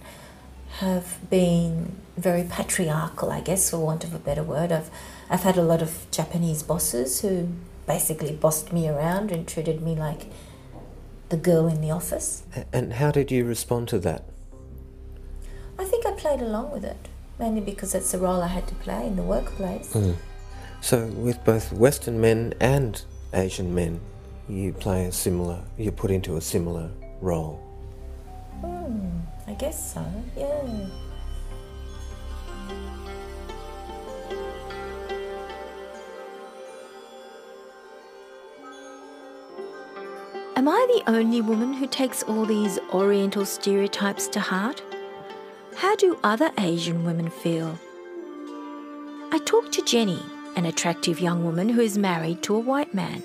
have 0.79 1.17
been 1.29 1.95
very 2.17 2.43
patriarchal, 2.43 3.31
I 3.31 3.41
guess, 3.41 3.69
for 3.69 3.77
want 3.77 4.03
of 4.03 4.13
a 4.13 4.19
better 4.19 4.43
word. 4.43 4.71
I've 4.71 4.89
I've 5.29 5.43
had 5.43 5.57
a 5.57 5.63
lot 5.63 5.81
of 5.81 6.09
Japanese 6.11 6.63
bosses 6.63 7.21
who 7.21 7.49
basically 7.85 8.33
bossed 8.33 8.73
me 8.73 8.87
around 8.89 9.31
and 9.31 9.47
treated 9.47 9.81
me 9.81 9.95
like 9.95 10.25
the 11.29 11.37
girl 11.37 11.67
in 11.67 11.81
the 11.81 11.91
office. 11.91 12.43
And 12.71 12.93
how 12.93 13.11
did 13.11 13.31
you 13.31 13.45
respond 13.45 13.87
to 13.89 13.99
that? 13.99 14.23
I 15.79 15.85
think 15.85 16.05
I 16.05 16.11
played 16.13 16.41
along 16.41 16.71
with 16.71 16.83
it, 16.83 17.07
mainly 17.39 17.61
because 17.61 17.91
that's 17.91 18.11
the 18.11 18.17
role 18.17 18.41
I 18.41 18.47
had 18.47 18.67
to 18.67 18.75
play 18.75 19.05
in 19.05 19.15
the 19.15 19.23
workplace. 19.23 19.93
Mm. 19.93 20.15
So 20.81 21.05
with 21.07 21.43
both 21.43 21.71
Western 21.73 22.21
men 22.21 22.53
and 22.59 23.01
Asian 23.33 23.73
men, 23.73 23.99
you 24.47 24.73
play 24.73 25.05
a 25.05 25.11
similar, 25.11 25.61
you're 25.77 25.91
put 25.91 26.11
into 26.11 26.37
a 26.37 26.41
similar 26.41 26.89
role. 27.21 27.59
Hmm, 28.61 29.19
I 29.45 29.53
guess 29.53 29.93
so, 29.93 30.05
yeah. 30.35 30.87
Am 40.67 40.73
I 40.73 41.01
the 41.01 41.09
only 41.11 41.39
woman 41.39 41.71
who 41.71 41.87
takes 41.87 42.23
all 42.23 42.45
these 42.45 42.77
Oriental 42.91 43.45
stereotypes 43.45 44.27
to 44.27 44.41
heart? 44.41 44.83
How 45.77 45.95
do 45.95 46.19
other 46.25 46.51
Asian 46.57 47.05
women 47.05 47.29
feel? 47.29 47.79
I 49.31 49.39
talked 49.45 49.71
to 49.75 49.81
Jenny, 49.83 50.19
an 50.57 50.65
attractive 50.65 51.21
young 51.21 51.45
woman 51.45 51.69
who 51.69 51.79
is 51.79 51.97
married 51.97 52.43
to 52.43 52.55
a 52.57 52.59
white 52.59 52.93
man. 52.93 53.23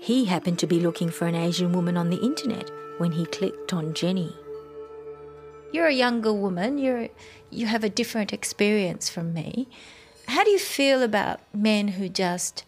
He 0.00 0.24
happened 0.24 0.58
to 0.58 0.66
be 0.66 0.80
looking 0.80 1.08
for 1.08 1.28
an 1.28 1.36
Asian 1.36 1.70
woman 1.72 1.96
on 1.96 2.10
the 2.10 2.20
internet 2.20 2.68
when 2.98 3.12
he 3.12 3.26
clicked 3.26 3.72
on 3.72 3.94
Jenny. 3.94 4.34
You're 5.72 5.86
a 5.86 5.94
younger 5.94 6.32
woman, 6.32 6.78
you're 6.78 7.10
you 7.50 7.66
have 7.66 7.84
a 7.84 7.88
different 7.88 8.32
experience 8.32 9.08
from 9.08 9.32
me. 9.32 9.68
How 10.26 10.42
do 10.42 10.50
you 10.50 10.58
feel 10.58 11.04
about 11.04 11.38
men 11.54 11.86
who 11.86 12.08
just 12.08 12.64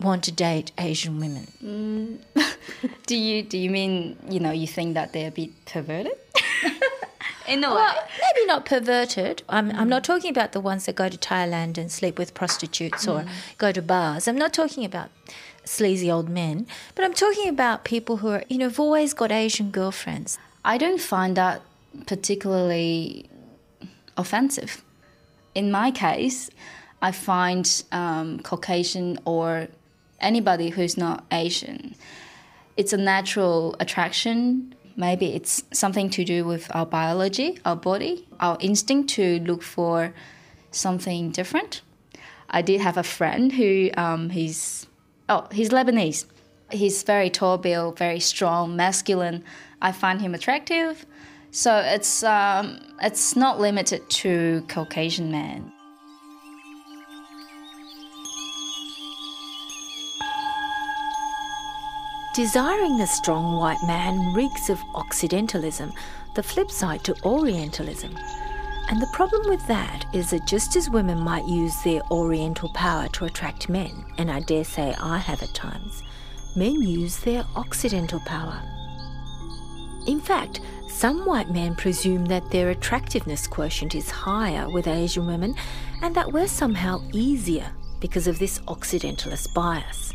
want 0.00 0.24
to 0.24 0.32
date 0.32 0.72
Asian 0.78 1.18
women? 1.20 1.46
Mm. 1.64 2.18
do 3.06 3.16
you 3.16 3.42
do 3.42 3.58
you 3.58 3.70
mean 3.70 4.16
you 4.28 4.40
know 4.40 4.50
you 4.52 4.66
think 4.66 4.94
that 4.94 5.12
they're 5.12 5.28
a 5.28 5.32
bit 5.32 5.50
perverted? 5.66 6.12
In 7.48 7.64
a 7.64 7.70
way. 7.70 7.76
Well, 7.76 7.94
maybe 8.20 8.46
not 8.46 8.66
perverted. 8.66 9.42
I'm, 9.48 9.70
I'm 9.70 9.88
not 9.88 10.04
talking 10.04 10.30
about 10.30 10.52
the 10.52 10.60
ones 10.60 10.84
that 10.84 10.96
go 10.96 11.08
to 11.08 11.16
Thailand 11.16 11.78
and 11.78 11.90
sleep 11.90 12.18
with 12.18 12.34
prostitutes 12.34 13.08
or 13.08 13.20
Mm. 13.22 13.28
go 13.56 13.72
to 13.72 13.80
bars. 13.80 14.28
I'm 14.28 14.36
not 14.36 14.52
talking 14.52 14.84
about 14.84 15.08
sleazy 15.64 16.10
old 16.10 16.28
men, 16.28 16.66
but 16.94 17.06
I'm 17.06 17.14
talking 17.14 17.48
about 17.48 17.84
people 17.84 18.18
who 18.18 18.28
are, 18.28 18.44
you 18.50 18.58
know, 18.58 18.66
have 18.68 18.78
always 18.78 19.14
got 19.14 19.32
Asian 19.32 19.70
girlfriends. 19.70 20.36
I 20.62 20.76
don't 20.76 21.00
find 21.00 21.36
that 21.38 21.62
particularly 22.06 23.30
offensive. 24.18 24.82
In 25.54 25.70
my 25.70 25.90
case, 25.90 26.50
I 27.00 27.12
find 27.12 27.64
um, 27.92 28.40
Caucasian 28.40 29.18
or 29.24 29.68
anybody 30.20 30.70
who's 30.70 30.96
not 30.96 31.24
Asian, 31.30 31.94
it's 32.76 32.92
a 32.92 32.96
natural 32.96 33.76
attraction. 33.80 34.74
Maybe 34.96 35.34
it's 35.34 35.62
something 35.72 36.10
to 36.10 36.24
do 36.24 36.44
with 36.44 36.74
our 36.74 36.86
biology, 36.86 37.58
our 37.64 37.76
body, 37.76 38.26
our 38.40 38.56
instinct 38.60 39.10
to 39.10 39.40
look 39.40 39.62
for 39.62 40.12
something 40.70 41.30
different. 41.30 41.82
I 42.50 42.62
did 42.62 42.80
have 42.80 42.96
a 42.96 43.02
friend 43.02 43.52
who 43.52 43.90
um, 43.96 44.30
he's 44.30 44.86
oh 45.28 45.46
he's 45.52 45.70
Lebanese. 45.70 46.24
He's 46.70 47.02
very 47.02 47.30
tall 47.30 47.58
built, 47.58 47.98
very 47.98 48.20
strong, 48.20 48.76
masculine. 48.76 49.42
I 49.80 49.92
find 49.92 50.20
him 50.20 50.34
attractive. 50.34 51.06
So 51.50 51.78
it's 51.78 52.22
um, 52.22 52.80
it's 53.00 53.36
not 53.36 53.58
limited 53.58 54.08
to 54.10 54.64
Caucasian 54.68 55.30
men. 55.30 55.72
Desiring 62.34 62.98
the 62.98 63.06
strong 63.06 63.56
white 63.56 63.82
man 63.86 64.32
reeks 64.34 64.68
of 64.68 64.78
Occidentalism, 64.94 65.92
the 66.34 66.42
flip 66.42 66.70
side 66.70 67.02
to 67.04 67.16
Orientalism. 67.24 68.16
And 68.90 69.02
the 69.02 69.10
problem 69.12 69.48
with 69.48 69.66
that 69.66 70.04
is 70.14 70.30
that 70.30 70.46
just 70.46 70.76
as 70.76 70.88
women 70.88 71.18
might 71.18 71.46
use 71.46 71.74
their 71.82 72.00
Oriental 72.10 72.68
power 72.74 73.08
to 73.08 73.24
attract 73.24 73.68
men, 73.68 74.04
and 74.18 74.30
I 74.30 74.40
dare 74.40 74.64
say 74.64 74.94
I 75.00 75.18
have 75.18 75.42
at 75.42 75.54
times, 75.54 76.02
men 76.54 76.80
use 76.80 77.18
their 77.18 77.44
Occidental 77.56 78.20
power. 78.20 78.62
In 80.06 80.20
fact, 80.20 80.60
some 80.88 81.26
white 81.26 81.50
men 81.50 81.74
presume 81.74 82.26
that 82.26 82.50
their 82.50 82.70
attractiveness 82.70 83.46
quotient 83.46 83.94
is 83.94 84.10
higher 84.10 84.70
with 84.70 84.86
Asian 84.86 85.26
women 85.26 85.54
and 86.02 86.14
that 86.14 86.32
we're 86.32 86.48
somehow 86.48 87.02
easier 87.12 87.70
because 88.00 88.26
of 88.26 88.38
this 88.38 88.60
Occidentalist 88.60 89.52
bias. 89.54 90.12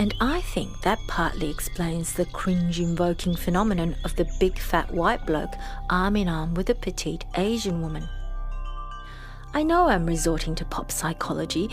And 0.00 0.14
I 0.18 0.40
think 0.40 0.80
that 0.80 0.98
partly 1.08 1.50
explains 1.50 2.14
the 2.14 2.24
cringe 2.24 2.80
invoking 2.80 3.36
phenomenon 3.36 3.96
of 4.02 4.16
the 4.16 4.26
big 4.40 4.58
fat 4.58 4.90
white 4.94 5.26
bloke 5.26 5.52
arm 5.90 6.16
in 6.16 6.26
arm 6.26 6.54
with 6.54 6.70
a 6.70 6.74
petite 6.74 7.26
Asian 7.36 7.82
woman. 7.82 8.08
I 9.52 9.62
know 9.62 9.90
I'm 9.90 10.06
resorting 10.06 10.54
to 10.54 10.64
pop 10.64 10.90
psychology, 10.90 11.68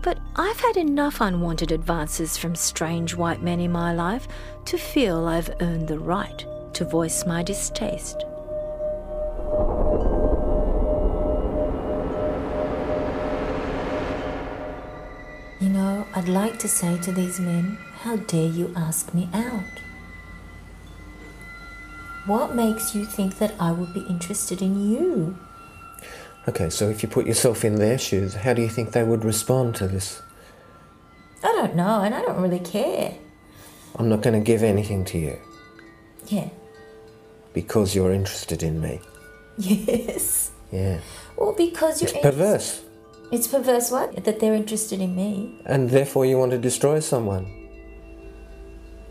but 0.00 0.18
I've 0.36 0.58
had 0.58 0.78
enough 0.78 1.20
unwanted 1.20 1.70
advances 1.70 2.38
from 2.38 2.54
strange 2.54 3.14
white 3.14 3.42
men 3.42 3.60
in 3.60 3.72
my 3.72 3.92
life 3.92 4.26
to 4.64 4.78
feel 4.78 5.28
I've 5.28 5.54
earned 5.60 5.86
the 5.86 5.98
right 5.98 6.46
to 6.72 6.86
voice 6.86 7.26
my 7.26 7.42
distaste. 7.42 8.24
I'd 16.14 16.28
like 16.28 16.58
to 16.60 16.68
say 16.68 16.98
to 16.98 17.12
these 17.12 17.40
men, 17.40 17.78
how 18.02 18.16
dare 18.16 18.48
you 18.48 18.72
ask 18.76 19.12
me 19.14 19.28
out? 19.32 19.64
What 22.26 22.54
makes 22.54 22.94
you 22.94 23.04
think 23.04 23.38
that 23.38 23.54
I 23.58 23.72
would 23.72 23.92
be 23.94 24.00
interested 24.00 24.62
in 24.62 24.90
you? 24.90 25.38
Okay, 26.48 26.70
so 26.70 26.88
if 26.88 27.02
you 27.02 27.08
put 27.08 27.26
yourself 27.26 27.64
in 27.64 27.76
their 27.76 27.98
shoes, 27.98 28.34
how 28.34 28.52
do 28.54 28.62
you 28.62 28.68
think 28.68 28.92
they 28.92 29.02
would 29.02 29.24
respond 29.24 29.74
to 29.76 29.88
this? 29.88 30.22
I 31.42 31.52
don't 31.52 31.74
know, 31.74 32.00
and 32.02 32.14
I 32.14 32.20
don't 32.22 32.40
really 32.40 32.60
care. 32.60 33.14
I'm 33.96 34.08
not 34.08 34.22
going 34.22 34.34
to 34.38 34.44
give 34.44 34.62
anything 34.62 35.04
to 35.06 35.18
you 35.18 35.38
Yeah. 36.28 36.48
because 37.52 37.94
you're 37.94 38.12
interested 38.12 38.62
in 38.62 38.80
me. 38.80 39.00
Yes. 39.58 40.52
Yeah. 40.72 41.00
Well, 41.36 41.52
because 41.52 42.00
you're 42.00 42.10
It's 42.10 42.20
perverse. 42.20 42.80
It's 43.32 43.46
perverse 43.46 43.90
what? 43.90 44.24
That 44.24 44.40
they're 44.40 44.54
interested 44.54 45.00
in 45.00 45.14
me. 45.14 45.60
And 45.66 45.90
therefore 45.90 46.26
you 46.26 46.38
want 46.38 46.50
to 46.52 46.58
destroy 46.58 47.00
someone. 47.00 47.46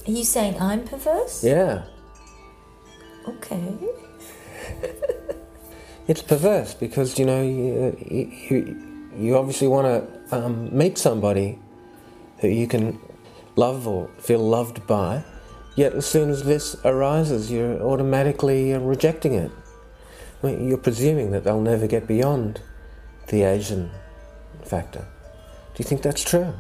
Are 0.08 0.12
you 0.12 0.24
saying 0.24 0.60
I'm 0.60 0.84
perverse? 0.84 1.44
Yeah. 1.44 1.84
Okay. 3.28 3.74
It's 6.10 6.24
perverse 6.24 6.74
because, 6.74 7.20
you 7.20 7.26
know, 7.26 7.44
you, 7.44 7.96
you, 8.50 9.12
you 9.16 9.38
obviously 9.38 9.68
want 9.68 9.86
to 9.86 10.36
um, 10.36 10.76
meet 10.76 10.98
somebody 10.98 11.60
who 12.40 12.48
you 12.48 12.66
can 12.66 13.00
love 13.56 13.88
or 13.88 14.10
feel 14.18 14.40
loved 14.40 14.88
by, 14.88 15.24
yet 15.76 15.94
as 15.94 16.08
soon 16.08 16.32
as 16.32 16.46
this 16.46 16.76
arises, 16.84 17.52
you're 17.52 17.80
automatically 17.84 18.74
uh, 18.74 18.80
rejecting 18.80 19.36
it. 19.36 19.52
I 20.42 20.48
mean, 20.48 20.68
you're 20.68 20.80
presuming 20.80 21.30
that 21.30 21.44
they'll 21.44 21.62
never 21.62 21.86
get 21.86 22.08
beyond 22.08 22.60
the 23.28 23.44
Asian 23.44 23.92
factor. 24.70 25.00
Do 25.74 25.78
you 25.78 25.86
think 25.86 26.02
that's 26.02 26.24
true? 26.24 26.54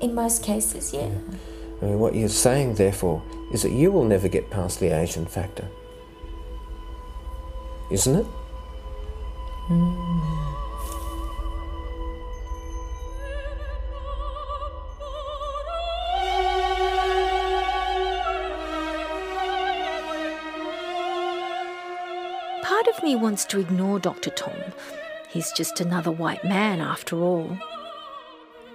In 0.00 0.14
most 0.14 0.42
cases, 0.42 0.92
yeah. 0.92 1.10
I 1.82 1.84
mean, 1.86 1.98
what 1.98 2.14
you're 2.14 2.28
saying, 2.28 2.74
therefore, 2.74 3.22
is 3.52 3.62
that 3.62 3.72
you 3.72 3.92
will 3.92 4.04
never 4.04 4.28
get 4.28 4.50
past 4.50 4.80
the 4.80 4.88
Asian 4.88 5.26
factor. 5.26 5.68
Isn't 7.90 8.16
it? 8.16 8.26
Part 22.62 22.88
of 22.88 23.02
me 23.02 23.14
wants 23.14 23.44
to 23.46 23.60
ignore 23.60 23.98
Dr. 23.98 24.30
Tom. 24.30 24.52
He's 25.34 25.50
just 25.50 25.80
another 25.80 26.12
white 26.12 26.44
man 26.44 26.80
after 26.80 27.20
all. 27.20 27.58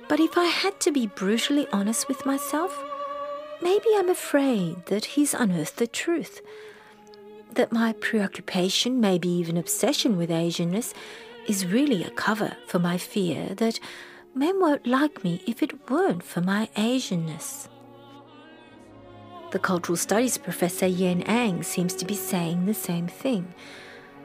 But 0.09 0.19
if 0.19 0.37
I 0.37 0.43
had 0.43 0.77
to 0.81 0.91
be 0.91 1.07
brutally 1.07 1.65
honest 1.71 2.09
with 2.09 2.25
myself, 2.25 2.83
maybe 3.61 3.85
I'm 3.95 4.09
afraid 4.09 4.85
that 4.87 5.05
he's 5.15 5.33
unearthed 5.33 5.77
the 5.77 5.87
truth. 5.87 6.41
That 7.53 7.71
my 7.71 7.93
preoccupation, 7.93 8.99
maybe 8.99 9.29
even 9.29 9.55
obsession 9.55 10.17
with 10.17 10.29
Asianness, 10.29 10.93
is 11.47 11.65
really 11.65 12.03
a 12.03 12.11
cover 12.11 12.57
for 12.67 12.77
my 12.77 12.97
fear 12.97 13.55
that 13.55 13.79
men 14.35 14.59
won't 14.59 14.85
like 14.85 15.23
me 15.23 15.41
if 15.47 15.63
it 15.63 15.89
weren't 15.89 16.23
for 16.23 16.41
my 16.41 16.67
Asianness. 16.75 17.69
The 19.51 19.59
cultural 19.59 19.95
studies 19.95 20.37
professor 20.37 20.87
Ien 20.87 21.23
Ang 21.23 21.63
seems 21.63 21.93
to 21.95 22.05
be 22.05 22.15
saying 22.15 22.65
the 22.65 22.73
same 22.73 23.07
thing 23.07 23.53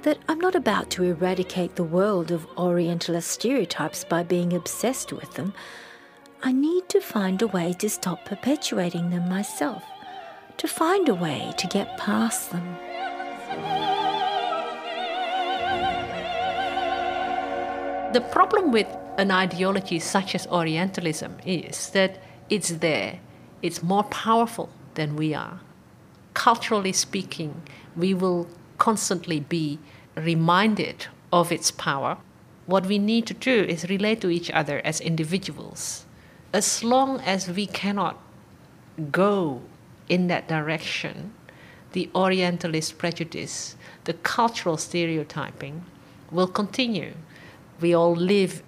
that 0.05 0.19
I'm 0.29 0.39
not 0.39 0.55
about 0.55 0.91
to 0.91 1.03
eradicate 1.03 1.77
the 1.77 1.83
world 1.83 2.31
of 2.31 2.47
Orientalist 2.59 3.31
stereotypes 3.31 4.05
by 4.05 4.23
being 4.23 4.53
obsessed 4.53 5.15
with 5.15 5.33
them. 5.33 5.55
I 6.43 6.53
need 6.53 6.91
to 6.91 7.01
find 7.01 7.41
a 7.41 7.47
way 7.47 7.73
to 7.79 7.89
stop 7.89 8.27
perpetuating 8.27 9.09
them 9.09 9.31
myself, 9.31 9.83
to 10.59 10.69
find 10.69 11.09
a 11.09 11.15
way 11.15 11.55
to 11.57 11.67
get 11.69 11.97
past 11.97 12.53
them. 12.53 12.77
The 18.13 18.21
problem 18.31 18.73
with 18.73 18.87
an 19.17 19.31
ideology 19.31 20.01
such 20.01 20.35
as 20.35 20.47
Orientalism 20.49 21.39
is 21.47 21.89
that 21.91 22.23
it's 22.51 22.69
there, 22.69 23.21
it's 23.63 23.83
more 23.83 24.05
powerful 24.05 24.69
than 24.97 25.17
we 25.17 25.33
are. 25.33 25.61
Culturally 26.35 26.93
speaking, 26.93 27.63
we 27.97 28.13
will 28.13 28.47
constantly 28.77 29.41
be 29.41 29.79
reminded 30.17 31.07
of 31.33 31.51
its 31.51 31.71
power. 31.71 32.19
What 32.67 32.87
we 32.87 32.99
need 32.99 33.27
to 33.27 33.35
do 33.35 33.65
is 33.65 33.89
relate 33.89 34.21
to 34.23 34.31
each 34.31 34.51
other 34.51 34.81
as 34.85 35.01
individuals. 35.01 36.07
As 36.53 36.85
long 36.85 37.21
as 37.21 37.49
we 37.49 37.67
cannot 37.67 38.19
go 39.11 39.61
in 40.09 40.29
that 40.29 40.49
direction, 40.49 41.35
the 41.93 42.09
Orientalist 42.15 42.99
prejudice, 42.99 43.77
the 44.05 44.15
cultural 44.15 44.77
stereotyping 44.77 45.85
will 46.31 46.47
continue. 46.47 47.15
We 47.81 47.95
all 47.95 48.15
live 48.15 48.63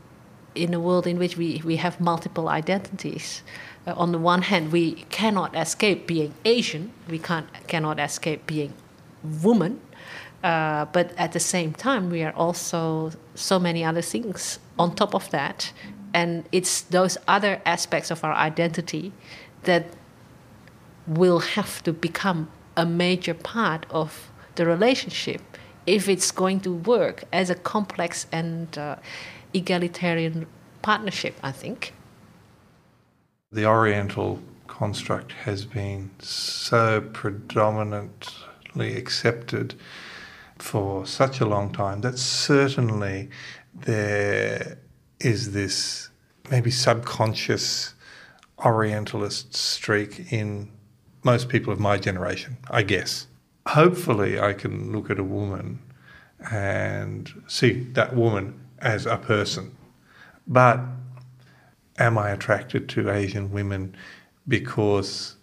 in 0.55 0.75
a 0.75 0.81
world 0.81 1.07
in 1.07 1.19
which 1.19 1.37
we, 1.37 1.63
we 1.65 1.77
have 1.77 2.01
multiple 2.01 2.49
identities. 2.49 3.43
Uh, 3.87 3.95
on 3.97 4.13
the 4.13 4.19
one 4.19 4.43
hand, 4.43 4.73
we 4.73 5.05
cannot 5.11 5.55
escape 5.55 6.07
being 6.07 6.35
Asian, 6.45 6.93
we 7.09 7.19
can't, 7.19 7.47
cannot 7.67 8.01
escape 8.01 8.47
being 8.47 8.73
woman, 9.23 9.81
uh, 10.47 10.85
but 10.93 11.13
at 11.19 11.33
the 11.33 11.41
same 11.41 11.73
time, 11.73 12.09
we 12.09 12.23
are 12.23 12.33
also 12.37 13.11
so 13.35 13.59
many 13.59 13.85
other 13.85 14.01
things 14.01 14.61
on 14.79 14.95
top 14.95 15.13
of 15.13 15.29
that. 15.31 15.73
And 16.15 16.45
it's 16.53 16.83
those 16.83 17.19
other 17.27 17.61
aspects 17.67 18.13
of 18.13 18.23
our 18.23 18.33
identity 18.33 19.13
that 19.65 19.87
will 21.05 21.41
have 21.41 21.83
to 21.83 21.93
become 21.93 22.49
a 22.77 22.87
major 22.87 23.35
part 23.35 23.87
of 23.91 24.31
the 24.55 24.65
relationship 24.65 25.43
if 25.85 26.09
it's 26.09 26.31
going 26.31 26.61
to 26.61 26.73
work 26.73 27.25
as 27.33 27.51
a 27.51 27.57
complex 27.57 28.27
and 28.31 28.79
uh, 28.79 28.95
egalitarian 29.53 30.47
partnership, 30.81 31.35
I 31.43 31.51
think. 31.51 31.93
The 33.51 33.67
Oriental 33.67 34.41
construct 34.69 35.33
has 35.33 35.65
been 35.65 36.11
so 36.21 37.01
predominantly 37.13 38.97
accepted 38.97 39.75
for 40.59 41.07
such 41.07 41.41
a 41.41 41.47
long 41.47 41.73
time 41.73 42.01
that 42.01 42.19
certainly 42.19 43.31
there 43.75 44.79
is 45.21 45.53
this 45.53 46.09
maybe 46.51 46.71
subconscious 46.71 47.95
Orientalist 48.65 49.55
streak 49.55 50.33
in 50.33 50.71
most 51.23 51.49
people 51.49 51.73
of 51.73 51.81
my 51.81 51.99
generation, 51.99 52.57
I 52.71 52.83
guess. 52.83 53.27
Hopefully, 53.67 54.41
I 54.41 54.55
can 54.55 54.93
look 54.93 55.11
at 55.11 55.19
a 55.19 55.25
woman 55.25 55.81
and 56.51 57.31
see 57.47 57.73
that 57.93 58.15
woman 58.15 58.59
as 58.79 59.05
a 59.05 59.17
person. 59.19 59.77
But 60.47 60.81
am 61.99 62.17
I 62.17 62.31
attracted 62.31 62.89
to 62.91 63.11
Asian 63.11 63.51
women 63.51 63.95
because 64.47 65.37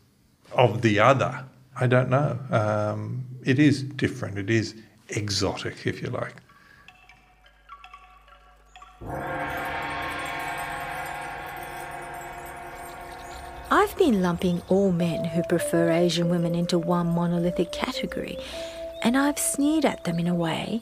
of 0.53 0.81
the 0.81 0.99
other? 0.99 1.45
I 1.79 1.87
don't 1.87 2.09
know. 2.09 2.39
Um, 2.49 3.25
it 3.43 3.59
is 3.59 3.83
different. 3.83 4.37
It 4.37 4.49
is 4.49 4.75
exotic, 5.15 5.85
if 5.85 6.01
you 6.01 6.09
like. 6.09 6.35
I've 13.71 13.97
been 13.97 14.21
lumping 14.21 14.61
all 14.69 14.91
men 14.91 15.25
who 15.25 15.41
prefer 15.43 15.91
Asian 15.91 16.29
women 16.29 16.53
into 16.53 16.77
one 16.77 17.07
monolithic 17.07 17.71
category, 17.71 18.37
and 19.01 19.17
I've 19.17 19.39
sneered 19.39 19.85
at 19.85 20.03
them 20.03 20.19
in 20.19 20.27
a 20.27 20.35
way. 20.35 20.81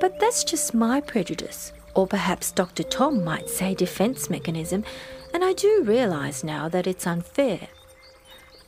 But 0.00 0.20
that's 0.20 0.44
just 0.44 0.74
my 0.74 1.00
prejudice, 1.00 1.72
or 1.94 2.06
perhaps 2.06 2.52
Dr. 2.52 2.82
Tom 2.82 3.24
might 3.24 3.48
say 3.48 3.74
defense 3.74 4.28
mechanism, 4.28 4.84
and 5.32 5.44
I 5.44 5.52
do 5.54 5.82
realize 5.84 6.44
now 6.44 6.68
that 6.68 6.86
it's 6.86 7.06
unfair. 7.06 7.68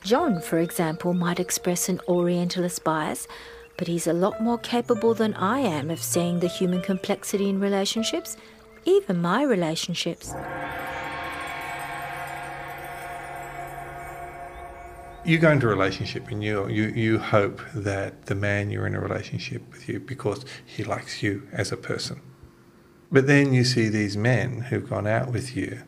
John, 0.02 0.40
for 0.40 0.58
example, 0.58 1.14
might 1.14 1.40
express 1.40 1.88
an 1.88 2.00
Orientalist 2.08 2.84
bias, 2.84 3.26
but 3.76 3.88
he's 3.88 4.06
a 4.06 4.12
lot 4.12 4.40
more 4.40 4.58
capable 4.58 5.14
than 5.14 5.34
I 5.34 5.60
am 5.60 5.90
of 5.90 6.02
seeing 6.02 6.40
the 6.40 6.48
human 6.48 6.82
complexity 6.82 7.48
in 7.48 7.60
relationships, 7.60 8.36
even 8.84 9.20
my 9.20 9.42
relationships. 9.42 10.34
you 15.24 15.38
go 15.38 15.50
into 15.50 15.66
a 15.66 15.70
relationship 15.70 16.28
and 16.28 16.44
you, 16.44 16.68
you 16.68 16.84
you 16.88 17.18
hope 17.18 17.62
that 17.74 18.26
the 18.26 18.34
man 18.34 18.70
you're 18.70 18.86
in 18.86 18.94
a 18.94 19.00
relationship 19.00 19.62
with 19.72 19.88
you 19.88 19.98
because 19.98 20.44
he 20.64 20.84
likes 20.84 21.22
you 21.22 21.48
as 21.52 21.72
a 21.72 21.76
person. 21.76 22.20
But 23.10 23.26
then 23.26 23.54
you 23.54 23.64
see 23.64 23.88
these 23.88 24.16
men 24.16 24.60
who've 24.60 24.88
gone 24.88 25.06
out 25.06 25.32
with 25.32 25.56
you 25.56 25.82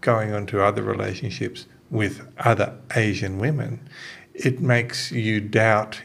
going 0.00 0.32
on 0.32 0.46
to 0.46 0.62
other 0.62 0.82
relationships 0.82 1.66
with 1.90 2.26
other 2.38 2.78
Asian 2.94 3.38
women. 3.38 3.88
It 4.32 4.60
makes 4.60 5.12
you 5.12 5.40
doubt 5.40 6.02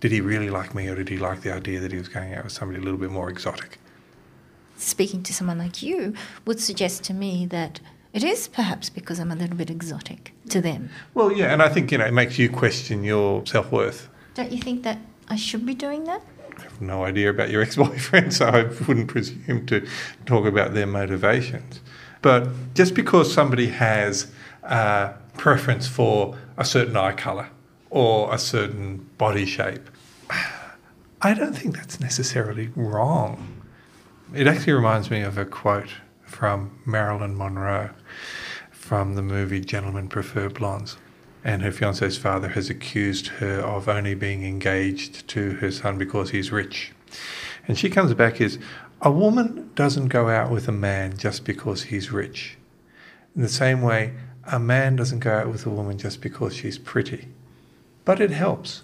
did 0.00 0.12
he 0.12 0.20
really 0.20 0.50
like 0.50 0.74
me 0.74 0.88
or 0.88 0.96
did 0.96 1.08
he 1.08 1.18
like 1.18 1.42
the 1.42 1.52
idea 1.52 1.78
that 1.80 1.92
he 1.92 1.98
was 1.98 2.08
going 2.08 2.34
out 2.34 2.44
with 2.44 2.52
somebody 2.52 2.80
a 2.80 2.82
little 2.82 2.98
bit 2.98 3.10
more 3.10 3.28
exotic? 3.28 3.78
Speaking 4.76 5.22
to 5.24 5.34
someone 5.34 5.58
like 5.58 5.82
you 5.82 6.14
would 6.46 6.58
suggest 6.58 7.04
to 7.04 7.14
me 7.14 7.44
that 7.46 7.80
it 8.14 8.24
is 8.24 8.48
perhaps 8.48 8.88
because 8.88 9.20
I'm 9.20 9.30
a 9.30 9.36
little 9.36 9.56
bit 9.56 9.70
exotic 9.70 10.32
to 10.48 10.60
them. 10.62 10.88
Well, 11.12 11.30
yeah, 11.30 11.52
and 11.52 11.62
I 11.62 11.68
think 11.68 11.92
you 11.92 11.98
know 11.98 12.06
it 12.06 12.14
makes 12.14 12.38
you 12.38 12.48
question 12.48 13.04
your 13.04 13.46
self 13.46 13.70
worth. 13.70 14.08
Don't 14.34 14.50
you 14.50 14.58
think 14.58 14.82
that 14.84 14.98
I 15.28 15.36
should 15.36 15.66
be 15.66 15.74
doing 15.74 16.04
that? 16.04 16.22
I 16.58 16.62
have 16.62 16.80
no 16.80 17.04
idea 17.04 17.28
about 17.28 17.50
your 17.50 17.62
ex-boyfriend, 17.66 18.32
so 18.32 18.46
I 18.46 18.62
wouldn't 18.88 19.08
presume 19.08 19.66
to 19.66 19.86
talk 20.24 20.46
about 20.46 20.72
their 20.72 20.86
motivations. 20.86 21.80
But 22.22 22.48
just 22.74 22.94
because 22.94 23.32
somebody 23.32 23.68
has 23.68 24.30
a 24.62 25.14
preference 25.36 25.86
for 25.86 26.36
a 26.56 26.64
certain 26.64 26.96
eye 26.96 27.12
colour 27.12 27.50
or 27.90 28.32
a 28.32 28.38
certain 28.38 29.08
body 29.18 29.44
shape, 29.44 29.90
I 31.20 31.34
don't 31.34 31.52
think 31.52 31.76
that's 31.76 32.00
necessarily 32.00 32.70
wrong. 32.74 33.62
It 34.34 34.46
actually 34.46 34.72
reminds 34.72 35.10
me 35.10 35.22
of 35.22 35.36
a 35.36 35.44
quote 35.44 35.90
from 36.24 36.78
Marilyn 36.86 37.36
Monroe 37.36 37.90
from 38.70 39.14
the 39.14 39.22
movie 39.22 39.60
Gentlemen 39.60 40.08
Prefer 40.08 40.48
Blondes. 40.48 40.96
And 41.44 41.62
her 41.62 41.72
fiance's 41.72 42.18
father 42.18 42.48
has 42.48 42.70
accused 42.70 43.28
her 43.28 43.60
of 43.60 43.88
only 43.88 44.14
being 44.14 44.44
engaged 44.44 45.26
to 45.28 45.52
her 45.54 45.70
son 45.70 45.98
because 45.98 46.30
he's 46.30 46.52
rich. 46.52 46.92
And 47.66 47.78
she 47.78 47.90
comes 47.90 48.14
back 48.14 48.40
as 48.40 48.58
a 49.00 49.10
woman 49.10 49.70
doesn't 49.74 50.08
go 50.08 50.28
out 50.28 50.50
with 50.50 50.68
a 50.68 50.72
man 50.72 51.16
just 51.16 51.44
because 51.44 51.84
he's 51.84 52.12
rich. 52.12 52.58
In 53.34 53.42
the 53.42 53.48
same 53.48 53.80
way, 53.80 54.14
a 54.44 54.58
man 54.58 54.96
doesn't 54.96 55.20
go 55.20 55.32
out 55.32 55.48
with 55.48 55.66
a 55.66 55.70
woman 55.70 55.96
just 55.96 56.20
because 56.20 56.54
she's 56.54 56.78
pretty. 56.78 57.28
But 58.10 58.20
it 58.20 58.32
helps. 58.32 58.82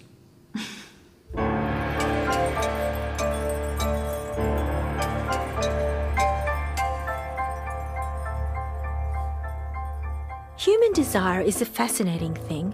Human 10.55 10.93
desire 10.93 11.41
is 11.41 11.61
a 11.61 11.65
fascinating 11.65 12.35
thing. 12.35 12.71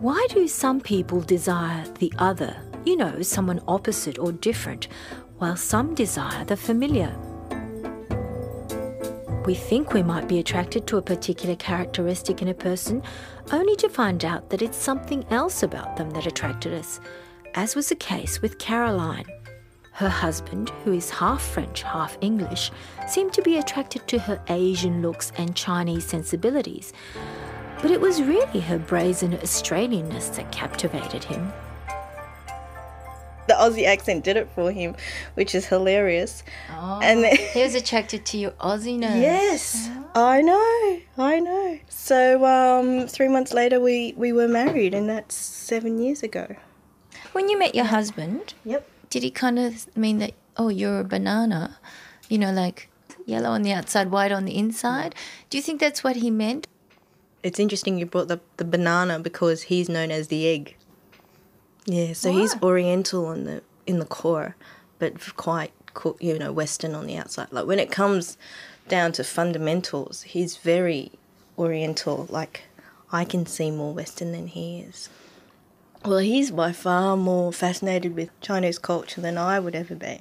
Why 0.00 0.26
do 0.30 0.48
some 0.48 0.80
people 0.80 1.20
desire 1.20 1.84
the 1.98 2.10
other, 2.16 2.56
you 2.86 2.96
know, 2.96 3.20
someone 3.20 3.60
opposite 3.68 4.18
or 4.18 4.32
different, 4.32 4.88
while 5.36 5.56
some 5.56 5.94
desire 5.94 6.42
the 6.46 6.56
familiar. 6.56 7.14
We 9.46 9.54
think 9.54 9.94
we 9.94 10.02
might 10.02 10.28
be 10.28 10.38
attracted 10.38 10.86
to 10.86 10.98
a 10.98 11.02
particular 11.02 11.56
characteristic 11.56 12.42
in 12.42 12.48
a 12.48 12.54
person, 12.54 13.02
only 13.52 13.74
to 13.76 13.88
find 13.88 14.22
out 14.22 14.50
that 14.50 14.60
it's 14.60 14.76
something 14.76 15.24
else 15.30 15.62
about 15.62 15.96
them 15.96 16.10
that 16.10 16.26
attracted 16.26 16.74
us, 16.74 17.00
as 17.54 17.74
was 17.74 17.88
the 17.88 17.94
case 17.94 18.42
with 18.42 18.58
Caroline. 18.58 19.24
Her 19.92 20.10
husband, 20.10 20.70
who 20.84 20.92
is 20.92 21.08
half 21.08 21.42
French, 21.42 21.82
half 21.82 22.18
English, 22.20 22.70
seemed 23.08 23.32
to 23.32 23.42
be 23.42 23.56
attracted 23.56 24.06
to 24.08 24.18
her 24.18 24.42
Asian 24.48 25.00
looks 25.00 25.32
and 25.36 25.56
Chinese 25.56 26.04
sensibilities, 26.04 26.92
but 27.80 27.90
it 27.90 28.00
was 28.00 28.22
really 28.22 28.60
her 28.60 28.78
brazen 28.78 29.32
Australianness 29.38 30.36
that 30.36 30.52
captivated 30.52 31.24
him. 31.24 31.50
The 33.50 33.56
Aussie 33.56 33.84
accent 33.94 34.22
did 34.22 34.36
it 34.36 34.48
for 34.54 34.70
him, 34.70 34.94
which 35.34 35.56
is 35.56 35.66
hilarious. 35.66 36.44
Oh, 36.70 37.00
And 37.02 37.24
then- 37.24 37.34
he 37.54 37.62
was 37.66 37.74
attracted 37.74 38.24
to 38.26 38.38
your 38.38 38.52
Aussiness. 38.70 39.20
Yes, 39.20 39.90
I 40.14 40.40
know, 40.40 41.00
I 41.18 41.40
know. 41.40 41.78
So 41.88 42.44
um, 42.44 43.08
three 43.08 43.26
months 43.26 43.52
later, 43.52 43.80
we 43.80 44.14
we 44.16 44.30
were 44.32 44.46
married, 44.46 44.94
and 44.94 45.08
that's 45.08 45.34
seven 45.34 45.92
years 46.00 46.22
ago. 46.22 46.46
When 47.32 47.48
you 47.48 47.58
met 47.58 47.74
your 47.74 47.86
husband, 47.86 48.54
yep, 48.64 48.82
did 49.12 49.22
he 49.24 49.32
kind 49.32 49.58
of 49.58 49.72
mean 49.96 50.18
that? 50.22 50.32
Oh, 50.56 50.68
you're 50.68 51.00
a 51.00 51.04
banana, 51.16 51.78
you 52.28 52.38
know, 52.38 52.52
like 52.52 52.88
yellow 53.26 53.50
on 53.50 53.62
the 53.62 53.72
outside, 53.72 54.12
white 54.12 54.30
on 54.38 54.44
the 54.44 54.56
inside. 54.56 55.14
Do 55.48 55.58
you 55.58 55.62
think 55.62 55.80
that's 55.80 56.04
what 56.04 56.16
he 56.16 56.30
meant? 56.30 56.68
It's 57.42 57.58
interesting 57.58 57.98
you 57.98 58.06
brought 58.06 58.30
up 58.30 58.42
the 58.58 58.64
banana 58.64 59.18
because 59.18 59.62
he's 59.62 59.88
known 59.88 60.10
as 60.12 60.28
the 60.28 60.46
egg. 60.46 60.76
Yeah, 61.86 62.12
so 62.12 62.30
he's 62.30 62.54
Oriental 62.62 63.32
in 63.32 63.44
the 63.44 63.62
in 63.86 63.98
the 63.98 64.04
core, 64.04 64.56
but 64.98 65.36
quite 65.36 65.72
you 66.20 66.38
know 66.38 66.52
Western 66.52 66.94
on 66.94 67.06
the 67.06 67.16
outside. 67.16 67.48
Like 67.50 67.66
when 67.66 67.78
it 67.78 67.90
comes 67.90 68.36
down 68.88 69.12
to 69.12 69.24
fundamentals, 69.24 70.22
he's 70.22 70.56
very 70.56 71.12
Oriental. 71.58 72.26
Like 72.28 72.64
I 73.12 73.24
can 73.24 73.46
see 73.46 73.70
more 73.70 73.92
Western 73.92 74.32
than 74.32 74.48
he 74.48 74.80
is. 74.80 75.08
Well, 76.04 76.18
he's 76.18 76.50
by 76.50 76.72
far 76.72 77.16
more 77.16 77.52
fascinated 77.52 78.14
with 78.14 78.30
Chinese 78.40 78.78
culture 78.78 79.20
than 79.20 79.36
I 79.36 79.60
would 79.60 79.74
ever 79.74 79.94
be. 79.94 80.20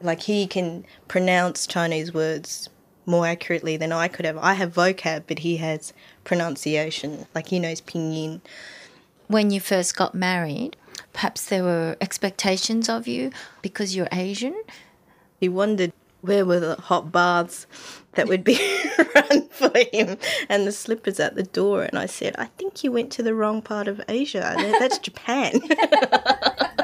Like 0.00 0.22
he 0.22 0.46
can 0.46 0.84
pronounce 1.06 1.66
Chinese 1.66 2.12
words 2.12 2.68
more 3.06 3.26
accurately 3.26 3.76
than 3.76 3.92
I 3.92 4.08
could 4.08 4.24
have. 4.24 4.36
I 4.38 4.54
have 4.54 4.74
vocab, 4.74 5.24
but 5.26 5.40
he 5.40 5.58
has 5.58 5.92
pronunciation. 6.24 7.26
Like 7.34 7.48
he 7.48 7.58
knows 7.58 7.80
pinyin. 7.80 8.40
When 9.28 9.50
you 9.50 9.60
first 9.60 9.94
got 9.94 10.14
married, 10.14 10.76
perhaps 11.12 11.44
there 11.44 11.62
were 11.62 11.96
expectations 12.00 12.88
of 12.88 13.06
you 13.06 13.30
because 13.60 13.94
you're 13.94 14.08
Asian. 14.10 14.60
He 15.38 15.48
wondered 15.48 15.92
where 16.22 16.44
were 16.44 16.60
the 16.60 16.76
hot 16.76 17.12
baths 17.12 17.66
that 18.14 18.26
would 18.26 18.42
be 18.42 18.58
run 19.14 19.48
for 19.50 19.70
him 19.92 20.16
and 20.48 20.66
the 20.66 20.72
slippers 20.72 21.20
at 21.20 21.34
the 21.34 21.42
door. 21.42 21.82
And 21.82 21.98
I 21.98 22.06
said, 22.06 22.34
I 22.38 22.46
think 22.46 22.82
you 22.82 22.90
went 22.90 23.12
to 23.12 23.22
the 23.22 23.34
wrong 23.34 23.62
part 23.62 23.86
of 23.86 24.00
Asia. 24.08 24.54
That's 24.78 24.98
Japan. 24.98 25.60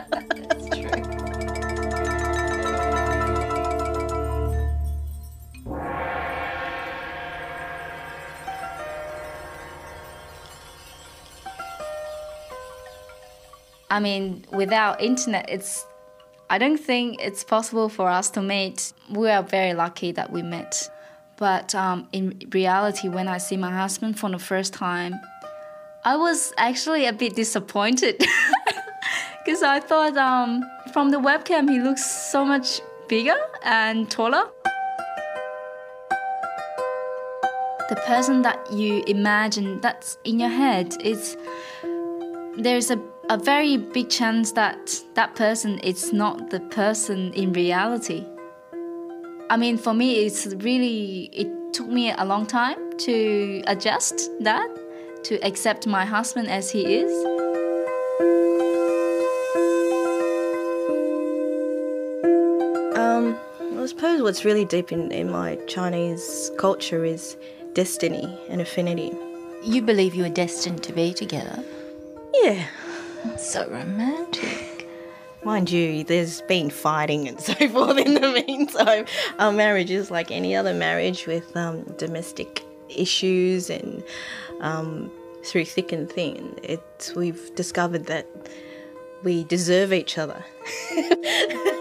I 13.94 14.00
mean, 14.00 14.44
without 14.50 15.00
internet, 15.00 15.48
it's. 15.48 15.86
I 16.50 16.58
don't 16.58 16.78
think 16.78 17.22
it's 17.22 17.44
possible 17.44 17.88
for 17.88 18.08
us 18.08 18.28
to 18.30 18.42
meet. 18.42 18.92
We 19.08 19.30
are 19.30 19.42
very 19.44 19.72
lucky 19.72 20.10
that 20.10 20.32
we 20.32 20.42
met. 20.42 20.90
But 21.36 21.76
um, 21.76 22.08
in 22.10 22.40
reality, 22.52 23.08
when 23.08 23.28
I 23.28 23.38
see 23.38 23.56
my 23.56 23.70
husband 23.70 24.18
for 24.18 24.28
the 24.28 24.38
first 24.40 24.74
time, 24.74 25.14
I 26.04 26.16
was 26.16 26.52
actually 26.58 27.06
a 27.06 27.12
bit 27.12 27.36
disappointed 27.36 28.18
because 29.44 29.62
I 29.62 29.78
thought 29.78 30.16
um, 30.16 30.64
from 30.92 31.10
the 31.10 31.18
webcam 31.18 31.70
he 31.70 31.78
looks 31.78 32.04
so 32.04 32.44
much 32.44 32.80
bigger 33.08 33.38
and 33.62 34.10
taller. 34.10 34.42
The 37.88 37.96
person 38.06 38.42
that 38.42 38.58
you 38.72 39.04
imagine 39.06 39.80
that's 39.80 40.18
in 40.24 40.40
your 40.40 40.48
head 40.50 40.96
is 41.00 41.36
there's 42.58 42.90
a, 42.90 43.00
a 43.30 43.36
very 43.36 43.76
big 43.76 44.08
chance 44.10 44.52
that 44.52 45.00
that 45.14 45.34
person 45.34 45.78
is 45.80 46.12
not 46.12 46.50
the 46.50 46.60
person 46.60 47.32
in 47.32 47.52
reality. 47.52 48.24
I 49.50 49.56
mean, 49.56 49.76
for 49.76 49.92
me, 49.92 50.24
it's 50.24 50.46
really, 50.46 51.30
it 51.32 51.48
took 51.72 51.88
me 51.88 52.12
a 52.12 52.24
long 52.24 52.46
time 52.46 52.96
to 52.98 53.62
adjust 53.66 54.30
that, 54.40 54.68
to 55.24 55.36
accept 55.44 55.86
my 55.86 56.04
husband 56.04 56.48
as 56.48 56.70
he 56.70 56.96
is. 56.96 57.12
um, 62.96 63.36
I 63.78 63.86
suppose 63.86 64.22
what's 64.22 64.44
really 64.44 64.64
deep 64.64 64.92
in, 64.92 65.10
in 65.12 65.30
my 65.30 65.56
Chinese 65.66 66.50
culture 66.58 67.04
is 67.04 67.36
destiny 67.74 68.38
and 68.48 68.60
affinity. 68.60 69.12
You 69.62 69.82
believe 69.82 70.14
you 70.14 70.24
are 70.24 70.30
destined 70.30 70.82
to 70.84 70.92
be 70.92 71.12
together. 71.12 71.64
Yeah. 72.44 72.66
So 73.38 73.66
romantic. 73.70 74.86
Mind 75.44 75.70
you, 75.70 76.04
there's 76.04 76.42
been 76.42 76.68
fighting 76.68 77.26
and 77.26 77.40
so 77.48 77.54
forth 77.54 77.96
in 77.96 78.12
the 78.12 78.44
meantime. 78.46 79.06
Our 79.38 79.50
marriage 79.50 79.90
is 79.90 80.10
like 80.10 80.30
any 80.30 80.54
other 80.54 80.74
marriage 80.74 81.26
with 81.26 81.56
um, 81.56 81.84
domestic 81.96 82.62
issues 82.90 83.70
and 83.70 84.04
um, 84.60 85.10
through 85.42 85.64
thick 85.64 85.90
and 85.90 86.10
thin. 86.10 86.54
It, 86.62 87.12
we've 87.16 87.54
discovered 87.54 88.06
that 88.06 88.26
we 89.22 89.44
deserve 89.44 89.94
each 89.94 90.18
other. 90.18 90.44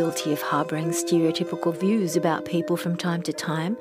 guilty 0.00 0.32
of 0.32 0.40
harbouring 0.40 0.88
stereotypical 0.88 1.76
views 1.76 2.16
about 2.16 2.46
people 2.46 2.74
from 2.74 2.96
time 2.96 3.20
to 3.20 3.34
time. 3.34 3.76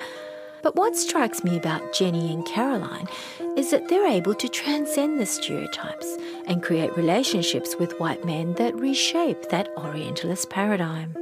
But 0.61 0.75
what 0.75 0.97
strikes 0.97 1.45
me 1.45 1.55
about 1.55 1.93
Jenny 1.93 2.33
and 2.33 2.45
Caroline 2.45 3.07
is 3.55 3.71
that 3.71 3.87
they're 3.87 4.05
able 4.05 4.33
to 4.33 4.49
transcend 4.49 5.17
the 5.17 5.25
stereotypes 5.25 6.17
and 6.45 6.61
create 6.61 6.97
relationships 6.97 7.77
with 7.79 7.97
white 8.01 8.25
men 8.25 8.53
that 8.55 8.75
reshape 8.75 9.47
that 9.47 9.69
Orientalist 9.77 10.49
paradigm. 10.49 11.13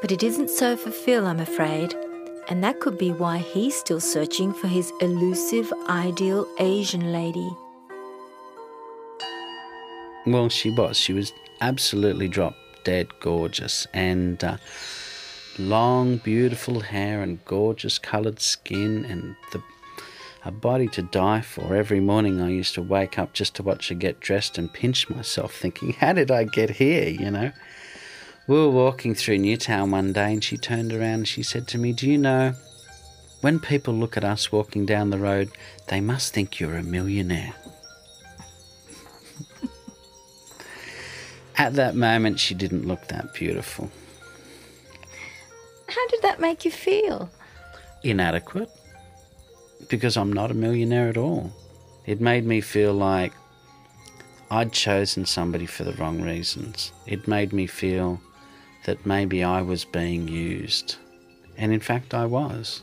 But 0.00 0.12
it 0.12 0.22
isn't 0.22 0.48
so 0.50 0.76
for 0.76 0.92
Phil, 0.92 1.26
I'm 1.26 1.40
afraid, 1.40 1.92
and 2.48 2.62
that 2.62 2.78
could 2.78 2.98
be 2.98 3.10
why 3.10 3.38
he's 3.38 3.74
still 3.74 3.98
searching 3.98 4.52
for 4.52 4.68
his 4.68 4.92
elusive, 5.00 5.72
ideal 5.88 6.46
Asian 6.60 7.10
lady. 7.10 7.50
Well, 10.24 10.48
she 10.48 10.70
was. 10.70 10.96
She 10.96 11.14
was 11.14 11.32
absolutely 11.60 12.28
drop 12.28 12.54
dead 12.88 13.20
gorgeous 13.20 13.86
and 13.92 14.42
uh, 14.42 14.56
long, 15.58 16.16
beautiful 16.16 16.80
hair 16.80 17.20
and 17.20 17.44
gorgeous 17.44 17.98
coloured 17.98 18.40
skin 18.40 19.04
and 19.04 19.36
the 19.52 19.62
a 20.44 20.50
body 20.50 20.88
to 20.88 21.02
die 21.02 21.42
for. 21.42 21.76
Every 21.76 22.00
morning 22.00 22.40
I 22.40 22.48
used 22.48 22.74
to 22.76 22.82
wake 22.82 23.18
up 23.18 23.34
just 23.34 23.54
to 23.56 23.62
watch 23.62 23.90
her 23.90 23.94
get 23.94 24.20
dressed 24.20 24.56
and 24.56 24.72
pinch 24.72 25.10
myself, 25.10 25.54
thinking, 25.54 25.92
"How 25.92 26.14
did 26.14 26.30
I 26.30 26.44
get 26.44 26.70
here?" 26.70 27.08
You 27.08 27.30
know. 27.30 27.52
We 28.46 28.54
were 28.56 28.70
walking 28.70 29.14
through 29.14 29.38
Newtown 29.38 29.90
one 29.90 30.14
day, 30.14 30.32
and 30.32 30.42
she 30.42 30.56
turned 30.56 30.94
around 30.94 31.18
and 31.18 31.28
she 31.28 31.42
said 31.42 31.68
to 31.68 31.78
me, 31.78 31.92
"Do 31.92 32.08
you 32.10 32.16
know?" 32.16 32.54
When 33.42 33.60
people 33.60 33.92
look 33.92 34.16
at 34.16 34.24
us 34.24 34.50
walking 34.50 34.86
down 34.86 35.10
the 35.10 35.24
road, 35.30 35.50
they 35.88 36.00
must 36.00 36.32
think 36.32 36.58
you're 36.58 36.78
a 36.78 36.82
millionaire. 36.82 37.52
At 41.58 41.74
that 41.74 41.96
moment, 41.96 42.38
she 42.38 42.54
didn't 42.54 42.86
look 42.86 43.08
that 43.08 43.34
beautiful. 43.34 43.90
How 45.88 46.06
did 46.06 46.22
that 46.22 46.40
make 46.40 46.64
you 46.64 46.70
feel? 46.70 47.28
Inadequate. 48.04 48.70
Because 49.88 50.16
I'm 50.16 50.32
not 50.32 50.52
a 50.52 50.54
millionaire 50.54 51.08
at 51.08 51.16
all. 51.16 51.52
It 52.06 52.20
made 52.20 52.46
me 52.46 52.60
feel 52.60 52.94
like 52.94 53.32
I'd 54.50 54.72
chosen 54.72 55.26
somebody 55.26 55.66
for 55.66 55.82
the 55.82 55.94
wrong 55.94 56.22
reasons. 56.22 56.92
It 57.06 57.26
made 57.26 57.52
me 57.52 57.66
feel 57.66 58.20
that 58.86 59.04
maybe 59.04 59.42
I 59.42 59.60
was 59.60 59.84
being 59.84 60.28
used. 60.28 60.96
And 61.56 61.72
in 61.72 61.80
fact, 61.80 62.14
I 62.14 62.24
was. 62.24 62.82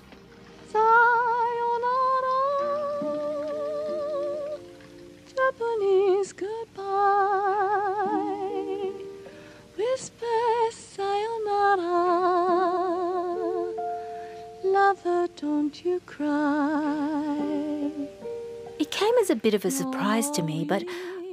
Bit 19.46 19.54
of 19.54 19.64
a 19.64 19.70
surprise 19.70 20.32
to 20.32 20.42
me, 20.42 20.66
but 20.66 20.84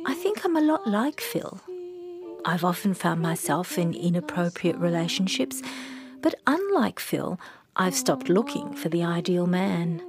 I 0.04 0.12
think 0.12 0.44
I'm 0.44 0.54
a 0.54 0.60
lot 0.60 0.86
like 0.86 1.18
Phil. 1.18 1.58
I've 2.44 2.62
often 2.62 2.92
found 2.92 3.22
myself 3.22 3.78
in 3.78 3.94
inappropriate 3.94 4.76
relationships, 4.76 5.62
but 6.20 6.34
unlike 6.46 7.00
Phil, 7.00 7.40
I've 7.74 7.94
stopped 7.94 8.28
looking 8.28 8.74
for 8.74 8.90
the 8.90 9.02
ideal 9.02 9.46
man. 9.46 10.02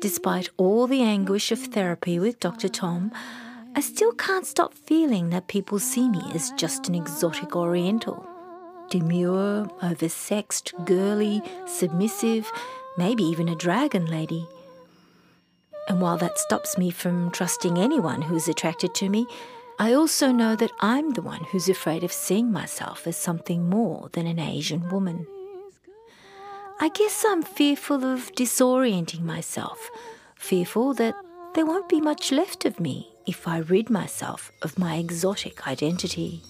Despite 0.00 0.48
all 0.56 0.88
the 0.88 1.02
anguish 1.02 1.52
of 1.52 1.60
therapy 1.60 2.18
with 2.18 2.40
Dr. 2.40 2.68
Tom, 2.68 3.12
I 3.76 3.80
still 3.80 4.10
can't 4.14 4.44
stop 4.44 4.74
feeling 4.74 5.30
that 5.30 5.46
people 5.46 5.78
see 5.78 6.08
me 6.08 6.32
as 6.34 6.50
just 6.56 6.88
an 6.88 6.96
exotic 6.96 7.54
Oriental. 7.54 8.26
Demure, 8.88 9.66
oversexed, 9.84 10.84
girly, 10.84 11.42
submissive, 11.68 12.50
maybe 12.98 13.22
even 13.22 13.48
a 13.48 13.54
dragon 13.54 14.06
lady. 14.06 14.48
And 15.90 16.00
while 16.00 16.18
that 16.18 16.38
stops 16.38 16.78
me 16.78 16.92
from 16.92 17.32
trusting 17.32 17.76
anyone 17.76 18.22
who 18.22 18.36
is 18.36 18.46
attracted 18.46 18.94
to 18.94 19.08
me, 19.08 19.26
I 19.80 19.92
also 19.92 20.30
know 20.30 20.54
that 20.54 20.70
I'm 20.78 21.10
the 21.10 21.20
one 21.20 21.42
who's 21.42 21.68
afraid 21.68 22.04
of 22.04 22.12
seeing 22.12 22.52
myself 22.52 23.08
as 23.08 23.16
something 23.16 23.68
more 23.68 24.08
than 24.12 24.28
an 24.28 24.38
Asian 24.38 24.88
woman. 24.88 25.26
I 26.78 26.90
guess 26.90 27.24
I'm 27.26 27.42
fearful 27.42 28.04
of 28.04 28.30
disorienting 28.36 29.22
myself, 29.22 29.90
fearful 30.36 30.94
that 30.94 31.16
there 31.54 31.66
won't 31.66 31.88
be 31.88 32.00
much 32.00 32.30
left 32.30 32.64
of 32.64 32.78
me 32.78 33.08
if 33.26 33.48
I 33.48 33.58
rid 33.58 33.90
myself 33.90 34.52
of 34.62 34.78
my 34.78 34.94
exotic 34.94 35.66
identity. 35.66 36.40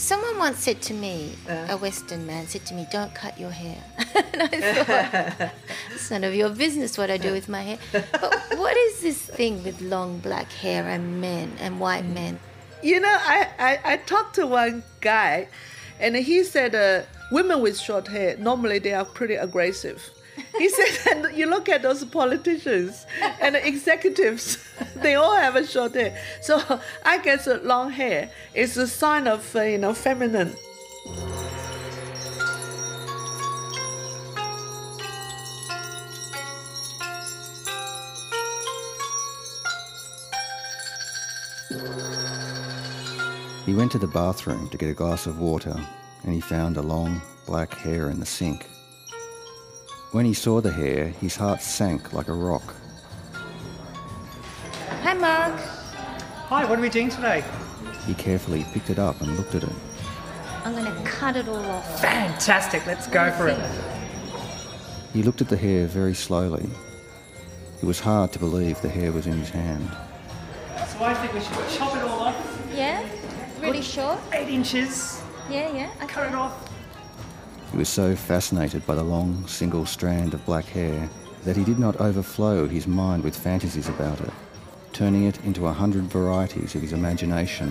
Someone 0.00 0.38
once 0.38 0.60
said 0.60 0.80
to 0.80 0.94
me, 0.94 1.36
a 1.46 1.76
Western 1.76 2.26
man 2.26 2.46
said 2.46 2.64
to 2.64 2.74
me, 2.74 2.86
Don't 2.90 3.14
cut 3.14 3.38
your 3.38 3.50
hair. 3.50 3.76
and 4.32 4.42
I 4.42 4.82
thought, 4.82 5.52
It's 5.92 6.10
none 6.10 6.24
of 6.24 6.34
your 6.34 6.48
business 6.48 6.96
what 6.96 7.10
I 7.10 7.18
do 7.18 7.32
with 7.32 7.50
my 7.50 7.60
hair. 7.60 7.78
But 7.92 8.34
what 8.56 8.74
is 8.78 9.02
this 9.02 9.20
thing 9.20 9.62
with 9.62 9.78
long 9.82 10.18
black 10.20 10.50
hair 10.52 10.88
and 10.88 11.20
men 11.20 11.52
and 11.60 11.78
white 11.78 12.06
men? 12.06 12.40
You 12.82 13.00
know, 13.00 13.14
I, 13.14 13.48
I, 13.58 13.92
I 13.92 13.96
talked 13.98 14.36
to 14.36 14.46
one 14.46 14.82
guy, 15.02 15.48
and 16.00 16.16
he 16.16 16.44
said 16.44 16.74
uh, 16.74 17.02
women 17.30 17.60
with 17.60 17.78
short 17.78 18.08
hair 18.08 18.38
normally 18.38 18.78
they 18.78 18.94
are 18.94 19.04
pretty 19.04 19.34
aggressive. 19.34 20.02
He 20.58 20.68
said 20.68 21.22
that 21.22 21.36
you 21.36 21.46
look 21.46 21.68
at 21.68 21.82
those 21.82 22.04
politicians 22.04 23.06
and 23.40 23.56
executives, 23.56 24.58
they 24.96 25.14
all 25.14 25.36
have 25.36 25.56
a 25.56 25.66
short 25.66 25.94
hair. 25.94 26.18
So 26.40 26.60
I 27.04 27.18
guess 27.18 27.48
long 27.62 27.90
hair 27.90 28.30
is 28.54 28.76
a 28.76 28.86
sign 28.86 29.26
of 29.26 29.54
uh, 29.54 29.62
you 29.62 29.78
know 29.78 29.94
feminine. 29.94 30.54
He 43.66 43.76
went 43.76 43.92
to 43.92 43.98
the 43.98 44.08
bathroom 44.08 44.68
to 44.70 44.76
get 44.76 44.90
a 44.90 44.94
glass 44.94 45.26
of 45.26 45.38
water 45.38 45.76
and 46.24 46.34
he 46.34 46.40
found 46.40 46.76
a 46.76 46.82
long 46.82 47.22
black 47.46 47.72
hair 47.72 48.10
in 48.10 48.18
the 48.18 48.26
sink. 48.26 48.66
When 50.12 50.24
he 50.24 50.34
saw 50.34 50.60
the 50.60 50.72
hair, 50.72 51.06
his 51.20 51.36
heart 51.36 51.62
sank 51.62 52.12
like 52.12 52.26
a 52.26 52.32
rock. 52.32 52.74
Hi, 55.02 55.14
Mark. 55.14 55.54
Hi, 56.48 56.64
what 56.64 56.80
are 56.80 56.82
we 56.82 56.88
doing 56.88 57.08
today? 57.08 57.44
He 58.06 58.14
carefully 58.14 58.66
picked 58.72 58.90
it 58.90 58.98
up 58.98 59.20
and 59.20 59.36
looked 59.36 59.54
at 59.54 59.62
it. 59.62 59.72
I'm 60.64 60.72
going 60.72 60.84
to 60.84 61.02
cut 61.08 61.36
it 61.36 61.46
all 61.46 61.64
off. 61.64 62.00
Fantastic, 62.00 62.84
let's 62.86 63.06
go 63.06 63.30
for 63.30 63.46
it. 63.46 63.60
He 65.12 65.22
looked 65.22 65.42
at 65.42 65.48
the 65.48 65.56
hair 65.56 65.86
very 65.86 66.14
slowly. 66.14 66.68
It 67.80 67.84
was 67.84 68.00
hard 68.00 68.32
to 68.32 68.40
believe 68.40 68.80
the 68.80 68.88
hair 68.88 69.12
was 69.12 69.28
in 69.28 69.38
his 69.38 69.50
hand. 69.50 69.88
So 70.88 71.04
I 71.04 71.14
think 71.14 71.34
we 71.34 71.40
should 71.40 71.78
chop 71.78 71.96
it 71.96 72.02
all 72.02 72.18
off. 72.18 72.68
Yeah? 72.74 73.08
Really 73.60 73.80
short? 73.80 74.18
Eight 74.32 74.48
inches. 74.48 75.22
Yeah, 75.48 75.72
yeah. 75.72 75.90
Okay. 75.98 76.06
Cut 76.08 76.26
it 76.26 76.34
off. 76.34 76.69
He 77.70 77.78
was 77.78 77.88
so 77.88 78.16
fascinated 78.16 78.84
by 78.86 78.96
the 78.96 79.04
long, 79.04 79.46
single 79.46 79.86
strand 79.86 80.34
of 80.34 80.44
black 80.44 80.64
hair 80.64 81.08
that 81.44 81.56
he 81.56 81.64
did 81.64 81.78
not 81.78 82.00
overflow 82.00 82.66
his 82.66 82.86
mind 82.86 83.22
with 83.22 83.36
fantasies 83.36 83.88
about 83.88 84.20
it, 84.20 84.30
turning 84.92 85.24
it 85.24 85.42
into 85.44 85.66
a 85.66 85.72
hundred 85.72 86.04
varieties 86.04 86.74
of 86.74 86.82
his 86.82 86.92
imagination. 86.92 87.68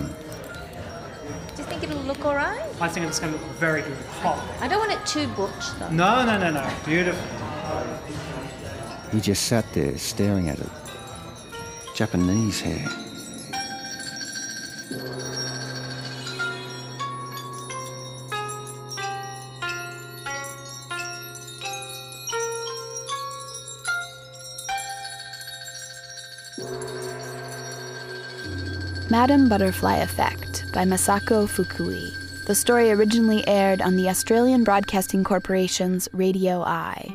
Do 1.54 1.62
you 1.62 1.64
think 1.64 1.82
it'll 1.82 1.98
look 1.98 2.24
all 2.24 2.34
right? 2.34 2.62
I 2.80 2.88
think 2.88 3.06
it's 3.06 3.20
going 3.20 3.34
to 3.34 3.38
look 3.38 3.48
very 3.56 3.82
good. 3.82 3.96
Hot. 4.22 4.42
I 4.60 4.68
don't 4.68 4.78
want 4.78 4.92
it 4.92 5.06
too 5.06 5.28
butch, 5.34 5.78
though. 5.78 5.90
No, 5.90 6.24
no, 6.24 6.38
no, 6.38 6.50
no. 6.50 6.70
Beautiful. 6.86 7.22
He 9.12 9.20
just 9.20 9.46
sat 9.46 9.70
there 9.74 9.98
staring 9.98 10.48
at 10.48 10.58
it. 10.58 10.70
Japanese 11.94 12.60
hair. 12.60 12.88
Madam 29.10 29.48
Butterfly 29.48 29.96
Effect 29.96 30.72
by 30.72 30.84
Masako 30.84 31.48
Fukui. 31.48 32.14
The 32.46 32.54
story 32.54 32.92
originally 32.92 33.46
aired 33.48 33.82
on 33.82 33.96
the 33.96 34.08
Australian 34.08 34.62
Broadcasting 34.62 35.24
Corporation's 35.24 36.08
Radio 36.12 36.62
Eye. 36.62 37.08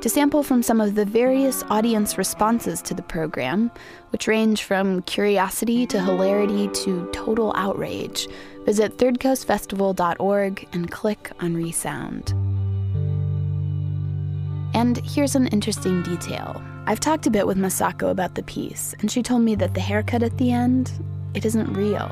To 0.00 0.08
sample 0.08 0.42
from 0.42 0.64
some 0.64 0.80
of 0.80 0.96
the 0.96 1.04
various 1.04 1.62
audience 1.70 2.18
responses 2.18 2.82
to 2.82 2.94
the 2.94 3.04
program, 3.04 3.70
which 4.10 4.26
range 4.26 4.64
from 4.64 5.02
curiosity 5.02 5.86
to 5.86 6.00
hilarity 6.00 6.66
to 6.82 7.08
total 7.12 7.52
outrage, 7.54 8.26
visit 8.64 8.98
thirdcoastfestival.org 8.98 10.68
and 10.72 10.90
click 10.90 11.30
on 11.38 11.54
Resound. 11.54 12.30
And 14.74 14.98
here's 15.06 15.36
an 15.36 15.46
interesting 15.46 16.02
detail. 16.02 16.60
I've 16.88 17.00
talked 17.00 17.26
a 17.26 17.30
bit 17.30 17.46
with 17.46 17.58
Masako 17.58 18.10
about 18.10 18.34
the 18.34 18.42
piece, 18.44 18.94
and 19.00 19.10
she 19.10 19.22
told 19.22 19.42
me 19.42 19.54
that 19.56 19.74
the 19.74 19.80
haircut 19.80 20.22
at 20.22 20.38
the 20.38 20.52
end, 20.52 20.90
it 21.34 21.44
isn't 21.44 21.74
real. 21.74 22.10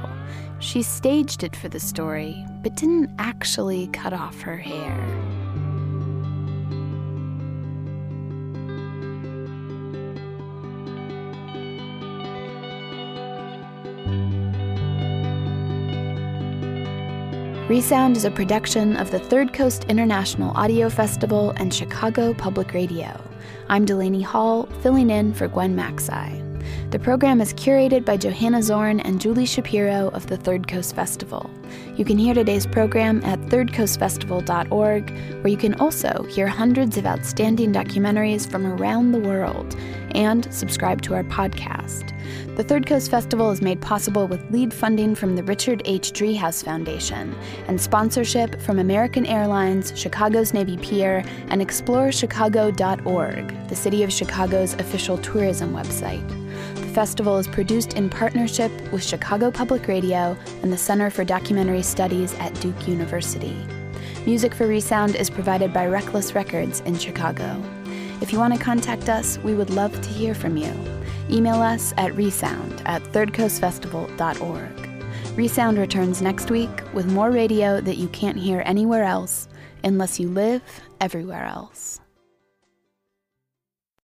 She 0.59 0.83
staged 0.83 1.43
it 1.43 1.57
for 1.57 1.71
the 1.71 1.81
story, 1.81 2.45
but 2.63 2.77
didn't 2.77 3.11
actually 3.19 3.87
cut 3.95 4.13
off 4.13 4.39
her 4.43 4.59
hair. 4.59 5.36
Resound 17.69 18.17
is 18.17 18.25
a 18.25 18.31
production 18.31 18.97
of 18.97 19.11
the 19.11 19.19
Third 19.19 19.53
Coast 19.53 19.87
International 19.89 20.57
Audio 20.57 20.89
Festival 20.89 21.51
and 21.57 21.75
Chicago 21.75 22.33
Public 22.33 22.73
Radio. 22.73 23.21
I'm 23.69 23.85
Delaney 23.85 24.23
Hall, 24.23 24.67
filling 24.83 25.11
in 25.11 25.35
for 25.35 25.49
Gwen 25.49 25.75
Macsai. 25.75 26.45
The 26.97 27.05
program 27.05 27.43
is 27.43 27.53
curated 27.53 28.07
by 28.07 28.17
Johanna 28.17 28.63
Zorn 28.63 29.01
and 29.01 29.21
Julie 29.21 29.45
Shapiro 29.45 30.09
of 30.15 30.29
the 30.29 30.39
Third 30.39 30.67
Coast 30.67 30.95
Festival. 30.95 31.51
You 31.95 32.07
can 32.07 32.17
hear 32.17 32.33
today's 32.33 32.67
program 32.67 33.23
at 33.23 33.39
thirdcoastfestival.org, 33.51 35.11
where 35.11 35.49
you 35.49 35.59
can 35.59 35.75
also 35.75 36.23
hear 36.23 36.47
hundreds 36.47 36.97
of 36.97 37.05
outstanding 37.05 37.71
documentaries 37.71 38.51
from 38.51 38.67
around 38.67 39.13
the 39.13 39.19
world 39.19 39.77
and 40.15 40.51
subscribe 40.51 41.03
to 41.03 41.13
our 41.13 41.25
podcast. 41.25 42.15
The 42.57 42.65
Third 42.65 42.87
Coast 42.87 43.11
Festival 43.11 43.51
is 43.51 43.61
made 43.61 43.83
possible 43.83 44.27
with 44.27 44.51
lead 44.51 44.73
funding 44.73 45.15
from 45.15 45.37
the 45.37 45.43
Richard 45.43 45.83
H. 45.85 46.13
Driehaus 46.13 46.65
Foundation 46.65 47.37
and 47.69 47.79
sponsorship 47.79 48.59
from 48.63 48.79
American 48.79 49.27
Airlines, 49.27 49.93
Chicago's 49.95 50.55
Navy 50.55 50.79
Pier, 50.79 51.23
and 51.49 51.61
ExploreChicago.org, 51.61 53.69
the 53.69 53.77
City 53.77 54.03
of 54.03 54.11
Chicago's 54.11 54.73
official 54.75 55.19
tourism 55.19 55.75
website. 55.75 56.47
Festival 56.97 57.37
is 57.37 57.47
produced 57.47 57.93
in 57.93 58.09
partnership 58.09 58.73
with 58.91 59.05
Chicago 59.05 59.51
Public 59.51 59.87
Radio 59.87 60.35
and 60.63 60.73
the 60.73 60.79
Center 60.79 61.11
for 61.11 61.27
Documentary 61.27 61.83
Studies 61.83 62.33
at 62.39 62.59
Duke 62.63 62.89
University. 62.89 63.55
Music 64.25 64.55
for 64.55 64.67
Resound 64.67 65.15
is 65.15 65.29
provided 65.29 65.75
by 65.75 65.89
Reckless 65.89 66.35
Records 66.35 66.81
in 66.87 66.97
Chicago. 66.97 67.63
If 68.23 68.33
you 68.33 68.39
want 68.39 68.55
to 68.55 68.59
contact 68.59 69.11
us, 69.11 69.37
we 69.41 69.53
would 69.53 69.69
love 69.69 70.01
to 70.01 70.09
hear 70.09 70.35
from 70.35 70.57
you. 70.57 70.73
Email 71.29 71.61
us 71.61 71.93
at 71.99 72.17
resound 72.17 72.81
at 72.87 73.03
thirdcoastfestival.org. 73.03 75.37
Resound 75.37 75.77
returns 75.77 76.23
next 76.23 76.51
week 76.51 76.81
with 76.95 77.13
more 77.13 77.31
radio 77.31 77.79
that 77.79 77.99
you 77.99 78.09
can't 78.09 78.39
hear 78.39 78.63
anywhere 78.65 79.05
else 79.05 79.49
unless 79.85 80.19
you 80.19 80.31
live 80.31 80.63
everywhere 81.03 81.45
else. 81.45 82.01